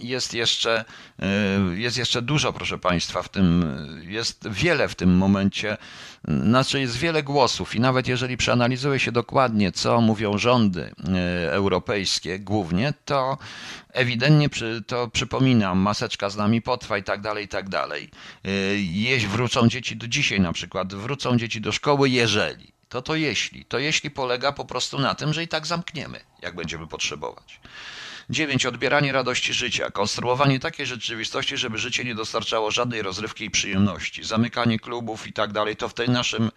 jest 0.00 0.34
jeszcze, 0.34 0.84
e, 1.18 1.26
jest 1.74 1.96
jeszcze 1.96 2.22
dużo, 2.22 2.52
proszę 2.52 2.78
Państwa, 2.78 3.22
w 3.22 3.28
tym, 3.28 3.64
jest 4.08 4.48
wiele 4.48 4.88
w 4.88 4.94
tym 4.94 5.16
momencie, 5.16 5.76
znaczy 6.28 6.80
jest 6.80 6.96
wiele 6.96 7.22
głosów 7.22 7.74
i 7.74 7.80
nawet 7.80 8.08
jeżeli 8.08 8.36
przeanalizuje 8.36 8.98
się 8.98 9.12
dokładnie, 9.12 9.72
co 9.72 10.00
mówią 10.00 10.38
rządy 10.38 10.94
e, 11.14 11.52
europejskie 11.52 12.38
głównie, 12.38 12.94
to 13.04 13.38
ewidentnie 13.92 14.48
to 14.86 15.08
przypominam, 15.08 15.78
maseczka 15.78 16.30
z 16.30 16.36
nami 16.36 16.62
potrwa 16.62 16.98
i 16.98 17.02
tak 17.02 17.20
dalej, 17.20 17.44
i 17.44 17.48
tak 17.48 17.68
dalej. 17.68 18.10
Jeść 18.76 19.26
wrócą 19.26 19.68
dzieci 19.68 19.96
do 19.96 20.08
dzisiaj 20.08 20.40
na 20.40 20.52
przykład, 20.52 20.94
wrócą 20.94 21.36
dzieci 21.36 21.60
do 21.60 21.72
szkoły, 21.72 22.10
jeżeli. 22.10 22.74
To 22.94 23.02
to 23.02 23.14
jeśli. 23.14 23.64
To 23.64 23.78
jeśli 23.78 24.10
polega 24.10 24.52
po 24.52 24.64
prostu 24.64 24.98
na 24.98 25.14
tym, 25.14 25.32
że 25.32 25.42
i 25.42 25.48
tak 25.48 25.66
zamkniemy, 25.66 26.20
jak 26.42 26.54
będziemy 26.54 26.86
potrzebować. 26.86 27.60
9. 28.30 28.66
Odbieranie 28.66 29.12
radości 29.12 29.54
życia. 29.54 29.90
Konstruowanie 29.90 30.60
takiej 30.60 30.86
rzeczywistości, 30.86 31.56
żeby 31.56 31.78
życie 31.78 32.04
nie 32.04 32.14
dostarczało 32.14 32.70
żadnej 32.70 33.02
rozrywki 33.02 33.44
i 33.44 33.50
przyjemności. 33.50 34.24
Zamykanie 34.24 34.78
klubów 34.78 35.26
i 35.26 35.32
tak 35.32 35.52
dalej. 35.52 35.76
To 35.76 35.88
w 35.88 35.94
tej 35.94 36.08
naszym, 36.08 36.50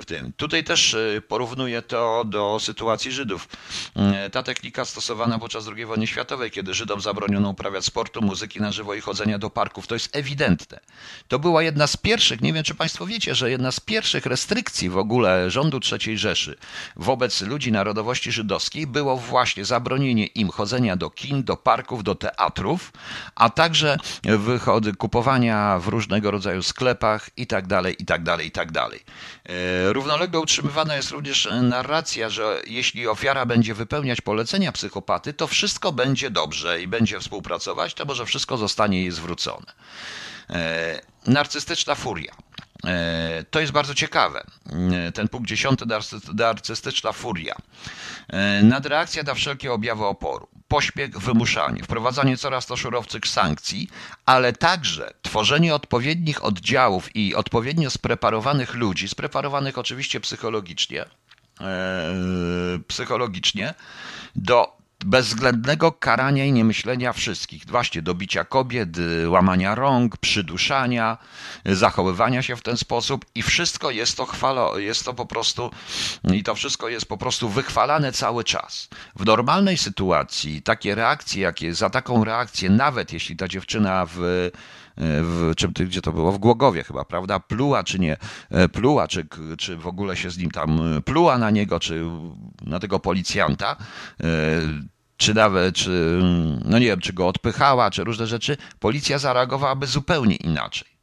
w 0.00 0.04
tym. 0.04 0.32
Tutaj 0.36 0.64
też 0.64 0.94
e, 0.94 1.22
porównuję 1.28 1.82
to 1.82 2.24
do 2.24 2.58
sytuacji 2.60 3.12
Żydów. 3.12 3.48
E, 3.96 4.30
ta 4.30 4.42
technika 4.42 4.84
stosowana 4.84 5.38
podczas 5.38 5.68
II 5.76 5.86
wojny 5.86 6.06
światowej, 6.06 6.50
kiedy 6.50 6.74
Żydom 6.74 7.00
zabroniono 7.00 7.50
uprawiać 7.50 7.84
sportu, 7.84 8.22
muzyki 8.22 8.60
na 8.60 8.72
żywo 8.72 8.94
i 8.94 9.00
chodzenia 9.00 9.38
do 9.38 9.50
parków. 9.50 9.86
To 9.86 9.94
jest 9.94 10.16
ewidentne. 10.16 10.80
To 11.28 11.38
była 11.38 11.62
jedna 11.62 11.86
z 11.86 11.96
pierwszych, 11.96 12.40
nie 12.40 12.52
wiem 12.52 12.64
czy 12.64 12.74
Państwo 12.74 13.06
wiecie, 13.06 13.34
że 13.34 13.50
jedna 13.50 13.72
z 13.72 13.80
pierwszych 13.80 14.26
restrykcji 14.26 14.90
w 14.90 14.98
ogóle 14.98 15.50
rządu 15.50 15.80
III 15.92 16.18
Rzeszy 16.18 16.56
wobec 16.96 17.40
ludzi 17.40 17.72
narodowości 17.72 18.32
żydowskiej 18.32 18.86
było 18.86 19.16
właśnie 19.16 19.64
zabronienie 19.64 20.26
im 20.26 20.48
chodzenia 20.48 20.96
do 20.96 21.05
do 21.06 21.10
kin, 21.10 21.44
do 21.44 21.56
parków, 21.56 22.04
do 22.04 22.14
teatrów, 22.14 22.92
a 23.34 23.50
także 23.50 23.98
wychody, 24.24 24.92
kupowania 24.92 25.78
w 25.78 25.88
różnego 25.88 26.30
rodzaju 26.30 26.62
sklepach 26.62 27.30
i 27.36 27.46
dalej, 27.66 27.96
i 27.98 28.04
dalej, 28.04 28.46
i 28.46 28.50
tak 28.50 28.72
dalej. 28.72 29.00
E, 29.44 29.92
równolegle 29.92 30.40
utrzymywana 30.40 30.96
jest 30.96 31.10
również 31.10 31.48
narracja, 31.62 32.30
że 32.30 32.62
jeśli 32.66 33.08
ofiara 33.08 33.46
będzie 33.46 33.74
wypełniać 33.74 34.20
polecenia 34.20 34.72
psychopaty, 34.72 35.32
to 35.32 35.46
wszystko 35.46 35.92
będzie 35.92 36.30
dobrze 36.30 36.82
i 36.82 36.88
będzie 36.88 37.20
współpracować, 37.20 37.94
to 37.94 38.04
może 38.04 38.26
wszystko 38.26 38.56
zostanie 38.56 39.00
jej 39.00 39.10
zwrócone. 39.10 39.72
E, 40.50 41.00
narcystyczna 41.26 41.94
furia. 41.94 42.34
E, 42.84 43.44
to 43.50 43.60
jest 43.60 43.72
bardzo 43.72 43.94
ciekawe. 43.94 44.44
Ten 45.14 45.28
punkt 45.28 45.48
dziesiąty, 45.48 45.84
narcystyczna 46.34 47.12
furia. 47.12 47.54
Nadreakcja 48.62 49.22
na 49.22 49.34
wszelkie 49.34 49.72
objawy 49.72 50.04
oporu 50.04 50.48
pośpiech, 50.68 51.18
wymuszanie, 51.18 51.82
wprowadzanie 51.82 52.36
coraz 52.36 52.66
to 52.66 52.76
surowcych 52.76 53.26
sankcji, 53.26 53.88
ale 54.26 54.52
także 54.52 55.10
tworzenie 55.22 55.74
odpowiednich 55.74 56.44
oddziałów 56.44 57.16
i 57.16 57.34
odpowiednio 57.34 57.90
spreparowanych 57.90 58.74
ludzi, 58.74 59.08
spreparowanych 59.08 59.78
oczywiście 59.78 60.20
psychologicznie, 60.20 61.04
e, 61.60 62.14
psychologicznie 62.88 63.74
do 64.36 64.76
bezwzględnego 65.06 65.92
karania 65.92 66.44
i 66.44 66.52
niemyślenia 66.52 67.12
wszystkich. 67.12 67.66
Właśnie 67.66 68.02
dobicia 68.02 68.44
kobiet, 68.44 68.88
łamania 69.26 69.74
rąk, 69.74 70.16
przyduszania, 70.16 71.18
zachowywania 71.64 72.42
się 72.42 72.56
w 72.56 72.62
ten 72.62 72.76
sposób 72.76 73.24
i 73.34 73.42
wszystko 73.42 73.90
jest 73.90 74.16
to 74.16 74.26
chwalo, 74.26 74.78
jest 74.78 75.04
to 75.04 75.14
po 75.14 75.26
prostu 75.26 75.70
i 76.32 76.42
to 76.42 76.54
wszystko 76.54 76.88
jest 76.88 77.06
po 77.06 77.16
prostu 77.16 77.48
wychwalane 77.48 78.12
cały 78.12 78.44
czas. 78.44 78.88
W 79.16 79.24
normalnej 79.24 79.76
sytuacji 79.76 80.62
takie 80.62 80.94
reakcje, 80.94 81.42
jakie 81.42 81.74
za 81.74 81.90
taką 81.90 82.24
reakcję, 82.24 82.70
nawet 82.70 83.12
jeśli 83.12 83.36
ta 83.36 83.48
dziewczyna 83.48 84.06
w 84.06 84.50
w, 84.98 85.52
czy, 85.56 85.68
gdzie 85.68 86.02
to 86.02 86.12
było? 86.12 86.32
W 86.32 86.38
Głogowie 86.38 86.84
chyba, 86.84 87.04
prawda? 87.04 87.40
Pluła 87.40 87.84
czy 87.84 87.98
nie 87.98 88.16
pluła, 88.72 89.08
czy, 89.08 89.26
czy 89.58 89.76
w 89.76 89.86
ogóle 89.86 90.16
się 90.16 90.30
z 90.30 90.38
nim 90.38 90.50
tam 90.50 90.80
pluła 91.04 91.38
na 91.38 91.50
niego, 91.50 91.80
czy 91.80 92.04
na 92.62 92.78
tego 92.78 92.98
policjanta, 92.98 93.76
czy 95.16 95.34
nawet, 95.34 95.74
czy, 95.74 96.20
no 96.64 96.78
nie 96.78 96.86
wiem, 96.86 97.00
czy 97.00 97.12
go 97.12 97.28
odpychała, 97.28 97.90
czy 97.90 98.04
różne 98.04 98.26
rzeczy, 98.26 98.56
policja 98.80 99.18
zareagowałaby 99.18 99.86
zupełnie 99.86 100.36
inaczej. 100.36 100.96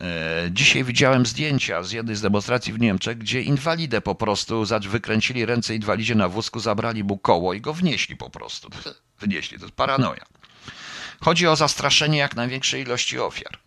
E, 0.00 0.48
dzisiaj 0.50 0.84
widziałem 0.84 1.26
zdjęcia 1.26 1.82
z 1.82 1.92
jednej 1.92 2.16
z 2.16 2.20
demonstracji 2.20 2.72
w 2.72 2.80
Niemczech, 2.80 3.18
gdzie 3.18 3.42
inwalidę 3.42 4.00
po 4.00 4.14
prostu 4.14 4.64
wykręcili 4.80 5.46
ręce 5.46 5.74
inwalidzie 5.74 6.14
na 6.14 6.28
wózku, 6.28 6.60
zabrali 6.60 7.04
mu 7.04 7.18
koło 7.18 7.54
i 7.54 7.60
go 7.60 7.74
wnieśli 7.74 8.16
po 8.16 8.30
prostu. 8.30 8.68
Wnieśli, 9.20 9.58
to 9.58 9.64
jest 9.64 9.76
paranoja. 9.76 10.24
Chodzi 11.20 11.46
o 11.46 11.56
zastraszenie 11.56 12.18
jak 12.18 12.36
największej 12.36 12.82
ilości 12.82 13.18
ofiar. 13.18 13.58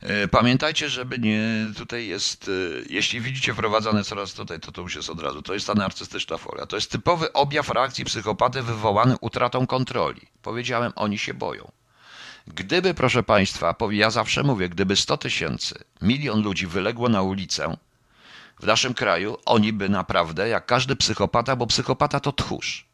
E, 0.00 0.28
pamiętajcie, 0.28 0.88
żeby 0.88 1.18
nie, 1.18 1.66
tutaj 1.76 2.06
jest, 2.06 2.48
e, 2.48 2.52
jeśli 2.90 3.20
widzicie 3.20 3.54
wprowadzane 3.54 4.04
coraz 4.04 4.32
tutaj, 4.32 4.60
to 4.60 4.72
to 4.72 4.82
już 4.82 4.96
jest 4.96 5.10
od 5.10 5.20
razu, 5.20 5.42
to 5.42 5.54
jest 5.54 5.66
ta 5.66 5.74
narcystyczna 5.74 6.36
folia. 6.38 6.66
To 6.66 6.76
jest 6.76 6.90
typowy 6.90 7.32
objaw 7.32 7.68
reakcji 7.68 8.04
psychopaty 8.04 8.62
wywołany 8.62 9.16
utratą 9.20 9.66
kontroli. 9.66 10.20
Powiedziałem, 10.42 10.92
oni 10.96 11.18
się 11.18 11.34
boją. 11.34 11.72
Gdyby, 12.46 12.94
proszę 12.94 13.22
Państwa, 13.22 13.74
ja 13.90 14.10
zawsze 14.10 14.42
mówię, 14.42 14.68
gdyby 14.68 14.96
100 14.96 15.16
tysięcy, 15.16 15.74
milion 16.02 16.42
ludzi 16.42 16.66
wyległo 16.66 17.08
na 17.08 17.22
ulicę 17.22 17.76
w 18.60 18.66
naszym 18.66 18.94
kraju, 18.94 19.36
oni 19.44 19.72
by 19.72 19.88
naprawdę, 19.88 20.48
jak 20.48 20.66
każdy 20.66 20.96
psychopata, 20.96 21.56
bo 21.56 21.66
psychopata 21.66 22.20
to 22.20 22.32
tchórz, 22.32 22.85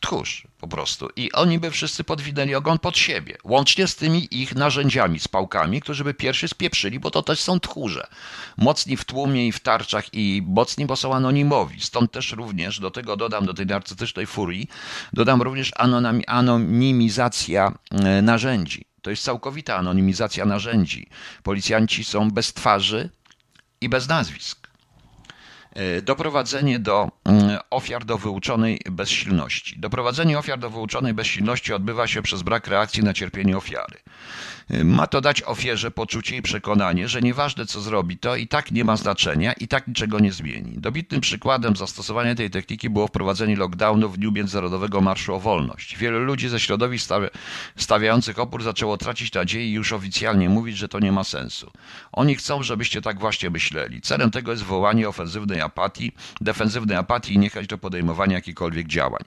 tchórz 0.00 0.46
po 0.58 0.68
prostu. 0.68 1.08
I 1.16 1.32
oni 1.32 1.58
by 1.58 1.70
wszyscy 1.70 2.04
podwinęli 2.04 2.54
ogon 2.54 2.78
pod 2.78 2.98
siebie, 2.98 3.36
łącznie 3.44 3.86
z 3.86 3.96
tymi 3.96 4.28
ich 4.30 4.54
narzędziami, 4.54 5.20
z 5.20 5.28
pałkami, 5.28 5.80
którzy 5.80 6.04
by 6.04 6.14
pierwszy 6.14 6.48
spieprzyli, 6.48 7.00
bo 7.00 7.10
to 7.10 7.22
też 7.22 7.40
są 7.40 7.60
tchórze. 7.60 8.06
Mocni 8.56 8.96
w 8.96 9.04
tłumie 9.04 9.46
i 9.46 9.52
w 9.52 9.60
tarczach 9.60 10.04
i 10.14 10.42
mocni, 10.46 10.86
bo 10.86 10.96
są 10.96 11.14
anonimowi. 11.14 11.80
Stąd 11.80 12.12
też 12.12 12.32
również, 12.32 12.80
do 12.80 12.90
tego 12.90 13.16
dodam, 13.16 13.46
do 13.46 13.54
tej 13.54 13.66
narcystycznej 13.66 14.26
furii, 14.26 14.68
dodam 15.12 15.42
również 15.42 15.72
anonimizacja 16.26 17.72
e, 17.90 18.22
narzędzi. 18.22 18.84
To 19.02 19.10
jest 19.10 19.24
całkowita 19.24 19.76
anonimizacja 19.76 20.44
narzędzi. 20.46 21.06
Policjanci 21.42 22.04
są 22.04 22.30
bez 22.30 22.52
twarzy 22.52 23.10
i 23.80 23.88
bez 23.88 24.08
nazwisk. 24.08 24.59
E, 25.74 26.02
doprowadzenie 26.02 26.78
do 26.78 27.08
mm, 27.24 27.58
ofiar 27.70 28.04
do 28.04 28.18
wyuczonej 28.18 28.80
bezsilności. 28.90 29.80
Doprowadzenie 29.80 30.38
ofiar 30.38 30.58
do 30.58 30.70
wyuczonej 30.70 31.14
bezsilności 31.14 31.72
odbywa 31.72 32.06
się 32.06 32.22
przez 32.22 32.42
brak 32.42 32.66
reakcji 32.66 33.02
na 33.02 33.14
cierpienie 33.14 33.56
ofiary. 33.56 33.98
Ma 34.84 35.06
to 35.06 35.20
dać 35.20 35.42
ofierze 35.42 35.90
poczucie 35.90 36.36
i 36.36 36.42
przekonanie, 36.42 37.08
że 37.08 37.20
nieważne 37.20 37.66
co 37.66 37.80
zrobi, 37.80 38.18
to 38.18 38.36
i 38.36 38.48
tak 38.48 38.70
nie 38.70 38.84
ma 38.84 38.96
znaczenia, 38.96 39.52
i 39.52 39.68
tak 39.68 39.88
niczego 39.88 40.18
nie 40.18 40.32
zmieni. 40.32 40.72
Dobitnym 40.78 41.20
przykładem 41.20 41.76
zastosowania 41.76 42.34
tej 42.34 42.50
techniki 42.50 42.90
było 42.90 43.06
wprowadzenie 43.06 43.56
lockdownu 43.56 44.08
w 44.08 44.18
dniu 44.18 44.32
Międzynarodowego 44.32 45.00
Marszu 45.00 45.34
o 45.34 45.40
Wolność. 45.40 45.96
Wielu 45.98 46.18
ludzi 46.18 46.48
ze 46.48 46.60
środowisk 46.60 47.10
stawiających 47.76 48.38
opór 48.38 48.62
zaczęło 48.62 48.96
tracić 48.96 49.32
nadzieję 49.32 49.66
i 49.66 49.72
już 49.72 49.92
oficjalnie 49.92 50.48
mówić, 50.48 50.76
że 50.76 50.88
to 50.88 50.98
nie 50.98 51.12
ma 51.12 51.24
sensu. 51.24 51.70
Oni 52.12 52.34
chcą, 52.34 52.62
żebyście 52.62 53.02
tak 53.02 53.18
właśnie 53.18 53.50
myśleli. 53.50 54.00
Celem 54.00 54.30
tego 54.30 54.50
jest 54.50 54.62
wywołanie 54.62 55.08
ofensywnej 55.08 55.60
apatii, 55.60 56.12
defensywnej 56.40 56.96
apatii 56.96 57.34
i 57.34 57.38
niechać 57.38 57.66
do 57.66 57.78
podejmowania 57.78 58.34
jakichkolwiek 58.34 58.86
działań. 58.86 59.22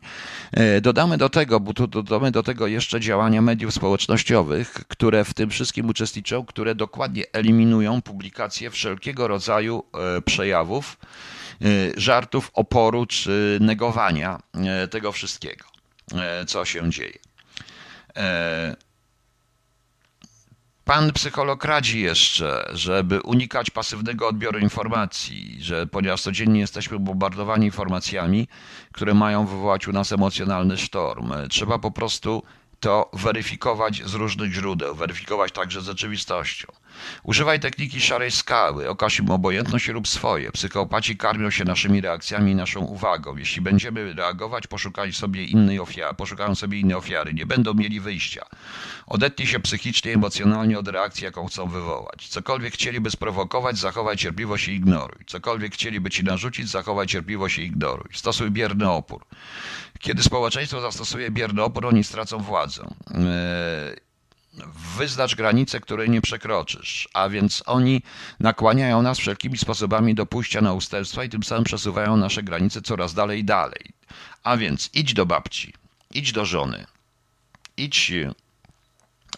E, 0.52 0.82
dodamy 0.82 1.18
do 1.18 1.30
tego, 1.30 1.60
bo 1.60 1.74
dodamy 1.88 2.32
do 2.32 2.44
tego 2.44 2.68
jeszcze 2.68 3.00
działania 3.00 3.42
mediów 3.42 3.74
społecznościowych, 3.74 4.74
które 4.88 5.26
w 5.26 5.33
tym 5.34 5.50
wszystkim 5.50 5.90
uczestniczą, 5.90 6.46
które 6.46 6.76
dokładnie 6.76 7.24
eliminują 7.34 8.02
publikację 8.02 8.72
wszelkiego 8.72 9.28
rodzaju 9.28 9.84
e, 10.18 10.22
przejawów, 10.22 10.98
e, 11.62 11.66
żartów, 11.98 12.52
oporu 12.54 13.06
czy 13.06 13.58
negowania 13.62 14.40
tego 14.92 15.12
wszystkiego, 15.12 15.66
co 16.48 16.66
się 16.66 16.90
dzieje. 16.90 17.20
Pan 20.86 21.12
psycholog 21.14 21.66
radzi 21.66 22.02
jeszcze, 22.02 22.70
żeby 22.74 23.22
unikać 23.22 23.70
pasywnego 23.70 24.28
odbioru 24.28 24.60
informacji, 24.60 25.58
że 25.60 25.88
ponieważ 25.88 26.22
codziennie 26.22 26.60
jesteśmy 26.60 27.00
bombardowani 27.00 27.66
informacjami, 27.66 28.48
które 28.92 29.14
mają 29.14 29.46
wywołać 29.46 29.88
u 29.88 29.92
nas 29.92 30.12
emocjonalny 30.12 30.78
sztorm, 30.78 31.34
trzeba 31.50 31.80
po 31.80 31.92
prostu 31.92 32.44
to 32.84 33.10
weryfikować 33.14 34.02
z 34.06 34.14
różnych 34.14 34.54
źródeł, 34.54 34.96
weryfikować 34.96 35.52
także 35.52 35.82
z 35.82 35.86
rzeczywistością. 35.86 36.68
Używaj 37.24 37.60
techniki 37.60 38.02
szarej 38.02 38.32
skały, 38.32 38.90
okaż 38.90 39.20
im 39.20 39.32
obojętność 39.32 39.88
lub 39.88 40.08
swoje. 40.08 40.52
Psychopaci 40.52 41.18
karmią 41.18 41.50
się 41.50 41.66
naszymi 41.66 42.02
reakcjami 42.02 42.52
i 42.52 42.56
naszą 42.56 42.80
uwagą. 42.80 43.38
Jeśli 43.38 43.62
będziemy 43.62 44.14
reagować, 44.14 44.68
poszukaj 44.68 45.14
sobie 45.14 45.46
innej 45.46 45.80
ofiary, 45.80 46.16
poszukają 46.16 46.56
sobie 46.56 46.80
innej 46.80 46.96
ofiary, 46.96 47.34
nie 47.34 47.46
będą 47.46 47.74
mieli 47.74 48.00
wyjścia. 48.00 48.46
Odetnij 49.08 49.48
się 49.48 49.60
psychicznie, 49.60 50.14
emocjonalnie 50.14 50.80
od 50.80 50.88
reakcji, 50.88 51.26
jaką 51.26 51.48
chcą 51.48 51.68
wywołać. 51.68 52.28
Cokolwiek 52.28 52.74
chcieliby 52.74 53.12
sprowokować, 53.12 53.78
zachowaj 53.78 54.18
cierpliwość 54.18 54.68
i 54.68 54.72
ignoruj. 54.72 55.26
Cokolwiek 55.28 55.74
chcieliby 55.74 56.10
ci 56.10 56.24
narzucić, 56.24 56.70
zachowaj 56.70 57.08
cierpliwość 57.08 57.58
i 57.58 57.62
ignoruj. 57.62 58.10
Stosuj 58.14 58.52
bierny 58.52 58.90
opór. 58.90 59.26
Kiedy 60.00 60.24
społeczeństwo 60.24 60.82
zastosuje 60.82 61.32
bierny 61.32 61.64
opór, 61.64 61.86
oni 61.86 62.04
stracą 62.04 62.38
władzę. 62.38 62.84
Yy, 63.12 63.18
wyznacz 64.98 65.36
granice, 65.36 65.80
której 65.80 66.10
nie 66.10 66.22
przekroczysz, 66.22 67.10
a 67.14 67.30
więc 67.30 67.64
oni 67.66 68.02
nakłaniają 68.40 69.02
nas 69.02 69.20
wszelkimi 69.20 69.58
sposobami 69.58 70.16
do 70.16 70.26
pójścia 70.26 70.62
na 70.62 70.74
ustępstwa 70.74 71.24
i 71.24 71.30
tym 71.30 71.44
samym 71.44 71.64
przesuwają 71.64 72.18
nasze 72.18 72.44
granice 72.44 72.82
coraz 72.82 73.14
dalej 73.14 73.40
i 73.40 73.44
dalej. 73.44 73.94
A 74.44 74.58
więc 74.58 74.90
idź 74.94 75.14
do 75.14 75.26
babci, 75.26 75.74
idź 76.12 76.32
do 76.32 76.46
żony, 76.46 76.86
idź, 77.78 78.12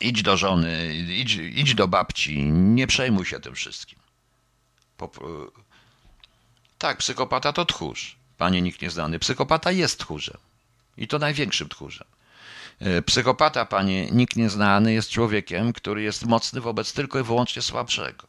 idź 0.02 0.22
do 0.22 0.38
żony, 0.38 0.96
idź, 0.96 1.36
idź 1.36 1.76
do 1.76 1.88
babci, 1.88 2.44
nie 2.52 2.88
przejmuj 2.88 3.26
się 3.26 3.40
tym 3.40 3.56
wszystkim. 3.56 4.00
tak, 6.78 6.98
psychopata 6.98 7.54
to 7.54 7.66
tchórz, 7.66 8.16
panie 8.38 8.62
nikt 8.62 8.82
nieznany. 8.82 9.20
Psychopata 9.20 9.72
jest 9.72 10.00
tchórzem. 10.00 10.38
I 10.98 11.08
to 11.08 11.20
największym 11.20 11.70
tchórzem. 11.70 12.08
E, 12.80 13.02
psychopata, 13.02 13.66
panie, 13.66 14.12
nikt 14.12 14.36
nieznany, 14.36 14.94
jest 14.94 15.10
człowiekiem, 15.10 15.74
który 15.74 16.02
jest 16.04 16.26
mocny 16.26 16.62
wobec 16.62 16.94
tylko 16.94 17.20
i 17.20 17.24
wyłącznie 17.24 17.62
słabszego. 17.62 18.28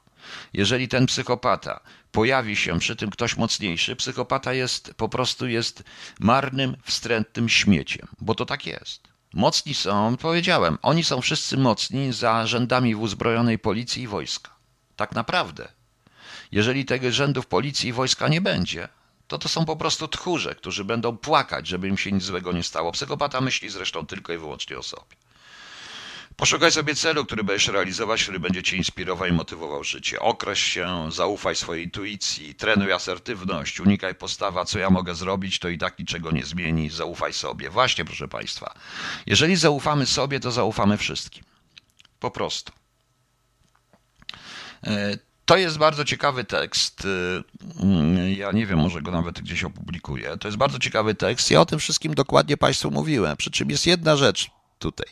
Jeżeli 0.52 0.88
ten 0.88 1.06
psychopata 1.06 1.80
pojawi 2.12 2.56
się 2.56 2.78
przy 2.78 2.96
tym 2.96 3.10
ktoś 3.10 3.36
mocniejszy, 3.36 3.96
psychopata 3.96 4.52
jest 4.52 4.94
po 4.94 5.08
prostu 5.08 5.48
jest 5.48 5.82
marnym, 6.20 6.76
wstrętnym 6.84 7.48
śmieciem, 7.48 8.08
bo 8.20 8.34
to 8.34 8.46
tak 8.46 8.66
jest. 8.66 9.08
Mocni 9.34 9.74
są, 9.74 10.16
powiedziałem, 10.16 10.78
oni 10.82 11.04
są 11.04 11.20
wszyscy 11.20 11.56
mocni 11.56 12.12
za 12.12 12.46
rzędami 12.46 12.94
w 12.94 13.00
uzbrojonej 13.00 13.58
policji 13.58 14.02
i 14.02 14.08
wojska. 14.08 14.50
Tak 14.96 15.12
naprawdę. 15.12 15.68
Jeżeli 16.52 16.84
tego 16.84 17.12
rzędów 17.12 17.46
policji 17.46 17.88
i 17.88 17.92
wojska 17.92 18.28
nie 18.28 18.40
będzie, 18.40 18.88
to 19.28 19.38
to 19.38 19.48
są 19.48 19.64
po 19.64 19.76
prostu 19.76 20.08
tchórze, 20.08 20.54
którzy 20.54 20.84
będą 20.84 21.16
płakać, 21.16 21.66
żeby 21.66 21.88
im 21.88 21.98
się 21.98 22.12
nic 22.12 22.22
złego 22.22 22.52
nie 22.52 22.62
stało. 22.62 22.92
Psychopata 22.92 23.40
myśli 23.40 23.68
zresztą 23.70 24.06
tylko 24.06 24.32
i 24.32 24.38
wyłącznie 24.38 24.78
o 24.78 24.82
sobie. 24.82 25.16
Poszukaj 26.36 26.72
sobie 26.72 26.94
celu, 26.94 27.24
który 27.24 27.44
będziesz 27.44 27.68
realizować, 27.68 28.22
który 28.22 28.40
będzie 28.40 28.62
cię 28.62 28.76
inspirował 28.76 29.28
i 29.28 29.32
motywował 29.32 29.84
życie. 29.84 30.20
Określ 30.20 30.70
się, 30.70 31.12
zaufaj 31.12 31.56
swojej 31.56 31.84
intuicji, 31.84 32.54
trenuj 32.54 32.92
asertywność, 32.92 33.80
unikaj 33.80 34.14
postawa, 34.14 34.64
co 34.64 34.78
ja 34.78 34.90
mogę 34.90 35.14
zrobić, 35.14 35.58
to 35.58 35.68
i 35.68 35.78
tak 35.78 35.98
niczego 35.98 36.30
nie 36.30 36.44
zmieni, 36.44 36.90
zaufaj 36.90 37.32
sobie. 37.32 37.70
Właśnie, 37.70 38.04
proszę 38.04 38.28
Państwa, 38.28 38.74
jeżeli 39.26 39.56
zaufamy 39.56 40.06
sobie, 40.06 40.40
to 40.40 40.52
zaufamy 40.52 40.96
wszystkim. 40.96 41.44
Po 42.20 42.30
prostu. 42.30 42.72
To 45.46 45.56
jest 45.56 45.78
bardzo 45.78 46.04
ciekawy 46.04 46.44
tekst. 46.44 47.04
Y, 47.04 47.42
mm, 47.82 48.32
ja 48.32 48.52
nie 48.52 48.66
wiem, 48.66 48.78
może 48.78 49.02
go 49.02 49.10
nawet 49.10 49.40
gdzieś 49.40 49.64
opublikuję. 49.64 50.36
To 50.36 50.48
jest 50.48 50.58
bardzo 50.58 50.78
ciekawy 50.78 51.14
tekst. 51.14 51.50
Ja 51.50 51.60
o 51.60 51.66
tym 51.66 51.78
wszystkim 51.78 52.14
dokładnie 52.14 52.56
Państwu 52.56 52.90
mówiłem. 52.90 53.36
Przy 53.36 53.50
czym 53.50 53.70
jest 53.70 53.86
jedna 53.86 54.16
rzecz 54.16 54.50
tutaj. 54.78 55.06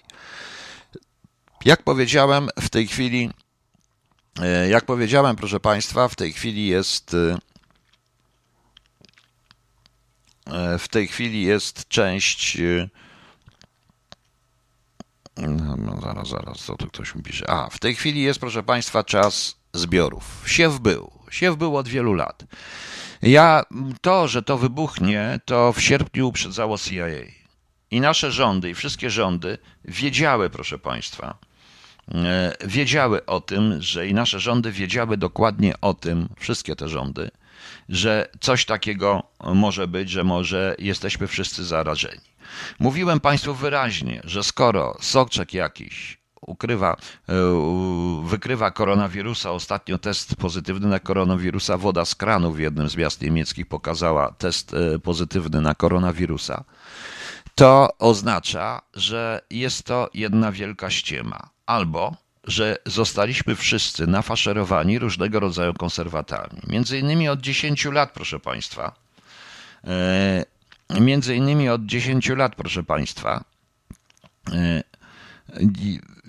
Jak 1.65 1.83
powiedziałem, 1.83 2.49
w 2.61 2.69
tej 2.69 2.87
chwili, 2.87 3.31
y, 4.39 4.69
jak 4.69 4.85
powiedziałem, 4.85 5.37
proszę 5.37 5.61
Państwa, 5.61 6.09
w 6.09 6.17
tej 6.17 6.33
chwili 6.33 6.67
jest. 6.67 7.15
Y, 7.15 7.39
w 10.79 10.89
tej 10.89 11.09
chwili 11.09 11.43
jest 11.43 11.89
część. 11.89 12.59
No, 15.37 16.01
zaraz, 16.01 16.29
zaraz, 16.29 16.59
co 16.59 16.77
tu 16.77 16.87
ktoś 16.87 17.15
mi 17.15 17.23
pisze. 17.23 17.51
A, 17.51 17.71
w 17.71 17.79
tej 17.79 17.95
chwili 17.95 18.23
jest, 18.23 18.41
proszę 18.41 18.63
Państwa, 18.63 19.05
czas 19.05 19.64
zbiorów. 19.75 20.45
Siew 20.47 20.79
był. 20.79 21.11
Siew 21.31 21.57
był 21.57 21.77
od 21.77 21.89
wielu 21.89 22.15
lat. 22.15 22.45
Ja, 23.23 23.63
to, 24.01 24.29
że 24.29 24.43
to 24.43 24.59
wybuchnie, 24.59 25.41
to 25.45 25.73
w 25.73 25.81
sierpniu 25.81 26.29
uprzedzało 26.29 26.79
CIA. 26.79 27.07
I 27.91 28.01
nasze 28.01 28.33
rządy, 28.33 28.71
i 28.71 28.75
wszystkie 28.75 29.11
rządy 29.11 29.59
wiedziały, 29.85 30.51
proszę 30.51 30.79
Państwa, 30.79 31.39
e, 32.15 32.53
wiedziały 32.65 33.27
o 33.27 33.41
tym, 33.41 33.83
że 33.83 34.09
i 34.09 34.15
nasze 34.15 34.41
rządy 34.41 34.73
wiedziały 34.73 35.17
dokładnie 35.17 35.75
o 35.81 35.95
tym, 35.95 36.29
wszystkie 36.39 36.77
te 36.77 36.89
rządy, 36.89 37.31
że 37.89 38.29
coś 38.41 38.65
takiego 38.65 39.23
może 39.55 39.89
być, 39.89 40.11
że 40.11 40.25
może 40.25 40.75
jesteśmy 40.79 41.27
wszyscy 41.27 41.65
zarażeni. 41.65 42.35
Mówiłem 42.79 43.21
Państwu 43.21 43.55
wyraźnie, 43.55 44.21
że 44.25 44.43
skoro 44.43 44.97
soczek 45.01 45.55
jakiś 45.55 46.24
ukrywa, 46.47 46.97
e, 47.29 47.33
wykrywa 48.25 48.71
koronawirusa. 48.71 49.51
Ostatnio 49.51 49.99
test 49.99 50.37
pozytywny 50.37 50.89
na 50.89 50.99
koronawirusa. 50.99 51.79
Woda 51.79 52.05
z 52.05 52.15
kranu 52.15 52.53
w 52.53 52.59
jednym 52.59 52.89
z 52.89 52.97
miast 52.97 53.23
niemieckich 53.23 53.67
pokazała 53.67 54.33
test 54.33 54.75
e, 54.75 54.99
pozytywny 54.99 55.61
na 55.61 55.75
koronawirusa. 55.75 56.65
To 57.55 57.89
oznacza, 57.99 58.83
że 58.95 59.41
jest 59.51 59.87
to 59.87 60.11
jedna 60.15 60.53
wielka 60.53 60.91
ściema. 60.91 61.49
Albo 61.67 62.17
że 62.47 62.77
zostaliśmy 62.87 63.57
wszyscy 63.57 64.07
nafaszerowani 64.07 64.99
różnego 64.99 65.41
rodzaju 65.41 65.75
konserwatami. 65.75 66.61
Między 66.67 66.99
innymi 66.99 67.29
od 67.29 67.41
10 67.41 67.85
lat, 67.85 68.13
proszę 68.13 68.41
Państwa. 68.41 68.93
E, 69.85 70.45
między 71.01 71.37
innymi 71.37 71.69
od 71.69 71.87
10 71.87 72.29
lat, 72.29 72.55
proszę 72.55 72.83
Państwa 72.83 73.45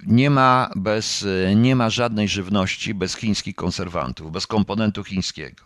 nie 0.05 0.29
ma, 0.29 0.69
bez, 0.75 1.25
nie 1.55 1.75
ma 1.75 1.89
żadnej 1.89 2.27
żywności 2.27 2.93
bez 2.93 3.15
chińskich 3.15 3.55
konserwantów, 3.55 4.31
bez 4.31 4.47
komponentu 4.47 5.03
chińskiego. 5.03 5.63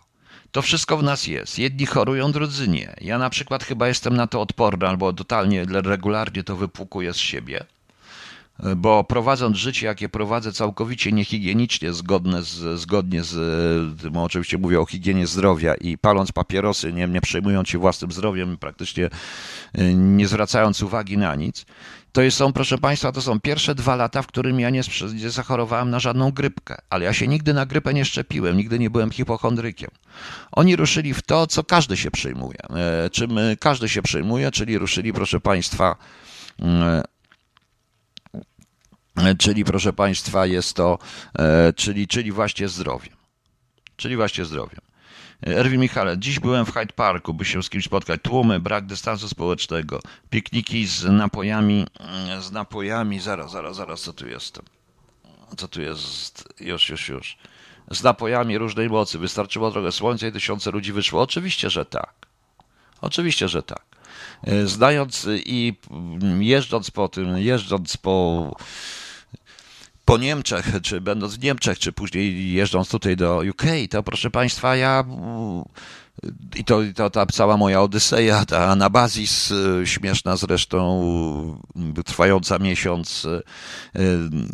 To 0.51 0.61
wszystko 0.61 0.97
w 0.97 1.03
nas 1.03 1.27
jest. 1.27 1.59
Jedni 1.59 1.85
chorują, 1.85 2.31
drudzy 2.31 2.67
nie. 2.67 2.95
Ja 3.01 3.17
na 3.17 3.29
przykład 3.29 3.63
chyba 3.63 3.87
jestem 3.87 4.15
na 4.15 4.27
to 4.27 4.41
odporny, 4.41 4.87
albo 4.87 5.13
totalnie, 5.13 5.65
regularnie 5.65 6.43
to 6.43 6.55
wypłukuję 6.55 7.13
z 7.13 7.17
siebie, 7.17 7.65
bo 8.77 9.03
prowadząc 9.03 9.57
życie, 9.57 9.85
jakie 9.85 10.09
prowadzę 10.09 10.53
całkowicie 10.53 11.11
niehigienicznie, 11.11 11.93
zgodne 11.93 12.43
z, 12.43 12.79
zgodnie 12.79 13.23
z, 13.23 13.35
oczywiście 14.15 14.57
mówię 14.57 14.79
o 14.79 14.85
higienie 14.85 15.27
zdrowia 15.27 15.75
i 15.75 15.97
paląc 15.97 16.31
papierosy, 16.31 16.93
nie, 16.93 17.07
nie 17.07 17.21
przejmując 17.21 17.69
się 17.69 17.77
własnym 17.77 18.11
zdrowiem, 18.11 18.57
praktycznie 18.57 19.09
nie 19.93 20.27
zwracając 20.27 20.83
uwagi 20.83 21.17
na 21.17 21.35
nic, 21.35 21.65
to 22.11 22.31
są, 22.31 22.53
proszę 22.53 22.77
Państwa, 22.77 23.11
to 23.11 23.21
są 23.21 23.39
pierwsze 23.39 23.75
dwa 23.75 23.95
lata, 23.95 24.21
w 24.21 24.27
którym 24.27 24.59
ja 24.59 24.69
nie, 24.69 24.81
zachorowałem 25.27 25.89
na 25.89 25.99
żadną 25.99 26.31
grypkę, 26.31 26.77
ale 26.89 27.05
ja 27.05 27.13
się 27.13 27.27
nigdy 27.27 27.53
na 27.53 27.65
grypę 27.65 27.93
nie 27.93 28.05
szczepiłem, 28.05 28.57
nigdy 28.57 28.79
nie 28.79 28.89
byłem 28.89 29.11
hipochondrykiem. 29.11 29.89
Oni 30.51 30.75
ruszyli 30.75 31.13
w 31.13 31.21
to, 31.21 31.47
co 31.47 31.63
każdy 31.63 31.97
się 31.97 32.11
przejmuje, 32.11 32.57
e, 32.69 33.09
czym 33.09 33.39
każdy 33.59 33.89
się 33.89 34.01
przejmuje, 34.01 34.51
czyli 34.51 34.77
ruszyli, 34.77 35.13
proszę 35.13 35.39
Państwa, 35.39 35.95
mm, 36.59 37.03
czyli 39.37 39.65
proszę 39.65 39.93
Państwa, 39.93 40.45
jest 40.45 40.73
to, 40.73 40.99
e, 41.39 41.73
czyli, 41.73 42.07
czyli 42.07 42.31
właśnie 42.31 42.67
zdrowie. 42.67 43.09
Czyli 43.95 44.15
właśnie 44.15 44.45
zdrowie. 44.45 44.77
Erwin 45.45 45.81
Michale, 45.81 46.17
dziś 46.17 46.39
byłem 46.39 46.65
w 46.65 46.73
Hyde 46.73 46.93
Parku, 46.93 47.33
by 47.33 47.45
się 47.45 47.63
z 47.63 47.69
kimś 47.69 47.85
spotkać. 47.85 48.21
Tłumy, 48.23 48.59
brak 48.59 48.85
dystansu 48.85 49.29
społecznego, 49.29 49.99
pikniki 50.29 50.85
z 50.85 51.03
napojami, 51.03 51.87
z 52.39 52.51
napojami, 52.51 53.19
zaraz, 53.19 53.51
zaraz, 53.51 53.75
zaraz, 53.75 54.01
co 54.01 54.13
tu 54.13 54.27
jestem? 54.27 54.65
Co 55.57 55.67
tu 55.67 55.81
jest? 55.81 56.53
Już, 56.59 56.89
już, 56.89 57.09
już. 57.09 57.37
Z 57.91 58.03
napojami 58.03 58.57
różnej 58.57 58.89
mocy. 58.89 59.17
Wystarczyło 59.17 59.71
trochę 59.71 59.91
słońca 59.91 60.27
i 60.27 60.31
tysiące 60.31 60.71
ludzi 60.71 60.93
wyszło. 60.93 61.21
Oczywiście, 61.21 61.69
że 61.69 61.85
tak. 61.85 62.13
Oczywiście, 63.01 63.47
że 63.47 63.63
tak. 63.63 63.83
Znając 64.65 65.27
i 65.45 65.73
jeżdżąc 66.39 66.91
po 66.91 67.07
tym, 67.07 67.37
jeżdżąc 67.37 67.97
po 67.97 68.55
po 70.09 70.17
Niemczech, 70.17 70.71
czy 70.81 71.01
będąc 71.01 71.35
w 71.35 71.43
Niemczech, 71.43 71.79
czy 71.79 71.91
później 71.91 72.53
jeżdżąc 72.53 72.89
tutaj 72.89 73.15
do 73.15 73.41
UK, 73.49 73.63
to 73.89 74.03
proszę 74.03 74.31
Państwa, 74.31 74.75
ja 74.75 75.03
i 76.55 76.63
to, 76.63 76.79
to 76.95 77.09
ta 77.09 77.25
cała 77.25 77.57
moja 77.57 77.81
Odyseja, 77.81 78.45
ta 78.45 78.65
Anabazis, 78.65 79.53
śmieszna 79.85 80.37
zresztą, 80.37 81.61
trwająca 82.05 82.59
miesiąc, 82.59 83.27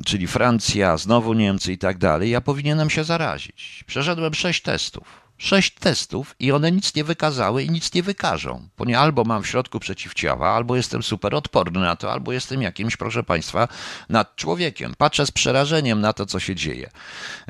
czyli 0.06 0.28
Francja, 0.28 0.98
znowu 0.98 1.34
Niemcy 1.34 1.74
i 1.74 1.78
tak 1.78 1.98
dalej, 1.98 2.30
ja 2.30 2.42
powinienem 2.42 2.90
się 2.90 3.04
zarazić. 3.04 3.84
Przeszedłem 3.88 4.34
sześć 4.34 4.62
testów 4.62 5.25
sześć 5.38 5.74
testów 5.74 6.36
i 6.40 6.52
one 6.52 6.72
nic 6.72 6.96
nie 6.96 7.04
wykazały 7.04 7.64
i 7.64 7.70
nic 7.70 7.94
nie 7.94 8.04
wykażą. 8.04 8.68
Bo 8.78 8.86
nie 8.86 9.00
albo 9.00 9.24
mam 9.24 9.44
w 9.44 9.48
środku 9.48 9.80
przeciwciała, 9.80 10.50
albo 10.50 10.76
jestem 10.76 11.04
super 11.04 11.36
odporny 11.36 11.80
na 11.80 11.96
to, 11.96 12.12
albo 12.12 12.32
jestem 12.32 12.62
jakimś, 12.62 12.98
proszę 12.98 13.24
Państwa, 13.24 13.68
nad 14.10 14.36
człowiekiem. 14.36 14.94
Patrzę 14.98 15.26
z 15.26 15.32
przerażeniem 15.32 16.02
na 16.02 16.14
to, 16.14 16.26
co 16.26 16.40
się 16.40 16.56
dzieje. 16.56 16.90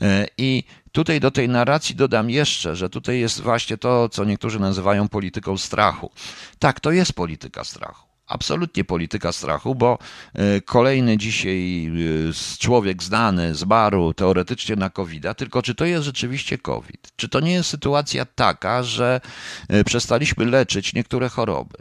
E, 0.02 0.28
I 0.38 0.64
tutaj 0.92 1.20
do 1.20 1.32
tej 1.32 1.50
narracji 1.50 1.96
dodam 1.96 2.30
jeszcze, 2.30 2.76
że 2.76 2.90
tutaj 2.90 3.20
jest 3.20 3.42
właśnie 3.42 3.78
to, 3.78 4.10
co 4.10 4.26
niektórzy 4.26 4.60
nazywają 4.60 5.10
polityką 5.10 5.58
strachu. 5.58 6.12
Tak, 6.60 6.80
to 6.80 6.92
jest 6.92 7.14
polityka 7.14 7.64
strachu 7.64 8.15
absolutnie 8.28 8.84
polityka 8.84 9.32
strachu, 9.32 9.76
bo 9.76 9.98
e, 10.34 10.62
kolejny 10.62 11.18
dzisiaj 11.18 11.92
e, 12.30 12.60
człowiek 12.60 13.04
znany 13.04 13.56
zmarł 13.56 14.14
teoretycznie 14.14 14.76
na 14.76 14.90
covid 14.90 15.26
tylko 15.38 15.62
czy 15.62 15.76
to 15.76 15.86
jest 15.86 16.06
rzeczywiście 16.06 16.58
COVID? 16.58 17.12
Czy 17.16 17.30
to 17.30 17.40
nie 17.40 17.54
jest 17.54 17.70
sytuacja 17.70 18.26
taka, 18.26 18.84
że 18.84 19.22
e, 19.70 19.84
przestaliśmy 19.84 20.46
leczyć 20.46 20.94
niektóre 20.94 21.30
choroby? 21.30 21.78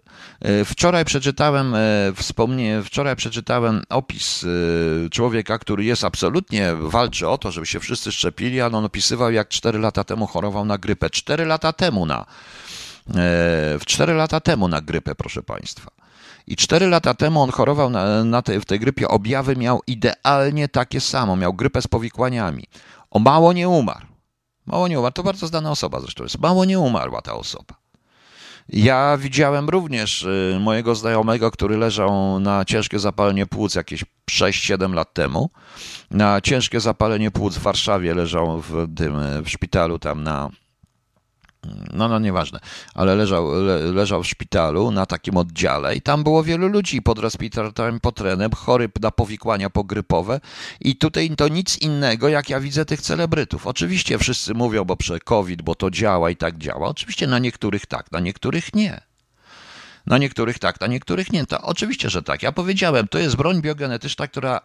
Wczoraj 0.65 1.05
przeczytałem 1.05 1.75
wspomnie, 2.17 2.83
wczoraj 2.85 3.17
przeczytałem 3.17 3.83
opis 3.89 4.47
człowieka, 5.11 5.59
który 5.59 5.85
jest 5.85 6.05
absolutnie, 6.05 6.75
walczy 6.75 7.29
o 7.29 7.39
to, 7.39 7.53
żeby 7.53 7.67
się 7.67 7.81
wszyscy 7.81 8.13
szczepili, 8.13 8.61
ale 8.61 8.77
on 8.77 8.85
opisywał 8.85 9.33
jak 9.33 9.49
4 9.49 9.79
lata 9.79 10.05
temu 10.05 10.27
chorował 10.27 10.65
na 10.65 10.79
grypę. 10.79 11.11
4 11.11 11.45
lata 11.45 11.73
temu 11.73 12.07
na 12.07 12.27
w 13.81 13.83
4 13.87 14.15
lata 14.15 14.41
temu 14.41 14.69
na 14.69 14.81
grypę, 14.81 15.15
proszę 15.15 15.43
Państwa. 15.43 16.04
I 16.47 16.57
cztery 16.57 16.87
lata 16.87 17.15
temu 17.15 17.43
on 17.43 17.51
chorował 17.51 17.91
na, 17.91 18.25
na 18.25 18.43
tej, 18.43 18.61
w 18.61 18.65
tej 18.65 18.81
grypie. 18.81 19.09
Objawy 19.09 19.57
miał 19.57 19.81
idealnie 19.87 20.69
takie 20.69 21.01
samo. 21.01 21.37
Miał 21.37 21.55
grypę 21.55 21.83
z 21.83 21.87
powikłaniami. 21.87 22.65
O 23.11 23.19
mało 23.19 23.53
nie 23.53 23.69
umarł. 23.69 24.07
Mało 24.67 24.89
nie 24.89 24.99
umarł. 24.99 25.13
To 25.13 25.23
bardzo 25.23 25.47
znana 25.47 25.71
osoba 25.71 26.01
zresztą 26.01 26.23
jest. 26.23 26.39
Mało 26.39 26.65
nie 26.65 26.79
umarła 26.79 27.23
ta 27.23 27.35
osoba. 27.35 27.75
Ja 28.69 29.17
widziałem 29.17 29.69
również 29.69 30.23
y, 30.23 30.59
mojego 30.61 30.95
znajomego, 30.95 31.51
który 31.51 31.77
leżał 31.77 32.41
na 32.41 32.65
ciężkie 32.65 32.99
zapalenie 32.99 33.47
płuc 33.47 33.75
jakieś 33.75 34.05
6-7 34.31 34.95
lat 34.95 35.15
temu. 35.15 35.51
Na 36.11 36.41
ciężkie 36.41 36.81
zapalenie 36.81 37.31
płuc 37.31 37.59
w 37.59 37.63
Warszawie 37.63 38.15
leżał 38.15 38.61
w, 38.61 38.87
tym, 38.97 39.17
w 39.45 39.51
szpitalu 39.51 39.99
tam 39.99 40.23
na 40.23 40.51
no, 41.93 42.09
no 42.09 42.19
nieważne, 42.19 42.61
ale 42.95 43.15
leżał, 43.15 43.53
le, 43.63 43.79
leżał 43.79 44.23
w 44.23 44.27
szpitalu 44.27 44.91
na 44.91 45.07
takim 45.07 45.37
oddziale 45.37 45.97
i 45.97 46.01
tam 46.01 46.25
było 46.25 46.43
wielu 46.43 46.69
ludzi 46.69 47.03
pod 47.03 47.19
respiratorem, 47.19 48.01
pod 48.01 48.15
trenem, 48.15 48.51
chory 48.53 48.89
na 49.01 49.11
powikłania 49.11 49.71
pogrypowe 49.71 50.41
i 50.81 50.97
tutaj 50.97 51.31
to 51.37 51.49
nic 51.49 51.79
innego, 51.79 52.29
jak 52.29 52.51
ja 52.51 52.61
widzę 52.61 52.85
tych 52.85 53.01
celebrytów. 53.01 53.67
Oczywiście 53.67 54.19
wszyscy 54.19 54.55
mówią, 54.55 54.85
bo 54.85 54.97
prze 54.97 55.21
COVID, 55.21 55.63
bo 55.63 55.75
to 55.75 55.91
działa 55.91 56.31
i 56.31 56.37
tak 56.37 56.59
działa. 56.59 56.89
Oczywiście 56.89 57.27
na 57.27 57.39
niektórych 57.39 57.87
tak, 57.87 58.13
na 58.13 58.21
niektórych 58.21 58.75
nie. 58.75 59.14
Na 60.07 60.19
niektórych 60.19 60.59
tak, 60.59 60.81
na 60.81 60.87
niektórych 60.87 61.33
nie. 61.33 61.47
To 61.47 61.61
oczywiście, 61.61 62.11
że 62.11 62.23
tak. 62.23 62.43
Ja 62.43 62.53
powiedziałem, 62.53 63.09
to 63.09 63.19
jest 63.19 63.37
broń 63.37 63.63
biogenetyczna, 63.63 64.29
która 64.29 64.61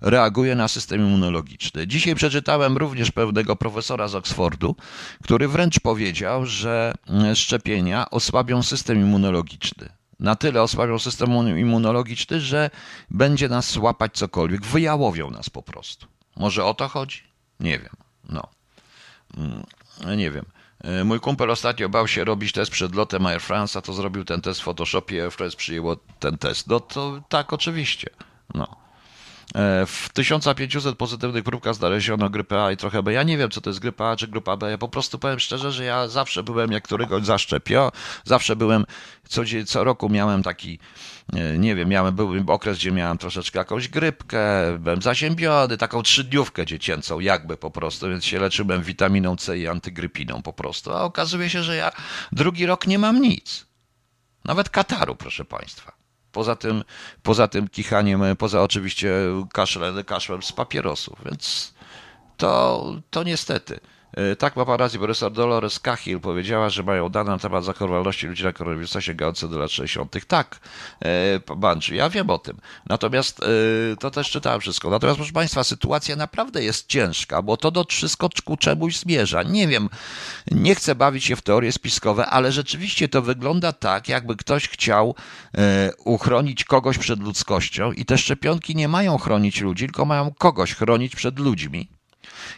reaguje 0.00 0.54
na 0.54 0.68
system 0.68 1.00
immunologiczny. 1.00 1.86
Dzisiaj 1.86 2.14
przeczytałem 2.14 2.76
również 2.76 3.10
pewnego 3.10 3.56
profesora 3.56 4.08
z 4.08 4.14
Oxfordu, 4.14 4.76
który 5.24 5.48
wręcz 5.48 5.80
powiedział, 5.80 6.46
że 6.46 6.92
mm, 7.08 7.34
szczepienia 7.34 8.10
osłabią 8.10 8.62
system 8.62 9.00
immunologiczny. 9.00 9.88
Na 10.20 10.36
tyle 10.36 10.62
osłabią 10.62 10.98
system 10.98 11.58
immunologiczny, 11.58 12.40
że 12.40 12.70
będzie 13.10 13.48
nas 13.48 13.76
łapać 13.76 14.12
cokolwiek. 14.12 14.66
Wyjałowią 14.66 15.30
nas 15.30 15.50
po 15.50 15.62
prostu. 15.62 16.06
Może 16.36 16.64
o 16.64 16.74
to 16.74 16.88
chodzi? 16.88 17.22
Nie 17.60 17.78
wiem. 17.78 17.96
No. 18.28 18.48
Mm, 19.36 19.62
nie 20.18 20.30
wiem. 20.30 20.44
E, 20.84 21.04
mój 21.04 21.20
kumpel 21.20 21.50
ostatnio 21.50 21.88
bał 21.88 22.08
się 22.08 22.24
robić 22.24 22.52
test 22.52 22.70
przed 22.70 22.94
lotem 22.94 23.26
Air 23.26 23.40
France, 23.40 23.78
a 23.78 23.82
to 23.82 23.92
zrobił 23.92 24.24
ten 24.24 24.40
test 24.40 24.60
w 24.60 24.64
Photoshopie, 24.64 25.22
Air 25.22 25.32
France 25.32 25.56
przyjęło 25.56 25.96
ten 25.96 26.38
test. 26.38 26.66
No 26.66 26.80
to 26.80 27.20
tak, 27.28 27.52
oczywiście. 27.52 28.10
No. 28.54 28.79
E, 29.54 29.86
w 29.86 30.08
1500 30.12 30.96
pozytywnych 30.96 31.44
próbkach 31.44 31.74
znaleziono 31.74 32.30
grypę 32.30 32.64
A 32.64 32.72
i 32.72 32.76
trochę 32.76 33.02
B. 33.02 33.12
Ja 33.12 33.22
nie 33.22 33.38
wiem, 33.38 33.50
co 33.50 33.60
to 33.60 33.70
jest 33.70 33.80
grypa 33.80 34.04
A 34.04 34.16
czy 34.16 34.28
grypa 34.28 34.56
B. 34.56 34.70
Ja 34.70 34.78
po 34.78 34.88
prostu 34.88 35.18
powiem 35.18 35.40
szczerze, 35.40 35.72
że 35.72 35.84
ja 35.84 36.08
zawsze 36.08 36.42
byłem, 36.42 36.72
jak 36.72 36.84
któregoś 36.84 37.24
zaszczepio, 37.24 37.92
zawsze 38.24 38.56
byłem, 38.56 38.84
co, 39.28 39.42
co 39.66 39.84
roku 39.84 40.08
miałem 40.08 40.42
taki, 40.42 40.78
e, 41.32 41.58
nie 41.58 41.74
wiem, 41.74 41.88
miałem, 41.88 42.14
był 42.14 42.34
okres, 42.46 42.78
gdzie 42.78 42.92
miałem 42.92 43.18
troszeczkę 43.18 43.58
jakąś 43.58 43.88
grypkę, 43.88 44.38
byłem 44.78 45.02
zaziębiony, 45.02 45.76
taką 45.76 46.02
trzydniówkę 46.02 46.66
dziecięcą 46.66 47.20
jakby 47.20 47.56
po 47.56 47.70
prostu, 47.70 48.08
więc 48.08 48.24
się 48.24 48.38
leczyłem 48.38 48.82
witaminą 48.82 49.36
C 49.36 49.58
i 49.58 49.68
antygrypiną 49.68 50.42
po 50.42 50.52
prostu. 50.52 50.92
A 50.92 51.02
okazuje 51.02 51.50
się, 51.50 51.62
że 51.62 51.76
ja 51.76 51.92
drugi 52.32 52.66
rok 52.66 52.86
nie 52.86 52.98
mam 52.98 53.20
nic. 53.20 53.66
Nawet 54.44 54.68
kataru, 54.68 55.16
proszę 55.16 55.44
Państwa. 55.44 55.99
Poza 56.32 56.56
tym, 56.56 56.84
poza 57.22 57.48
tym 57.48 57.68
kichaniem, 57.68 58.22
poza 58.38 58.62
oczywiście 58.62 59.12
kaszlem, 59.52 60.04
kaszlem 60.04 60.42
z 60.42 60.52
papierosów, 60.52 61.18
więc 61.24 61.74
to, 62.36 62.84
to 63.10 63.22
niestety. 63.22 63.80
E, 64.12 64.36
tak 64.36 64.54
paparazzi 64.54 64.98
profesor 64.98 65.32
Dolores 65.32 65.80
Cahill 65.80 66.20
powiedziała, 66.20 66.70
że 66.70 66.82
mają 66.82 67.08
dane 67.08 67.30
na 67.30 67.38
temat 67.38 67.64
zachorowalności 67.64 68.26
ludzi 68.26 68.44
na 68.44 68.52
koronawirusa 68.52 69.00
sięgające 69.00 69.48
do 69.48 69.58
lat 69.58 69.70
60. 69.70 70.26
Tak, 70.26 70.60
e, 71.04 71.56
Banczy, 71.56 71.94
ja 71.94 72.10
wiem 72.10 72.30
o 72.30 72.38
tym. 72.38 72.56
Natomiast 72.86 73.40
e, 73.42 73.96
to 73.96 74.10
też 74.10 74.30
czytałem 74.30 74.60
wszystko. 74.60 74.90
Natomiast, 74.90 75.16
proszę 75.16 75.32
Państwa, 75.32 75.64
sytuacja 75.64 76.16
naprawdę 76.16 76.64
jest 76.64 76.86
ciężka, 76.86 77.42
bo 77.42 77.56
to 77.56 77.70
do 77.70 77.84
wszystko 77.84 78.28
ku 78.44 78.56
czemuś 78.56 78.96
zmierza. 78.96 79.42
Nie 79.42 79.68
wiem, 79.68 79.88
nie 80.50 80.74
chcę 80.74 80.94
bawić 80.94 81.24
się 81.24 81.36
w 81.36 81.42
teorie 81.42 81.72
spiskowe, 81.72 82.26
ale 82.26 82.52
rzeczywiście 82.52 83.08
to 83.08 83.22
wygląda 83.22 83.72
tak, 83.72 84.08
jakby 84.08 84.36
ktoś 84.36 84.68
chciał 84.68 85.14
uchronić 86.04 86.64
kogoś 86.64 86.98
przed 86.98 87.20
ludzkością 87.20 87.92
i 87.92 88.04
te 88.04 88.18
szczepionki 88.18 88.76
nie 88.76 88.88
mają 88.88 89.18
chronić 89.18 89.60
ludzi, 89.60 89.86
tylko 89.86 90.04
mają 90.04 90.34
kogoś 90.38 90.74
chronić 90.74 91.16
przed 91.16 91.38
ludźmi. 91.38 91.99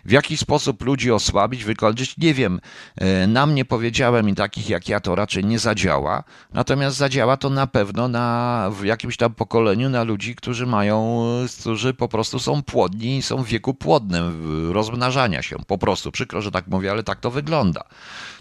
W 0.04 0.10
jaki 0.10 0.36
sposób 0.36 0.82
ludzi 0.82 1.12
osłabić, 1.12 1.64
wykończyć, 1.64 2.16
nie 2.16 2.34
wiem. 2.34 2.60
E, 2.96 3.26
na 3.26 3.46
mnie 3.46 3.64
powiedziałem 3.64 4.28
i 4.28 4.34
takich 4.34 4.68
jak 4.68 4.88
ja 4.88 5.00
to 5.00 5.14
raczej 5.14 5.44
nie 5.44 5.58
zadziała, 5.58 6.24
natomiast 6.52 6.96
zadziała 6.96 7.36
to 7.36 7.50
na 7.50 7.66
pewno 7.66 8.08
na, 8.08 8.70
w 8.72 8.84
jakimś 8.84 9.16
tam 9.16 9.34
pokoleniu 9.34 9.90
na 9.90 10.02
ludzi, 10.02 10.34
którzy 10.34 10.66
mają, 10.66 11.24
którzy 11.60 11.94
po 11.94 12.08
prostu 12.08 12.38
są 12.38 12.62
płodni 12.62 13.16
i 13.16 13.22
są 13.22 13.42
w 13.42 13.46
wieku 13.46 13.74
płodnym 13.74 14.72
rozmnażania 14.72 15.42
się. 15.42 15.56
Po 15.66 15.78
prostu, 15.78 16.12
przykro, 16.12 16.42
że 16.42 16.50
tak 16.50 16.66
mówię, 16.66 16.90
ale 16.90 17.02
tak 17.02 17.20
to 17.20 17.30
wygląda. 17.30 17.84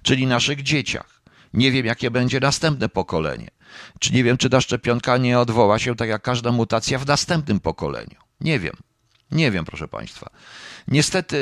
Czyli 0.01 0.27
naszych 0.27 0.63
dzieciach. 0.63 1.21
Nie 1.53 1.71
wiem, 1.71 1.85
jakie 1.85 2.11
będzie 2.11 2.39
następne 2.39 2.89
pokolenie. 2.89 3.47
Czy 3.99 4.13
nie 4.13 4.23
wiem, 4.23 4.37
czy 4.37 4.49
ta 4.49 4.61
szczepionka 4.61 5.17
nie 5.17 5.39
odwoła 5.39 5.79
się 5.79 5.95
tak 5.95 6.09
jak 6.09 6.21
każda 6.21 6.51
mutacja 6.51 6.99
w 6.99 7.07
następnym 7.07 7.59
pokoleniu. 7.59 8.15
Nie 8.41 8.59
wiem. 8.59 8.73
Nie 9.31 9.51
wiem, 9.51 9.65
proszę 9.65 9.87
Państwa. 9.87 10.29
Niestety, 10.87 11.37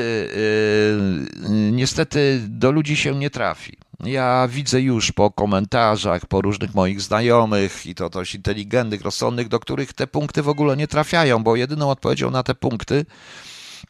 yy, 1.50 1.72
niestety 1.72 2.42
do 2.48 2.72
ludzi 2.72 2.98
się 2.98 3.16
nie 3.16 3.30
trafi. 3.30 3.78
Ja 4.04 4.48
widzę 4.52 4.82
już 4.82 5.12
po 5.12 5.32
komentarzach, 5.32 6.26
po 6.26 6.42
różnych 6.42 6.76
moich 6.76 7.02
znajomych 7.02 7.86
i 7.86 7.96
to 7.96 8.10
dość 8.10 8.36
inteligentnych, 8.36 9.02
rozsądnych, 9.02 9.48
do 9.48 9.60
których 9.60 9.94
te 9.94 10.08
punkty 10.08 10.44
w 10.44 10.50
ogóle 10.50 10.78
nie 10.78 10.88
trafiają, 10.88 11.44
bo 11.44 11.56
jedyną 11.56 11.90
odpowiedzią 11.90 12.32
na 12.32 12.44
te 12.44 12.56
punkty, 12.56 13.06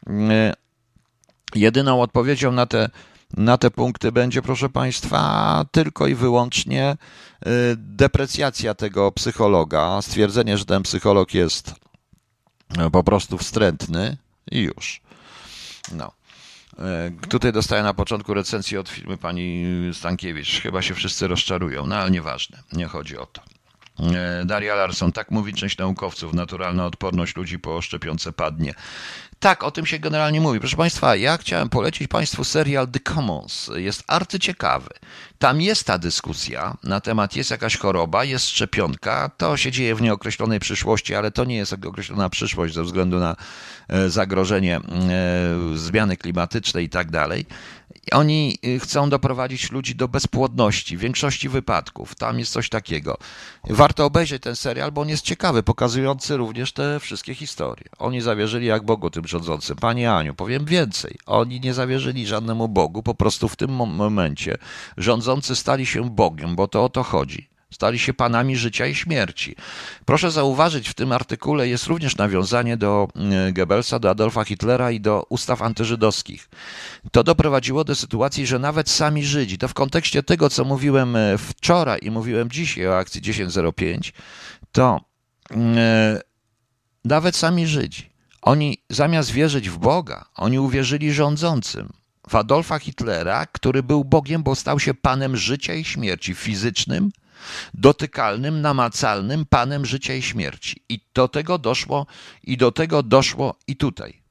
yy, 0.07 0.13
jedyną 1.55 2.01
odpowiedzią 2.01 2.51
na 2.51 2.65
te, 2.65 2.89
na 3.37 3.57
te 3.57 3.71
punkty 3.71 4.11
będzie, 4.11 4.41
proszę 4.41 4.69
Państwa, 4.69 5.65
tylko 5.71 6.07
i 6.07 6.15
wyłącznie 6.15 6.97
yy, 7.45 7.51
deprecjacja 7.77 8.73
tego 8.73 9.11
psychologa, 9.11 10.01
stwierdzenie, 10.01 10.57
że 10.57 10.65
ten 10.65 10.83
psycholog 10.83 11.33
jest 11.33 11.88
po 12.91 13.03
prostu 13.03 13.37
wstrętny 13.37 14.17
i 14.51 14.59
już. 14.59 15.01
No. 15.91 16.11
E, 16.79 17.11
tutaj 17.29 17.51
dostaję 17.51 17.83
na 17.83 17.93
początku 17.93 18.33
recenzję 18.33 18.79
od 18.79 18.89
firmy 18.89 19.17
pani 19.17 19.65
Stankiewicz. 19.93 20.61
Chyba 20.61 20.81
się 20.81 20.93
wszyscy 20.93 21.27
rozczarują, 21.27 21.85
no 21.85 21.95
ale 21.95 22.11
nieważne, 22.11 22.63
nie 22.73 22.85
chodzi 22.85 23.17
o 23.17 23.25
to. 23.25 23.41
E, 23.99 24.45
Daria 24.45 24.75
Larson, 24.75 25.11
tak 25.11 25.31
mówi 25.31 25.53
część 25.53 25.77
naukowców, 25.77 26.33
naturalna 26.33 26.85
odporność 26.85 27.35
ludzi 27.35 27.59
po 27.59 27.81
szczepionce 27.81 28.31
padnie. 28.33 28.73
Tak, 29.39 29.63
o 29.63 29.71
tym 29.71 29.85
się 29.85 29.99
generalnie 29.99 30.41
mówi. 30.41 30.59
Proszę 30.59 30.77
Państwa, 30.77 31.15
ja 31.15 31.37
chciałem 31.37 31.69
polecić 31.69 32.07
Państwu 32.07 32.43
serial 32.43 32.87
The 32.87 32.99
Commons. 32.99 33.71
Jest 33.75 34.03
arcyciekawy. 34.07 34.89
Tam 35.37 35.61
jest 35.61 35.83
ta 35.83 35.97
dyskusja 35.97 36.77
na 36.83 37.01
temat, 37.01 37.35
jest 37.35 37.51
jakaś 37.51 37.77
choroba, 37.77 38.23
jest 38.23 38.49
szczepionka, 38.49 39.31
to 39.37 39.57
się 39.57 39.71
dzieje 39.71 39.95
w 39.95 40.01
nieokreślonej 40.01 40.59
przyszłości, 40.59 41.15
ale 41.15 41.31
to 41.31 41.45
nie 41.45 41.55
jest 41.55 41.73
określona 41.85 42.29
przyszłość 42.29 42.73
ze 42.73 42.83
względu 42.83 43.19
na 43.19 43.35
e, 43.87 44.09
zagrożenie 44.09 44.77
e, 44.77 44.81
zmiany 45.75 46.17
klimatycznej 46.17 46.85
i 46.85 46.89
tak 46.89 47.11
dalej. 47.11 47.45
Oni 48.11 48.57
y, 48.65 48.79
chcą 48.79 49.09
doprowadzić 49.09 49.71
ludzi 49.71 49.95
do 49.95 50.07
bezpłodności 50.07 50.97
w 50.97 50.99
większości 50.99 51.49
wypadków. 51.49 52.15
Tam 52.15 52.39
jest 52.39 52.51
coś 52.51 52.69
takiego. 52.69 53.17
Warto 53.69 54.05
obejrzeć 54.05 54.43
ten 54.43 54.55
serial, 54.55 54.91
bo 54.91 55.01
on 55.01 55.09
jest 55.09 55.23
ciekawy, 55.23 55.63
pokazujący 55.63 56.37
również 56.37 56.71
te 56.71 56.99
wszystkie 56.99 57.35
historie. 57.35 57.85
Oni 57.97 58.21
zawierzyli 58.21 58.65
jak 58.65 58.85
Bogu 58.85 59.09
tym 59.09 59.27
rządzącym. 59.27 59.75
Panie 59.75 60.11
Aniu, 60.11 60.33
powiem 60.33 60.65
więcej. 60.65 61.15
Oni 61.25 61.59
nie 61.59 61.73
zawierzyli 61.73 62.27
żadnemu 62.27 62.67
Bogu, 62.67 63.03
po 63.03 63.15
prostu 63.15 63.49
w 63.49 63.55
tym 63.55 63.71
momencie 63.71 64.57
rządzący 64.97 65.55
stali 65.55 65.85
się 65.85 66.09
Bogiem, 66.09 66.55
bo 66.55 66.67
to 66.67 66.83
o 66.83 66.89
to 66.89 67.03
chodzi. 67.03 67.48
Stali 67.73 67.99
się 67.99 68.13
panami 68.13 68.57
życia 68.57 68.85
i 68.85 68.95
śmierci. 68.95 69.55
Proszę 70.05 70.31
zauważyć, 70.31 70.89
w 70.89 70.93
tym 70.93 71.11
artykule 71.11 71.67
jest 71.67 71.87
również 71.87 72.17
nawiązanie 72.17 72.77
do 72.77 73.07
e, 73.15 73.51
Goebbelsa, 73.53 73.99
do 73.99 74.09
Adolfa 74.09 74.43
Hitlera 74.43 74.91
i 74.91 74.99
do 74.99 75.25
ustaw 75.29 75.61
antyżydowskich. 75.61 76.49
To 77.11 77.23
doprowadziło 77.23 77.83
do 77.83 77.95
sytuacji, 77.95 78.47
że 78.47 78.59
nawet 78.59 78.89
sami 78.89 79.25
Żydzi, 79.25 79.57
to 79.57 79.67
w 79.67 79.73
kontekście 79.73 80.23
tego, 80.23 80.49
co 80.49 80.65
mówiłem 80.65 81.15
e, 81.15 81.37
wczoraj 81.37 81.99
i 82.01 82.11
mówiłem 82.11 82.49
dzisiaj 82.49 82.87
o 82.87 82.97
akcji 82.97 83.21
10.05, 83.21 84.11
to 84.71 85.01
e, 85.51 86.21
nawet 87.05 87.35
sami 87.35 87.67
Żydzi, 87.67 88.09
oni 88.41 88.77
zamiast 88.89 89.31
wierzyć 89.31 89.69
w 89.69 89.77
Boga, 89.77 90.25
oni 90.35 90.59
uwierzyli 90.59 91.13
rządzącym 91.13 91.89
w 92.29 92.35
Adolfa 92.35 92.79
Hitlera, 92.79 93.45
który 93.45 93.83
był 93.83 94.05
Bogiem, 94.05 94.43
bo 94.43 94.55
stał 94.55 94.79
się 94.79 94.93
panem 94.93 95.37
życia 95.37 95.73
i 95.73 95.83
śmierci 95.83 96.33
fizycznym, 96.33 97.11
dotykalnym, 97.73 98.61
namacalnym 98.61 99.45
Panem 99.45 99.85
życia 99.85 100.13
i 100.13 100.21
śmierci. 100.21 100.83
I 100.89 100.99
do 101.13 101.27
tego 101.27 101.57
doszło, 101.57 102.05
i 102.43 102.57
do 102.57 102.71
tego 102.71 103.03
doszło 103.03 103.55
i 103.67 103.75
tutaj. 103.75 104.21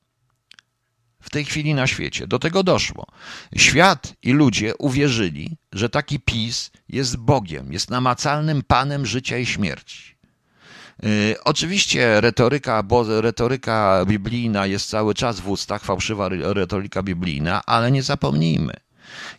W 1.20 1.30
tej 1.30 1.44
chwili 1.44 1.74
na 1.74 1.86
świecie. 1.86 2.26
Do 2.26 2.38
tego 2.38 2.62
doszło. 2.62 3.06
Świat 3.56 4.14
i 4.22 4.32
ludzie 4.32 4.76
uwierzyli, 4.76 5.56
że 5.72 5.88
taki 5.88 6.20
PiS 6.20 6.70
jest 6.88 7.16
Bogiem, 7.16 7.72
jest 7.72 7.90
namacalnym 7.90 8.62
Panem 8.62 9.06
życia 9.06 9.38
i 9.38 9.46
śmierci. 9.46 10.18
Yy, 11.02 11.36
oczywiście 11.44 12.20
retoryka, 12.20 12.82
bo 12.82 13.20
retoryka 13.20 14.04
biblijna 14.06 14.66
jest 14.66 14.90
cały 14.90 15.14
czas 15.14 15.40
w 15.40 15.48
ustach, 15.48 15.82
fałszywa 15.82 16.28
retoryka 16.28 17.02
biblijna, 17.02 17.62
ale 17.66 17.90
nie 17.90 18.02
zapomnijmy, 18.02 18.72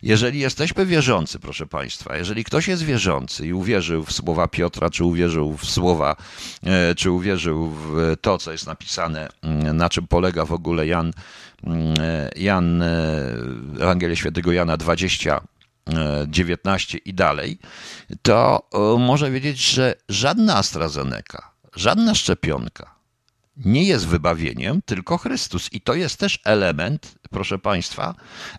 jeżeli 0.02 0.40
jesteśmy 0.40 0.86
wierzący, 0.86 1.38
proszę 1.38 1.66
Państwa, 1.66 2.16
jeżeli 2.16 2.44
ktoś 2.44 2.68
jest 2.68 2.82
wierzący 2.82 3.46
i 3.46 3.52
uwierzył 3.52 4.04
w 4.04 4.12
słowa 4.12 4.48
Piotra, 4.48 4.90
czy 4.90 5.04
uwierzył 5.04 5.56
w 5.56 5.64
słowa, 5.64 6.16
e, 6.62 6.94
czy 6.94 7.10
uwierzył 7.10 7.70
w 7.70 8.16
to, 8.20 8.38
co 8.38 8.52
jest 8.52 8.66
napisane, 8.66 9.28
mm, 9.42 9.76
na 9.76 9.88
czym 9.88 10.06
polega 10.06 10.44
w 10.44 10.52
ogóle 10.52 10.86
Jan, 10.86 11.12
mm, 11.64 11.94
e, 12.00 12.30
Jan 12.36 12.82
e, 12.82 12.86
Ewangelia 13.80 14.16
Świętego 14.16 14.52
Jana 14.52 14.76
20, 14.76 15.40
19 16.26 16.98
i 16.98 17.14
dalej, 17.14 17.58
to 18.22 18.68
może 18.98 19.30
wiedzieć, 19.30 19.70
że 19.70 19.94
żadna 20.08 20.56
AstraZeneca, 20.56 21.50
żadna 21.76 22.14
szczepionka, 22.14 22.99
nie 23.64 23.84
jest 23.84 24.06
wybawieniem, 24.06 24.82
tylko 24.82 25.18
Chrystus. 25.18 25.72
I 25.72 25.80
to 25.80 25.94
jest 25.94 26.16
też 26.16 26.40
element, 26.44 27.14
proszę 27.30 27.58
Państwa, 27.58 28.14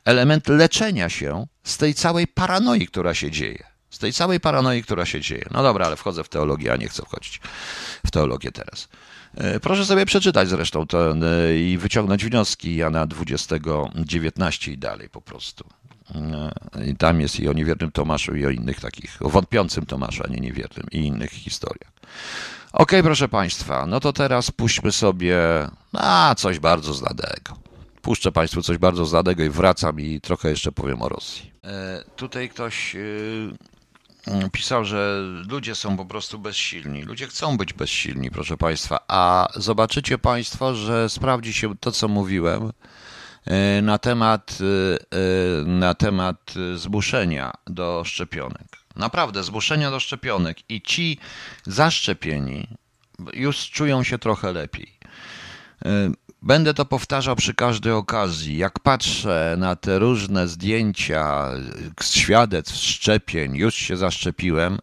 element 0.06 0.48
leczenia 0.48 1.10
się 1.10 1.48
z 1.64 1.78
tej 1.78 1.94
całej 1.94 2.28
paranoi, 2.28 2.88
która 2.88 3.14
się 3.14 3.32
dzieje. 3.32 3.64
Z 3.90 4.00
tej 4.00 4.14
całej 4.14 4.40
paranoi, 4.40 4.84
która 4.84 5.06
się 5.06 5.22
dzieje. 5.22 5.46
No 5.52 5.64
dobra, 5.64 5.86
ale 5.86 5.96
wchodzę 5.96 6.24
w 6.24 6.30
teologię, 6.30 6.74
a 6.74 6.76
nie 6.76 6.88
chcę 6.88 7.04
wchodzić 7.04 7.42
w 8.06 8.12
teologię 8.12 8.52
teraz. 8.52 8.88
E, 9.36 9.60
proszę 9.60 9.86
sobie 9.86 10.06
przeczytać 10.06 10.50
zresztą 10.50 10.88
to 10.88 11.12
e, 11.12 11.58
i 11.58 11.78
wyciągnąć 11.78 12.26
wnioski 12.26 12.76
Jana 12.76 13.08
20, 13.08 13.56
19 13.96 14.72
i 14.72 14.78
dalej 14.78 15.10
po 15.10 15.22
prostu. 15.22 15.66
E, 16.16 16.86
I 16.86 16.96
tam 16.96 17.22
jest 17.22 17.40
i 17.40 17.50
o 17.50 17.54
niewiernym 17.54 17.92
Tomaszu, 17.92 18.36
i 18.36 18.46
o 18.46 18.50
innych 18.50 18.80
takich, 18.80 19.18
o 19.22 19.30
wątpiącym 19.30 19.86
Tomaszu, 19.86 20.24
a 20.24 20.28
nie 20.28 20.40
niewiernym, 20.40 20.88
i 20.92 20.98
innych 20.98 21.32
historiach. 21.32 21.92
Ok, 22.74 22.92
proszę 23.04 23.28
Państwa, 23.28 23.86
no 23.86 24.00
to 24.00 24.14
teraz 24.14 24.52
puśćmy 24.52 24.92
sobie 24.92 25.38
a, 25.94 26.36
coś 26.38 26.60
bardzo 26.60 26.94
znanego. 26.94 27.62
Puszczę 28.02 28.32
Państwu 28.32 28.62
coś 28.62 28.78
bardzo 28.78 29.06
znanego 29.06 29.44
i 29.44 29.50
wracam 29.50 30.00
i 30.00 30.22
trochę 30.22 30.50
jeszcze 30.50 30.72
powiem 30.72 31.02
o 31.02 31.10
Rosji. 31.10 31.52
E, 31.64 32.04
tutaj 32.16 32.50
ktoś 32.50 32.96
e, 32.96 34.50
pisał, 34.52 34.86
że 34.86 35.22
ludzie 35.50 35.76
są 35.76 35.98
po 35.98 36.06
prostu 36.06 36.40
bezsilni. 36.40 37.04
Ludzie 37.04 37.28
chcą 37.28 37.58
być 37.58 37.74
bezsilni, 37.74 38.32
proszę 38.32 38.58
Państwa, 38.58 39.00
a 39.08 39.48
zobaczycie 39.56 40.18
Państwo, 40.18 40.76
że 40.76 41.10
sprawdzi 41.10 41.54
się 41.54 41.78
to, 41.78 41.92
co 41.92 42.08
mówiłem 42.08 42.72
e, 43.46 43.82
na 43.82 43.98
temat, 43.98 44.58
e, 44.62 45.66
na 45.66 45.94
temat 45.94 46.54
zmuszenia 46.76 47.54
do 47.68 48.04
szczepionek. 48.06 48.81
Naprawdę, 48.96 49.44
zmuszenia 49.44 49.92
do 49.92 50.00
szczepionek 50.00 50.58
i 50.70 50.82
ci 50.82 51.18
zaszczepieni 51.66 52.68
już 53.34 53.70
czują 53.70 54.04
się 54.04 54.18
trochę 54.18 54.52
lepiej. 54.52 54.98
Y, 55.86 55.90
będę 56.42 56.74
to 56.74 56.86
powtarzał 56.86 57.36
przy 57.36 57.54
każdej 57.54 57.94
okazji. 57.94 58.58
Jak 58.58 58.80
patrzę 58.80 59.56
na 59.58 59.76
te 59.76 60.00
różne 60.00 60.48
zdjęcia 60.48 61.50
świadectw 62.02 62.76
szczepień, 62.76 63.56
już 63.56 63.76
się 63.76 63.98
zaszczepiłem 63.98 64.80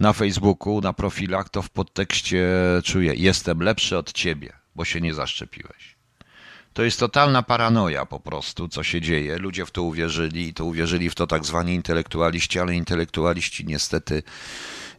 na 0.00 0.12
Facebooku, 0.12 0.80
na 0.80 0.92
profilach, 0.92 1.48
to 1.48 1.62
w 1.62 1.70
podtekście 1.70 2.48
czuję: 2.84 3.14
Jestem 3.14 3.62
lepszy 3.62 3.98
od 3.98 4.12
ciebie, 4.12 4.52
bo 4.74 4.84
się 4.84 5.00
nie 5.00 5.14
zaszczepiłeś. 5.14 5.93
To 6.74 6.82
jest 6.82 7.00
totalna 7.00 7.42
paranoja 7.42 8.06
po 8.06 8.20
prostu, 8.20 8.68
co 8.68 8.82
się 8.82 9.00
dzieje. 9.00 9.38
Ludzie 9.38 9.66
w 9.66 9.70
to 9.70 9.82
uwierzyli 9.82 10.48
i 10.48 10.54
to 10.54 10.64
uwierzyli 10.64 11.10
w 11.10 11.14
to 11.14 11.26
tak 11.26 11.44
zwani 11.44 11.74
intelektualiści, 11.74 12.60
ale 12.60 12.74
intelektualiści 12.74 13.66
niestety 13.66 14.22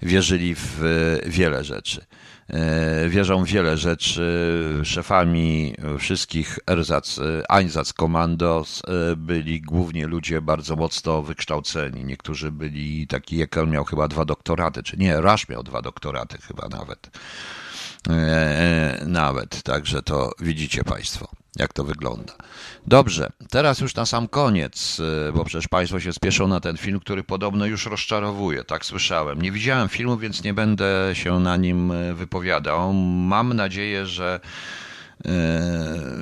wierzyli 0.01 0.55
w 0.55 0.81
wiele 1.25 1.63
rzeczy. 1.63 2.05
E, 2.49 3.09
wierzą 3.09 3.43
w 3.43 3.47
wiele 3.47 3.77
rzeczy. 3.77 4.23
Szefami 4.83 5.75
wszystkich 5.99 6.59
Ersatz, 6.67 7.19
Einsatz 7.49 7.93
Kommandos 7.93 8.81
e, 8.87 9.15
byli 9.15 9.61
głównie 9.61 10.07
ludzie 10.07 10.41
bardzo 10.41 10.75
mocno 10.75 11.23
wykształceni. 11.23 12.05
Niektórzy 12.05 12.51
byli, 12.51 13.07
taki 13.07 13.37
Jekyll 13.37 13.67
miał 13.67 13.85
chyba 13.85 14.07
dwa 14.07 14.25
doktoraty, 14.25 14.83
czy 14.83 14.97
nie, 14.97 15.21
Rush 15.21 15.49
miał 15.49 15.63
dwa 15.63 15.81
doktoraty 15.81 16.37
chyba 16.37 16.67
nawet. 16.67 17.09
E, 18.09 19.03
nawet, 19.05 19.63
także 19.63 20.01
to 20.01 20.31
widzicie 20.39 20.83
Państwo 20.83 21.27
jak 21.59 21.73
to 21.73 21.83
wygląda. 21.83 22.33
Dobrze, 22.87 23.31
teraz 23.49 23.79
już 23.79 23.95
na 23.95 24.05
sam 24.05 24.27
koniec, 24.27 24.99
y, 25.29 25.31
bo 25.31 25.45
przecież 25.45 25.67
Państwo 25.67 25.99
się 25.99 26.13
spieszą 26.13 26.47
na 26.47 26.59
ten 26.59 26.77
film, 26.77 26.99
który 26.99 27.23
podobno 27.23 27.65
już 27.65 27.85
rozczarowuje, 27.85 28.63
tak 28.63 28.85
słyszałem. 28.85 29.41
Nie 29.41 29.51
widziałem 29.51 29.89
filmu, 29.89 30.17
więc 30.17 30.43
nie 30.43 30.53
będę 30.53 31.09
się 31.13 31.39
na 31.39 31.57
nim 31.57 31.93
wypowiadał. 32.15 32.93
Mam 32.93 33.53
nadzieję, 33.53 34.05
że 34.05 34.39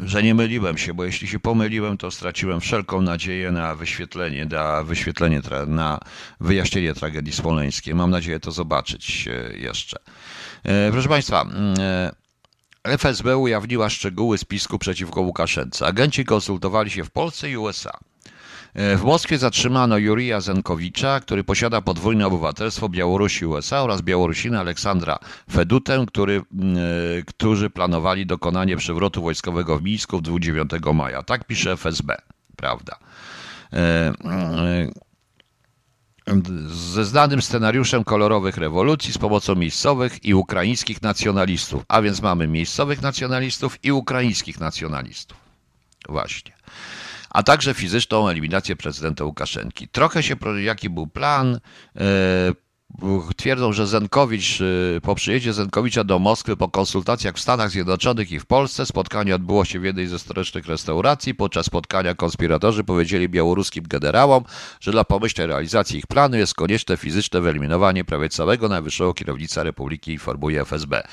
że 0.06 0.24
nie 0.24 0.36
myliłem 0.36 0.78
się, 0.78 0.94
bo 0.94 1.06
jeśli 1.06 1.28
się 1.28 1.40
pomyliłem, 1.40 1.98
to 1.98 2.12
straciłem 2.12 2.62
wszelką 2.62 3.02
nadzieję 3.02 3.52
na 3.52 3.76
wyświetlenie, 3.76 4.46
na 4.46 4.84
wyświetlenie, 4.84 5.42
na 5.68 6.00
wyjaśnienie 6.40 6.94
tragedii 6.94 7.34
smoleńskiej. 7.34 7.96
Mam 7.96 8.12
nadzieję 8.12 8.40
to 8.40 8.52
zobaczyć 8.52 9.30
jeszcze. 9.56 9.98
Proszę 10.91 11.09
Państwa, 11.09 11.45
FSB 12.84 13.38
ujawniła 13.38 13.89
szczegóły 13.89 14.38
spisku 14.38 14.80
przeciwko 14.80 15.22
Łukaszence. 15.22 15.86
Agenci 15.86 16.26
konsultowali 16.26 16.91
się 16.91 17.03
w 17.03 17.11
Polsce 17.11 17.49
i 17.49 17.57
USA. 17.57 17.99
E, 18.74 18.97
w 18.97 19.03
Moskwie 19.03 19.38
zatrzymano 19.38 19.97
Jurija 19.97 20.41
Zenkowicza, 20.41 21.20
który 21.20 21.43
posiada 21.43 21.82
podwójne 21.82 22.28
obywatelstwo 22.28 22.89
Białorusi 22.89 23.43
i 23.43 23.47
USA 23.47 23.82
oraz 23.82 24.01
Białorusina 24.01 24.59
Aleksandra 24.59 25.20
Fedutę, 25.51 26.05
który, 26.07 26.38
e, 26.38 26.41
którzy 27.28 27.70
planowali 27.70 28.26
dokonanie 28.26 28.78
przewrotu 28.78 29.22
wojskowego 29.22 29.78
w 29.78 29.84
Mińsku 29.84 30.22
29 30.22 30.93
maja. 30.93 31.24
Tak 31.24 31.47
pisze 31.47 31.72
FSB, 31.72 32.18
prawda. 32.55 32.97
Ze 36.67 37.05
znanym 37.05 37.41
scenariuszem 37.41 38.03
kolorowych 38.03 38.57
rewolucji 38.57 39.13
z 39.13 39.17
pomocą 39.17 39.55
miejscowych 39.55 40.26
i 40.26 40.34
ukraińskich 40.34 41.01
nacjonalistów. 41.01 41.84
A 41.88 42.01
więc 42.01 42.21
mamy 42.21 42.47
miejscowych 42.47 43.01
nacjonalistów 43.01 43.80
i 43.84 43.91
ukraińskich 43.91 44.59
nacjonalistów. 44.59 45.38
Właśnie. 46.09 46.53
A 47.30 47.43
także 47.43 47.74
fizyczną 47.74 48.30
eliminację 48.30 48.76
prezydenta 48.76 49.24
Łukaszenki. 49.26 49.88
Trochę 49.88 50.24
się, 50.24 50.36
jaki 50.63 50.89
był 50.89 51.07
plan, 51.07 51.59
e, 51.95 51.99
Twierdzą, 53.38 53.74
że 53.74 53.88
Zenkowicz, 53.88 54.62
y, 54.62 55.00
po 55.04 55.16
przyjeździe 55.16 55.54
Zenkowicza 55.54 56.04
do 56.04 56.20
Moskwy 56.20 56.58
po 56.58 56.70
konsultacjach 56.70 57.36
w 57.36 57.39
Stanach 57.39 57.70
Zjednoczonych 57.70 58.32
i 58.32 58.39
w 58.39 58.46
Polsce, 58.46 58.86
spotkanie 58.86 59.36
odbyło 59.36 59.66
się 59.66 59.80
w 59.80 59.84
jednej 59.84 60.08
ze 60.08 60.20
stołecznych 60.20 60.66
restauracji. 60.66 61.36
Podczas 61.36 61.66
spotkania 61.66 62.16
konspiratorzy 62.16 62.84
powiedzieli 62.84 63.30
białoruskim 63.30 63.84
generałom, 63.88 64.44
że 64.80 64.91
dla 64.91 65.04
pomyślnej 65.04 65.48
realizacji 65.48 66.00
ich 66.00 66.08
planu 66.08 66.38
jest 66.38 66.54
konieczne 66.54 66.98
fizyczne 66.98 67.41
wyeliminowanie 67.41 68.04
prawie 68.06 68.30
całego 68.30 68.70
najwyższego 68.70 69.14
kierownictwa 69.14 69.64
Republiki, 69.64 70.12
informuje 70.12 70.62
FSB. 70.62 71.04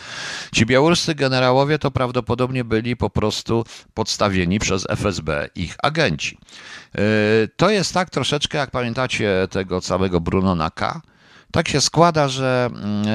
Ci 0.52 0.66
białoruscy 0.66 1.14
generałowie 1.14 1.78
to 1.78 1.90
prawdopodobnie 1.90 2.64
byli 2.64 2.96
po 2.96 3.10
prostu 3.10 3.64
podstawieni 3.94 4.58
przez 4.58 4.86
FSB 4.88 5.48
ich 5.54 5.76
agenci. 5.82 6.38
Y, 6.98 7.48
to 7.56 7.70
jest 7.70 7.94
tak 7.94 8.10
troszeczkę, 8.10 8.58
jak 8.58 8.70
pamiętacie 8.70 9.48
tego 9.50 9.80
całego 9.80 10.20
Bruno 10.20 10.54
Naka, 10.54 11.00
tak 11.52 11.68
się 11.68 11.80
składa, 11.80 12.28
że 12.28 12.70
mm, 12.72 12.84
e, 12.84 13.06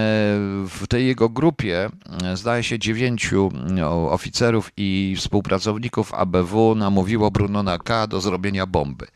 w 0.67 0.85
tej 0.89 1.07
jego 1.07 1.29
grupie 1.29 1.89
e, 2.23 2.37
zdaje 2.37 2.63
się 2.63 2.79
dziewięciu 2.79 3.51
no, 3.69 4.11
oficerów 4.11 4.71
i 4.77 5.15
współpracowników 5.17 6.13
ABW 6.13 6.75
namówiło 6.75 7.31
Brunona 7.31 7.77
K. 7.77 8.07
do 8.07 8.21
zrobienia 8.21 8.65
bomby. 8.65 9.07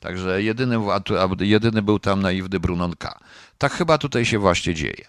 Także 0.00 0.42
jedyny, 0.42 0.78
jedyny 1.40 1.82
był 1.82 1.98
tam 1.98 2.22
naiwny 2.22 2.60
Brunon 2.60 2.96
K. 2.98 3.18
Tak 3.58 3.72
chyba 3.72 3.98
tutaj 3.98 4.24
się 4.24 4.38
właśnie 4.38 4.74
dzieje. 4.74 5.04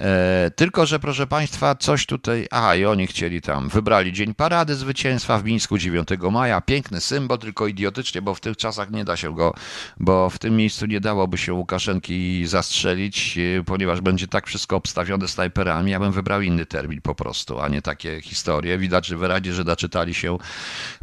E, 0.00 0.50
tylko, 0.56 0.86
że 0.86 0.98
proszę 0.98 1.26
Państwa, 1.26 1.74
coś 1.74 2.06
tutaj. 2.06 2.46
Aha, 2.50 2.76
i 2.76 2.84
oni 2.84 3.06
chcieli 3.06 3.40
tam. 3.42 3.68
Wybrali 3.68 4.12
Dzień 4.12 4.34
Parady 4.34 4.74
Zwycięstwa 4.74 5.38
w 5.38 5.44
Mińsku 5.44 5.78
9 5.78 6.08
maja. 6.30 6.60
Piękny 6.60 7.00
symbol, 7.00 7.38
tylko 7.38 7.66
idiotycznie, 7.66 8.22
bo 8.22 8.34
w 8.34 8.40
tych 8.40 8.56
czasach 8.56 8.90
nie 8.90 9.04
da 9.04 9.16
się 9.16 9.34
go, 9.34 9.54
bo 10.00 10.30
w 10.30 10.38
tym 10.38 10.56
miejscu 10.56 10.86
nie 10.86 11.00
dałoby 11.00 11.38
się 11.38 11.54
Łukaszenki 11.54 12.46
zastrzelić, 12.46 13.38
e, 13.38 13.64
ponieważ 13.64 14.00
będzie 14.00 14.28
tak 14.28 14.46
wszystko 14.46 14.76
obstawione 14.76 15.28
snajperami. 15.28 15.90
Ja 15.90 16.00
bym 16.00 16.12
wybrał 16.12 16.40
inny 16.40 16.66
termin 16.66 17.00
po 17.00 17.14
prostu, 17.14 17.60
a 17.60 17.68
nie 17.68 17.82
takie 17.82 18.20
historie. 18.20 18.78
Widać 18.78 19.14
wyraźnie, 19.14 19.52
że 19.52 19.64
naczytali 19.64 20.14
się 20.14 20.38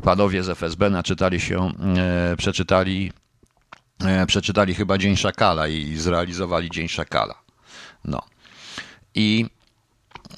panowie 0.03 0.43
z 0.43 0.49
FSB, 0.49 0.89
naczytali 0.89 1.39
się, 1.39 1.71
e, 1.97 2.35
przeczytali, 2.37 3.11
e, 4.05 4.25
przeczytali 4.25 4.75
chyba 4.75 4.97
Dzień 4.97 5.15
Szakala 5.15 5.67
i 5.67 5.95
zrealizowali 5.95 6.69
Dzień 6.69 6.87
Szakala. 6.87 7.35
No. 8.05 8.36
I 9.17 9.45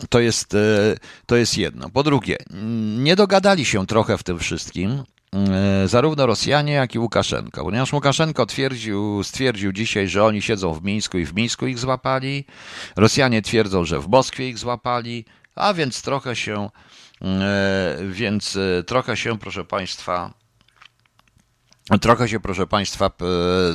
to 0.09 0.19
jest, 0.19 0.53
e, 0.53 0.95
to 1.25 1.35
jest 1.35 1.57
jedno. 1.57 1.89
Po 1.89 2.03
drugie, 2.03 2.37
nie 2.97 3.15
dogadali 3.15 3.65
się 3.65 3.87
trochę 3.87 4.17
w 4.17 4.23
tym 4.23 4.39
wszystkim 4.39 5.03
e, 5.33 5.87
zarówno 5.87 6.25
Rosjanie, 6.25 6.73
jak 6.73 6.95
i 6.95 6.99
Łukaszenko. 6.99 7.63
Ponieważ 7.63 7.93
Łukaszenko 7.93 8.45
twierdził, 8.45 9.23
stwierdził 9.23 9.71
dzisiaj, 9.71 10.07
że 10.07 10.23
oni 10.23 10.41
siedzą 10.41 10.73
w 10.73 10.83
Mińsku 10.83 11.17
i 11.17 11.25
w 11.25 11.35
Mińsku 11.35 11.67
ich 11.67 11.79
złapali. 11.79 12.45
Rosjanie 12.95 13.41
twierdzą, 13.41 13.85
że 13.85 13.99
w 13.99 14.07
Moskwie 14.07 14.49
ich 14.49 14.57
złapali, 14.57 15.25
a 15.55 15.73
więc 15.73 16.01
trochę 16.01 16.35
się, 16.35 16.69
e, 17.21 17.97
więc 18.09 18.57
trochę 18.87 19.17
się, 19.17 19.39
proszę 19.39 19.65
Państwa, 19.65 20.38
Trochę 21.97 22.29
się, 22.29 22.39
proszę 22.39 22.67
Państwa, 22.67 23.11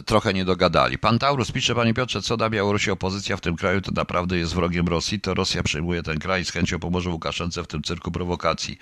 trochę 0.07 0.35
nie 0.35 0.45
dogadali. 0.45 0.99
Pan 0.99 1.19
Taurus 1.19 1.53
pisze, 1.53 1.75
Panie 1.75 1.95
Piotrze, 1.95 2.23
co 2.23 2.37
da 2.37 2.51
Białorusi 2.51 2.91
opozycja 2.91 3.37
w 3.37 3.41
tym 3.41 3.57
kraju, 3.57 3.81
to 3.81 3.93
naprawdę 3.93 4.39
jest 4.39 4.55
wrogiem 4.55 4.89
Rosji, 4.89 5.21
to 5.21 5.35
Rosja 5.35 5.63
przejmuje 5.63 6.03
ten 6.03 6.19
kraj 6.19 6.45
z 6.45 6.51
chęcią 6.51 6.79
pomoże 6.79 7.11
Łukaszence 7.11 7.63
w 7.63 7.67
tym 7.67 7.83
cyrku 7.83 8.11
prowokacji. 8.11 8.79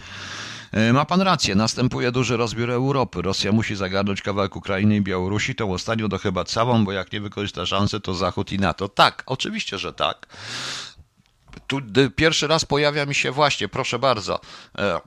E, 0.73 0.93
ma 0.93 1.05
pan 1.05 1.21
rację, 1.21 1.55
następuje 1.55 2.13
duży 2.13 2.37
rozbiór 2.37 2.71
Europy. 2.71 3.23
Rosja 3.23 3.53
musi 3.53 3.77
zagarnąć 3.77 4.23
kawałek 4.23 4.57
Ukrainy 4.57 4.97
i 4.97 5.01
Białorusi, 5.01 5.55
tą 5.55 5.73
ostatnią 5.73 6.09
to 6.09 6.19
chyba 6.19 6.45
całą, 6.45 6.85
bo 6.85 6.93
jak 6.93 7.13
nie 7.13 7.21
wykorzysta 7.21 7.67
szansy, 7.67 8.01
to 8.01 8.15
Zachód 8.15 8.53
i 8.53 8.59
NATO. 8.59 8.89
Tak, 8.89 9.23
oczywiście, 9.27 9.79
że 9.79 9.93
tak. 9.93 10.27
Tu 11.67 11.81
pierwszy 12.17 12.47
raz 12.47 12.65
pojawia 12.65 13.07
mi 13.07 13.15
się 13.15 13.31
właśnie, 13.31 13.69
proszę 13.69 13.99
bardzo, 13.99 14.41
e, 14.79 15.01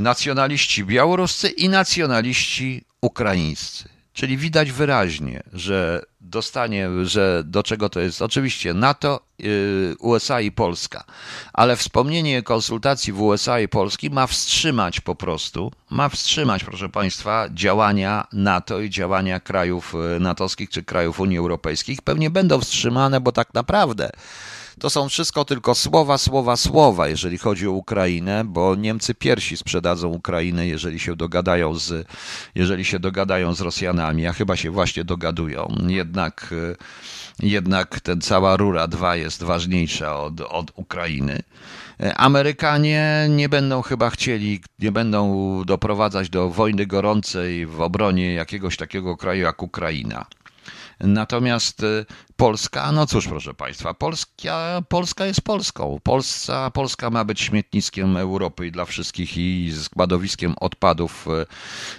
nacjonaliści 0.00 0.84
białoruscy 0.84 1.48
i 1.48 1.68
nacjonaliści 1.68 2.84
ukraińscy. 3.00 3.88
Czyli 4.12 4.36
widać 4.36 4.72
wyraźnie, 4.72 5.42
że 5.52 6.02
dostanie, 6.20 6.88
że 7.04 7.42
do 7.46 7.62
czego 7.62 7.88
to 7.88 8.00
jest 8.00 8.22
oczywiście 8.22 8.74
NATO, 8.74 9.20
y, 9.40 9.94
USA 9.98 10.40
i 10.40 10.52
Polska, 10.52 11.04
ale 11.52 11.76
wspomnienie 11.76 12.42
konsultacji 12.42 13.12
w 13.12 13.22
USA 13.22 13.60
i 13.60 13.68
Polski 13.68 14.10
ma 14.10 14.26
wstrzymać 14.26 15.00
po 15.00 15.14
prostu, 15.14 15.72
ma 15.90 16.08
wstrzymać, 16.08 16.64
proszę 16.64 16.88
Państwa, 16.88 17.48
działania 17.54 18.26
NATO 18.32 18.80
i 18.80 18.90
działania 18.90 19.40
krajów 19.40 19.94
y, 20.16 20.20
natowskich 20.20 20.70
czy 20.70 20.82
krajów 20.82 21.20
Unii 21.20 21.38
Europejskiej. 21.38 21.98
Pewnie 22.04 22.30
będą 22.30 22.60
wstrzymane, 22.60 23.20
bo 23.20 23.32
tak 23.32 23.54
naprawdę 23.54 24.10
to 24.80 24.90
są 24.90 25.08
wszystko 25.08 25.44
tylko 25.44 25.74
słowa, 25.74 26.18
słowa, 26.18 26.56
słowa, 26.56 27.08
jeżeli 27.08 27.38
chodzi 27.38 27.68
o 27.68 27.70
Ukrainę, 27.70 28.44
bo 28.44 28.74
Niemcy 28.74 29.14
pierwsi 29.14 29.56
sprzedadzą 29.56 30.08
Ukrainę, 30.08 30.66
jeżeli 30.66 31.00
się 31.00 31.16
dogadają 31.16 31.74
z, 31.74 32.08
jeżeli 32.54 32.84
się 32.84 32.98
dogadają 32.98 33.54
z 33.54 33.60
Rosjanami, 33.60 34.26
a 34.26 34.32
chyba 34.32 34.56
się 34.56 34.70
właśnie 34.70 35.04
dogadują. 35.04 35.76
Jednak, 35.86 36.54
jednak 37.40 38.00
ten 38.00 38.20
cała 38.20 38.56
rura 38.56 38.88
2 38.88 39.16
jest 39.16 39.42
ważniejsza 39.42 40.20
od, 40.20 40.40
od 40.40 40.72
Ukrainy. 40.74 41.42
Amerykanie 42.16 43.26
nie 43.30 43.48
będą 43.48 43.82
chyba 43.82 44.10
chcieli, 44.10 44.60
nie 44.78 44.92
będą 44.92 45.62
doprowadzać 45.66 46.30
do 46.30 46.50
wojny 46.50 46.86
gorącej 46.86 47.66
w 47.66 47.80
obronie 47.80 48.34
jakiegoś 48.34 48.76
takiego 48.76 49.16
kraju 49.16 49.42
jak 49.42 49.62
Ukraina. 49.62 50.26
Natomiast 51.00 51.82
y, 51.82 52.04
Polska, 52.42 52.92
no 52.92 53.06
cóż, 53.06 53.28
proszę 53.28 53.54
Państwa, 53.54 53.94
Polska, 53.94 54.82
Polska 54.88 55.26
jest 55.26 55.40
Polską. 55.40 56.00
Polska, 56.02 56.70
Polska 56.70 57.10
ma 57.10 57.24
być 57.24 57.40
śmietniskiem 57.40 58.16
Europy 58.16 58.66
i 58.66 58.72
dla 58.72 58.84
wszystkich 58.84 59.36
i 59.36 59.72
składowiskiem 59.82 60.54
odpadów, 60.60 61.26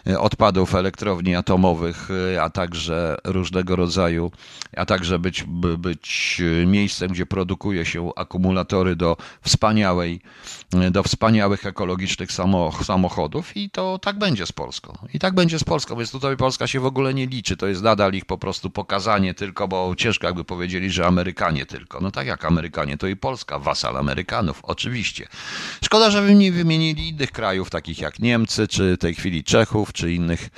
y, 0.08 0.20
odpadów 0.20 0.76
elektrowni 0.76 1.36
atomowych, 1.36 2.10
y, 2.36 2.42
a 2.42 2.50
także 2.50 3.18
różnego 3.24 3.76
rodzaju, 3.76 4.32
a 4.78 4.86
także 4.86 5.20
być, 5.20 5.44
być 5.78 6.42
miejscem, 6.66 7.12
gdzie 7.12 7.26
produkuje 7.26 7.86
się 7.86 8.12
akumulatory 8.16 8.96
do 8.96 9.18
wspaniałej, 9.42 10.22
do 10.92 11.04
wspaniałych 11.04 11.66
ekologicznych 11.66 12.30
samochodów 12.84 13.58
i 13.58 13.70
to 13.70 14.00
tak 14.00 14.18
będzie 14.20 14.46
z 14.46 14.52
Polską. 14.52 14.98
I 15.14 15.20
tak 15.20 15.36
będzie 15.36 15.60
z 15.60 15.64
Polską, 15.64 15.96
więc 15.96 16.12
tutaj 16.12 16.38
Polska 16.38 16.68
się 16.68 16.80
w 16.80 16.86
ogóle 16.86 17.14
nie 17.14 17.28
liczy. 17.28 17.58
To 17.58 17.68
jest 17.68 17.82
nadal 17.82 18.14
ich 18.14 18.26
po 18.26 18.38
prostu 18.38 18.70
pokazanie 18.70 19.34
tylko, 19.34 19.68
bo 19.68 19.96
ciężko 19.98 20.33
jakby 20.34 20.44
powiedzieli, 20.44 20.92
że 20.92 21.06
Amerykanie 21.06 21.66
tylko. 21.66 22.00
No 22.02 22.12
tak 22.12 22.28
jak 22.28 22.46
Amerykanie, 22.46 22.98
to 22.98 23.08
i 23.08 23.16
Polska, 23.16 23.60
wasal 23.60 23.98
Amerykanów, 23.98 24.60
oczywiście. 24.64 25.28
Szkoda, 25.84 26.12
że 26.12 26.22
wy 26.22 26.36
nie 26.36 26.52
wymienili 26.52 27.10
innych 27.10 27.32
krajów, 27.32 27.70
takich 27.70 28.02
jak 28.02 28.20
Niemcy, 28.20 28.68
czy 28.68 28.96
w 28.96 28.98
tej 28.98 29.16
chwili 29.16 29.44
Czechów, 29.44 29.94
czy 29.94 30.14
innych, 30.14 30.50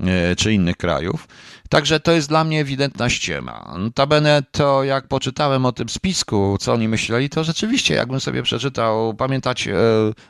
e, 0.00 0.36
czy 0.36 0.52
innych 0.52 0.76
krajów. 0.76 1.28
Także 1.68 2.00
to 2.00 2.12
jest 2.12 2.28
dla 2.28 2.44
mnie 2.44 2.60
ewidentna 2.60 3.10
ściema. 3.10 3.74
Notabene 3.78 4.42
to 4.52 4.84
jak 4.84 5.08
poczytałem 5.08 5.66
o 5.66 5.72
tym 5.72 5.88
spisku, 5.88 6.56
co 6.60 6.72
oni 6.72 6.88
myśleli, 6.88 7.28
to 7.28 7.44
rzeczywiście 7.44 7.94
jakbym 7.94 8.20
sobie 8.20 8.42
przeczytał, 8.42 9.14
pamiętać 9.14 9.68
e, 9.68 9.74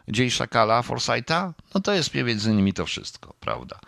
Dzień 0.09 0.31
Szakala, 0.31 0.83
Forsyta? 0.83 1.55
No 1.75 1.81
to 1.81 1.93
jest 1.93 2.15
między 2.15 2.51
innymi 2.51 2.73
to 2.73 2.87
wszystko, 2.87 3.35
prawda? 3.41 3.81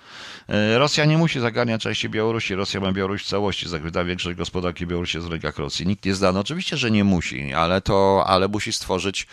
E, 0.48 0.78
Rosja 0.78 1.04
nie 1.04 1.18
musi 1.18 1.40
zagarniać 1.40 1.82
części 1.82 2.08
Białorusi. 2.08 2.54
Rosja 2.54 2.80
ma 2.80 2.92
Białoruś 2.92 3.24
w 3.24 3.26
całości. 3.26 3.68
Zakryta 3.68 4.04
większość 4.04 4.36
gospodarki 4.36 4.86
Białorusi 4.86 5.16
jest 5.16 5.28
w 5.28 5.30
rękach 5.30 5.58
Rosji. 5.58 5.86
Nikt 5.86 6.04
nie 6.04 6.14
zda. 6.14 6.32
No 6.32 6.40
oczywiście, 6.40 6.76
że 6.76 6.90
nie 6.90 7.04
musi, 7.04 7.54
ale 7.54 7.80
to, 7.80 8.24
ale 8.26 8.48
musi 8.48 8.72
stworzyć 8.72 9.26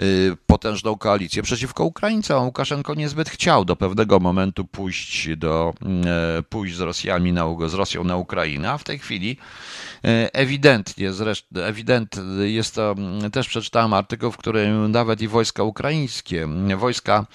y, 0.00 0.36
potężną 0.46 0.98
koalicję 0.98 1.42
przeciwko 1.42 1.84
Ukraińcom. 1.84 2.44
Łukaszenko 2.44 2.94
niezbyt 2.94 3.30
chciał 3.30 3.64
do 3.64 3.76
pewnego 3.76 4.20
momentu 4.20 4.64
pójść 4.64 5.36
do, 5.36 5.74
e, 6.38 6.42
pójść 6.42 6.76
z 6.76 6.80
Rosjami 6.80 7.32
na, 7.32 7.44
z 7.66 7.74
Rosją 7.74 8.04
na 8.04 8.16
Ukrainę, 8.16 8.70
a 8.70 8.78
w 8.78 8.84
tej 8.84 8.98
chwili 8.98 9.36
e, 10.04 10.34
ewidentnie, 10.34 11.12
zresztą 11.12 11.60
ewident 11.60 12.16
jest 12.44 12.74
to, 12.74 12.94
też 13.32 13.48
przeczytałem 13.48 13.92
artykuł, 13.92 14.30
w 14.30 14.36
którym 14.36 14.92
nawet 14.92 15.20
i 15.20 15.28
wojska 15.28 15.62
ukraińskie, 15.62 16.48
wojska 16.76 17.26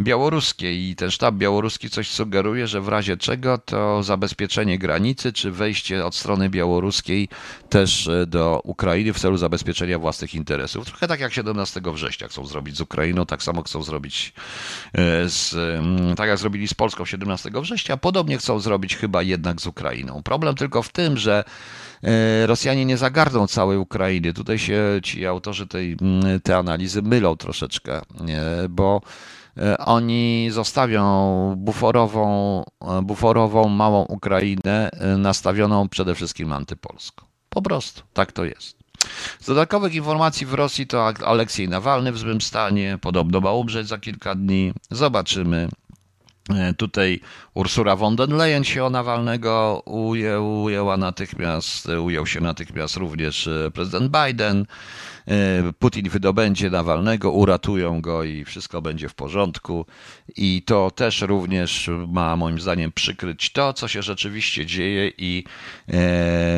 białoruskie 0.00 0.90
i 0.90 0.96
ten 0.96 1.10
sztab 1.10 1.34
białoruski 1.34 1.90
coś 1.90 2.10
sugeruje, 2.10 2.66
że 2.66 2.73
w 2.80 2.88
razie 2.88 3.16
czego 3.16 3.58
to 3.58 4.02
zabezpieczenie 4.02 4.78
granicy, 4.78 5.32
czy 5.32 5.50
wejście 5.50 6.06
od 6.06 6.14
strony 6.14 6.50
białoruskiej 6.50 7.28
też 7.68 8.08
e, 8.08 8.26
do 8.26 8.60
Ukrainy 8.64 9.12
w 9.12 9.18
celu 9.18 9.36
zabezpieczenia 9.36 9.98
własnych 9.98 10.34
interesów. 10.34 10.86
Trochę 10.86 11.08
tak 11.08 11.20
jak 11.20 11.32
17 11.32 11.80
września 11.92 12.28
chcą 12.28 12.46
zrobić 12.46 12.76
z 12.76 12.80
Ukrainą, 12.80 13.26
tak 13.26 13.42
samo 13.42 13.62
chcą 13.62 13.82
zrobić 13.82 14.32
e, 14.92 15.28
z, 15.28 15.56
tak 16.16 16.28
jak 16.28 16.38
zrobili 16.38 16.68
z 16.68 16.74
Polską 16.74 17.04
17 17.04 17.50
września, 17.54 17.96
podobnie 17.96 18.38
chcą 18.38 18.60
zrobić 18.60 18.96
chyba 18.96 19.22
jednak 19.22 19.60
z 19.60 19.66
Ukrainą. 19.66 20.22
Problem 20.22 20.54
tylko 20.54 20.82
w 20.82 20.88
tym, 20.88 21.16
że 21.16 21.44
e, 22.02 22.46
Rosjanie 22.46 22.84
nie 22.84 22.96
zagarną 22.96 23.46
całej 23.46 23.78
Ukrainy. 23.78 24.32
Tutaj 24.32 24.58
się 24.58 24.82
ci 25.02 25.26
autorzy 25.26 25.66
tej, 25.66 25.96
tej 26.42 26.54
analizy 26.54 27.02
mylą 27.02 27.36
troszeczkę, 27.36 28.00
bo 28.68 29.00
oni 29.78 30.48
zostawią 30.50 31.54
buforową, 31.56 32.64
e, 32.82 33.02
buforową 33.02 33.68
małą 33.68 34.04
Ukrainę 34.04 34.90
nastawioną 35.18 35.88
przede 35.88 36.14
wszystkim 36.14 36.52
antypolską. 36.52 37.26
Po 37.48 37.62
prostu, 37.62 38.02
tak 38.12 38.32
to 38.32 38.44
jest. 38.44 38.84
Z 39.40 39.46
dodatkowych 39.46 39.94
informacji 39.94 40.46
w 40.46 40.54
Rosji 40.54 40.86
to 40.86 41.06
Aleksiej 41.06 41.68
Nawalny 41.68 42.12
w 42.12 42.18
złym 42.18 42.40
stanie, 42.40 42.98
podobno 43.00 43.40
ma 43.40 43.52
umrzeć 43.52 43.88
za 43.88 43.98
kilka 43.98 44.34
dni. 44.34 44.72
Zobaczymy. 44.90 45.68
E, 46.50 46.74
tutaj 46.74 47.20
Ursula 47.54 47.96
von 47.96 48.16
der 48.16 48.28
Leyen 48.28 48.64
się 48.64 48.84
o 48.84 48.90
Nawalnego 48.90 49.82
ujęła 49.84 50.96
natychmiast, 50.96 51.88
ujął 51.88 52.26
się 52.26 52.40
natychmiast 52.40 52.96
również 52.96 53.46
e, 53.46 53.70
prezydent 53.70 54.12
Biden. 54.12 54.66
E, 55.28 55.72
Putin 55.78 56.08
wydobędzie 56.08 56.70
Nawalnego, 56.70 57.30
uratują 57.30 58.00
go 58.00 58.24
i 58.24 58.44
wszystko 58.44 58.82
będzie 58.82 59.08
w 59.08 59.14
porządku. 59.14 59.86
I 60.36 60.62
to 60.62 60.90
też 60.90 61.22
również 61.22 61.90
ma 62.08 62.36
moim 62.36 62.60
zdaniem 62.60 62.92
przykryć 62.92 63.52
to, 63.52 63.72
co 63.72 63.88
się 63.88 64.02
rzeczywiście 64.02 64.66
dzieje 64.66 65.12
i 65.18 65.44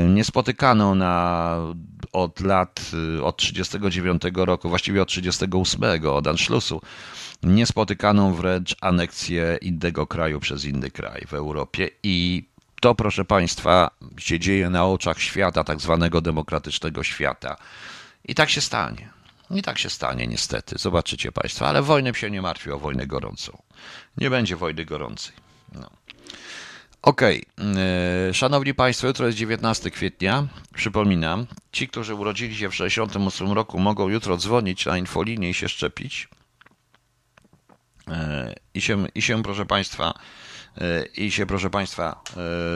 niespotykaną 0.08 0.94
na 0.94 1.56
od 2.12 2.40
lat, 2.40 2.90
od 3.22 3.36
39 3.36 4.22
roku, 4.34 4.68
właściwie 4.68 5.02
od 5.02 5.08
38, 5.08 6.06
od 6.06 6.26
Anschlussu, 6.26 6.80
niespotykaną 7.42 8.34
wręcz 8.34 8.76
aneksję 8.80 9.58
innego 9.60 10.06
kraju 10.06 10.40
przez 10.40 10.64
inny 10.64 10.90
kraj 10.90 11.22
w 11.28 11.34
Europie 11.34 11.90
i 12.02 12.44
to, 12.80 12.94
proszę 12.94 13.24
Państwa, 13.24 13.90
się 14.18 14.38
dzieje 14.38 14.70
na 14.70 14.86
oczach 14.86 15.20
świata, 15.20 15.64
tak 15.64 15.80
zwanego 15.80 16.20
demokratycznego 16.20 17.02
świata. 17.02 17.56
I 18.24 18.34
tak 18.34 18.50
się 18.50 18.60
stanie. 18.60 19.08
I 19.50 19.62
tak 19.62 19.78
się 19.78 19.90
stanie, 19.90 20.26
niestety. 20.26 20.78
Zobaczycie 20.78 21.32
Państwo, 21.32 21.68
ale 21.68 21.82
wojnę 21.82 22.14
się 22.14 22.30
nie 22.30 22.42
martwi 22.42 22.70
o 22.70 22.78
wojnę 22.78 23.06
gorącą. 23.06 23.62
Nie 24.16 24.30
będzie 24.30 24.56
wojny 24.56 24.84
gorącej. 24.84 25.34
No. 25.72 25.90
Okej, 27.02 27.44
okay. 27.56 28.34
szanowni 28.34 28.74
Państwo, 28.74 29.06
jutro 29.06 29.26
jest 29.26 29.38
19 29.38 29.90
kwietnia. 29.90 30.46
Przypominam, 30.74 31.46
ci, 31.72 31.88
którzy 31.88 32.14
urodzili 32.14 32.56
się 32.56 32.68
w 32.68 32.74
68 32.74 33.52
roku, 33.52 33.78
mogą 33.78 34.08
jutro 34.08 34.36
dzwonić 34.36 34.86
na 34.86 34.98
infolinię 34.98 35.50
i 35.50 35.54
się 35.54 35.68
szczepić. 35.68 36.28
E, 38.10 38.54
i 38.74 38.80
się, 38.80 39.06
i 39.14 39.22
się 39.22 39.42
proszę 39.42 39.66
Państwa, 39.66 40.14
e, 40.78 41.06
i 41.06 41.30
się 41.30 41.46
proszę 41.46 41.70
Państwa 41.70 42.22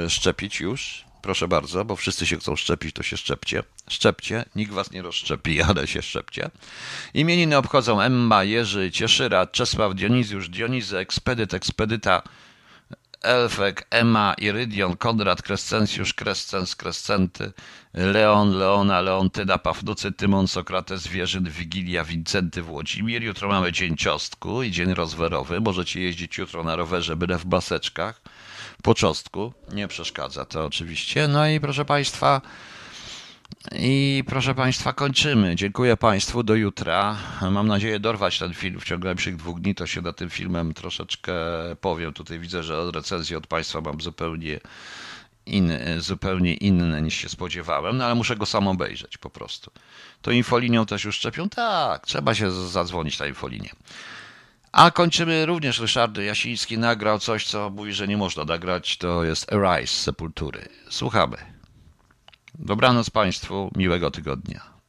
e, 0.05 0.11
szczepić 0.11 0.61
już. 0.61 1.05
Proszę 1.23 1.49
bardzo, 1.49 1.85
bo 1.85 1.97
wszyscy 1.97 2.27
się 2.27 2.37
chcą 2.37 2.57
szczepić, 2.57 2.95
to 2.95 3.03
się 3.03 3.17
szczepcie. 3.17 3.63
Szczepcie, 3.89 4.45
nikt 4.57 4.73
was 4.73 4.91
nie 4.91 5.03
rozszczepi, 5.03 5.63
ale 5.69 5.87
się 5.87 6.03
szczepcie. 6.03 6.51
Imieniny 7.15 7.57
obchodzą 7.57 8.01
Emma, 8.01 8.45
Jerzy, 8.45 8.91
Cieszyra, 8.91 9.47
Czesław, 9.47 9.95
Dionizjusz, 9.95 10.49
Dionizy, 10.49 10.99
Ekspedyt, 10.99 11.55
Ekspedyta, 11.55 12.23
Elfek, 13.23 13.87
Ema, 13.91 14.35
Irydion, 14.39 14.97
Konrad, 14.97 15.43
Krescencjusz, 15.43 16.15
Krescens, 16.15 16.77
Krescenty, 16.77 17.53
Leon, 17.95 18.59
Leona, 18.59 19.01
Leontyda, 19.01 19.59
Pawnucy, 19.59 20.13
Tymon, 20.13 20.49
Sokrates, 20.49 21.07
Wierzyn, 21.07 21.45
Wigilia, 21.45 22.05
Wincenty, 22.05 22.63
Włodzimir. 22.63 23.23
Jutro 23.23 23.49
mamy 23.49 23.73
dzień 23.73 23.97
ciostku 23.97 24.63
i 24.63 24.71
dzień 24.71 24.95
rozwerowy. 24.95 25.61
Możecie 25.61 26.01
jeździć 26.01 26.39
jutro 26.39 26.65
na 26.65 26.77
rowerze, 26.77 27.17
byle 27.17 27.39
w 27.39 27.45
baseczkach. 27.45 28.21
Po 28.83 28.95
czostku. 28.95 29.53
Nie 29.73 29.89
przeszkadza 29.89 30.45
to 30.45 30.67
oczywiście. 30.67 31.29
No 31.29 31.49
i 31.49 31.61
proszę 31.61 31.85
Państwa, 31.85 32.41
i 33.79 34.25
proszę 34.27 34.55
Państwa, 34.55 34.93
kończymy. 34.93 35.57
Dziękuję 35.57 35.97
Państwu. 35.97 36.43
Do 36.43 36.55
jutra. 36.55 37.17
Mam 37.51 37.67
nadzieję 37.67 38.01
dorwać 38.01 38.39
ten 38.39 38.55
film 38.55 38.81
w 38.81 38.85
ciągu 38.85 39.05
najbliższych 39.05 39.37
dwóch 39.37 39.61
dni. 39.61 39.75
To 39.75 39.87
się 39.87 40.01
nad 40.01 40.17
tym 40.17 40.31
filmem 40.31 40.75
troszeczkę 40.75 41.35
powiem. 41.81 42.13
Tutaj 42.13 42.39
widzę, 42.39 42.63
że 42.63 42.91
recenzję 42.91 43.39
od 43.39 43.47
Państwa 43.47 43.81
mam 43.81 44.01
zupełnie 44.01 44.61
inne, 45.47 46.01
zupełnie 46.01 46.55
inne 46.55 47.03
niż 47.03 47.15
się 47.15 47.29
spodziewałem, 47.29 47.97
no 47.97 48.05
ale 48.05 48.15
muszę 48.15 48.37
go 48.37 48.47
sam 48.47 48.69
obejrzeć 48.69 49.19
po 49.19 49.31
prostu. 49.31 49.71
To 50.23 50.31
infolinią 50.31 50.87
też 50.87 51.05
już 51.05 51.17
szczepią? 51.17 51.49
Tak, 51.49 52.07
trzeba 52.07 52.35
się 52.35 52.51
zadzwonić 52.51 53.19
na 53.19 53.27
infolinię. 53.27 53.71
A 54.73 54.91
kończymy 54.91 55.47
również 55.47 55.79
Ryszard 55.79 56.19
Jasiński 56.19 56.79
nagrał 56.79 57.19
coś, 57.19 57.47
co 57.47 57.71
mówi, 57.71 57.93
że 57.93 58.09
nie 58.09 58.17
można 58.17 58.45
nagrać. 58.45 58.97
To 58.97 59.25
jest 59.25 59.53
Arise 59.53 59.95
Sepultury. 59.95 60.69
Słuchamy. 60.91 61.60
Dobranoc 62.63 63.11
Państwu, 63.11 63.71
miłego 63.77 64.11
tygodnia. 64.11 64.80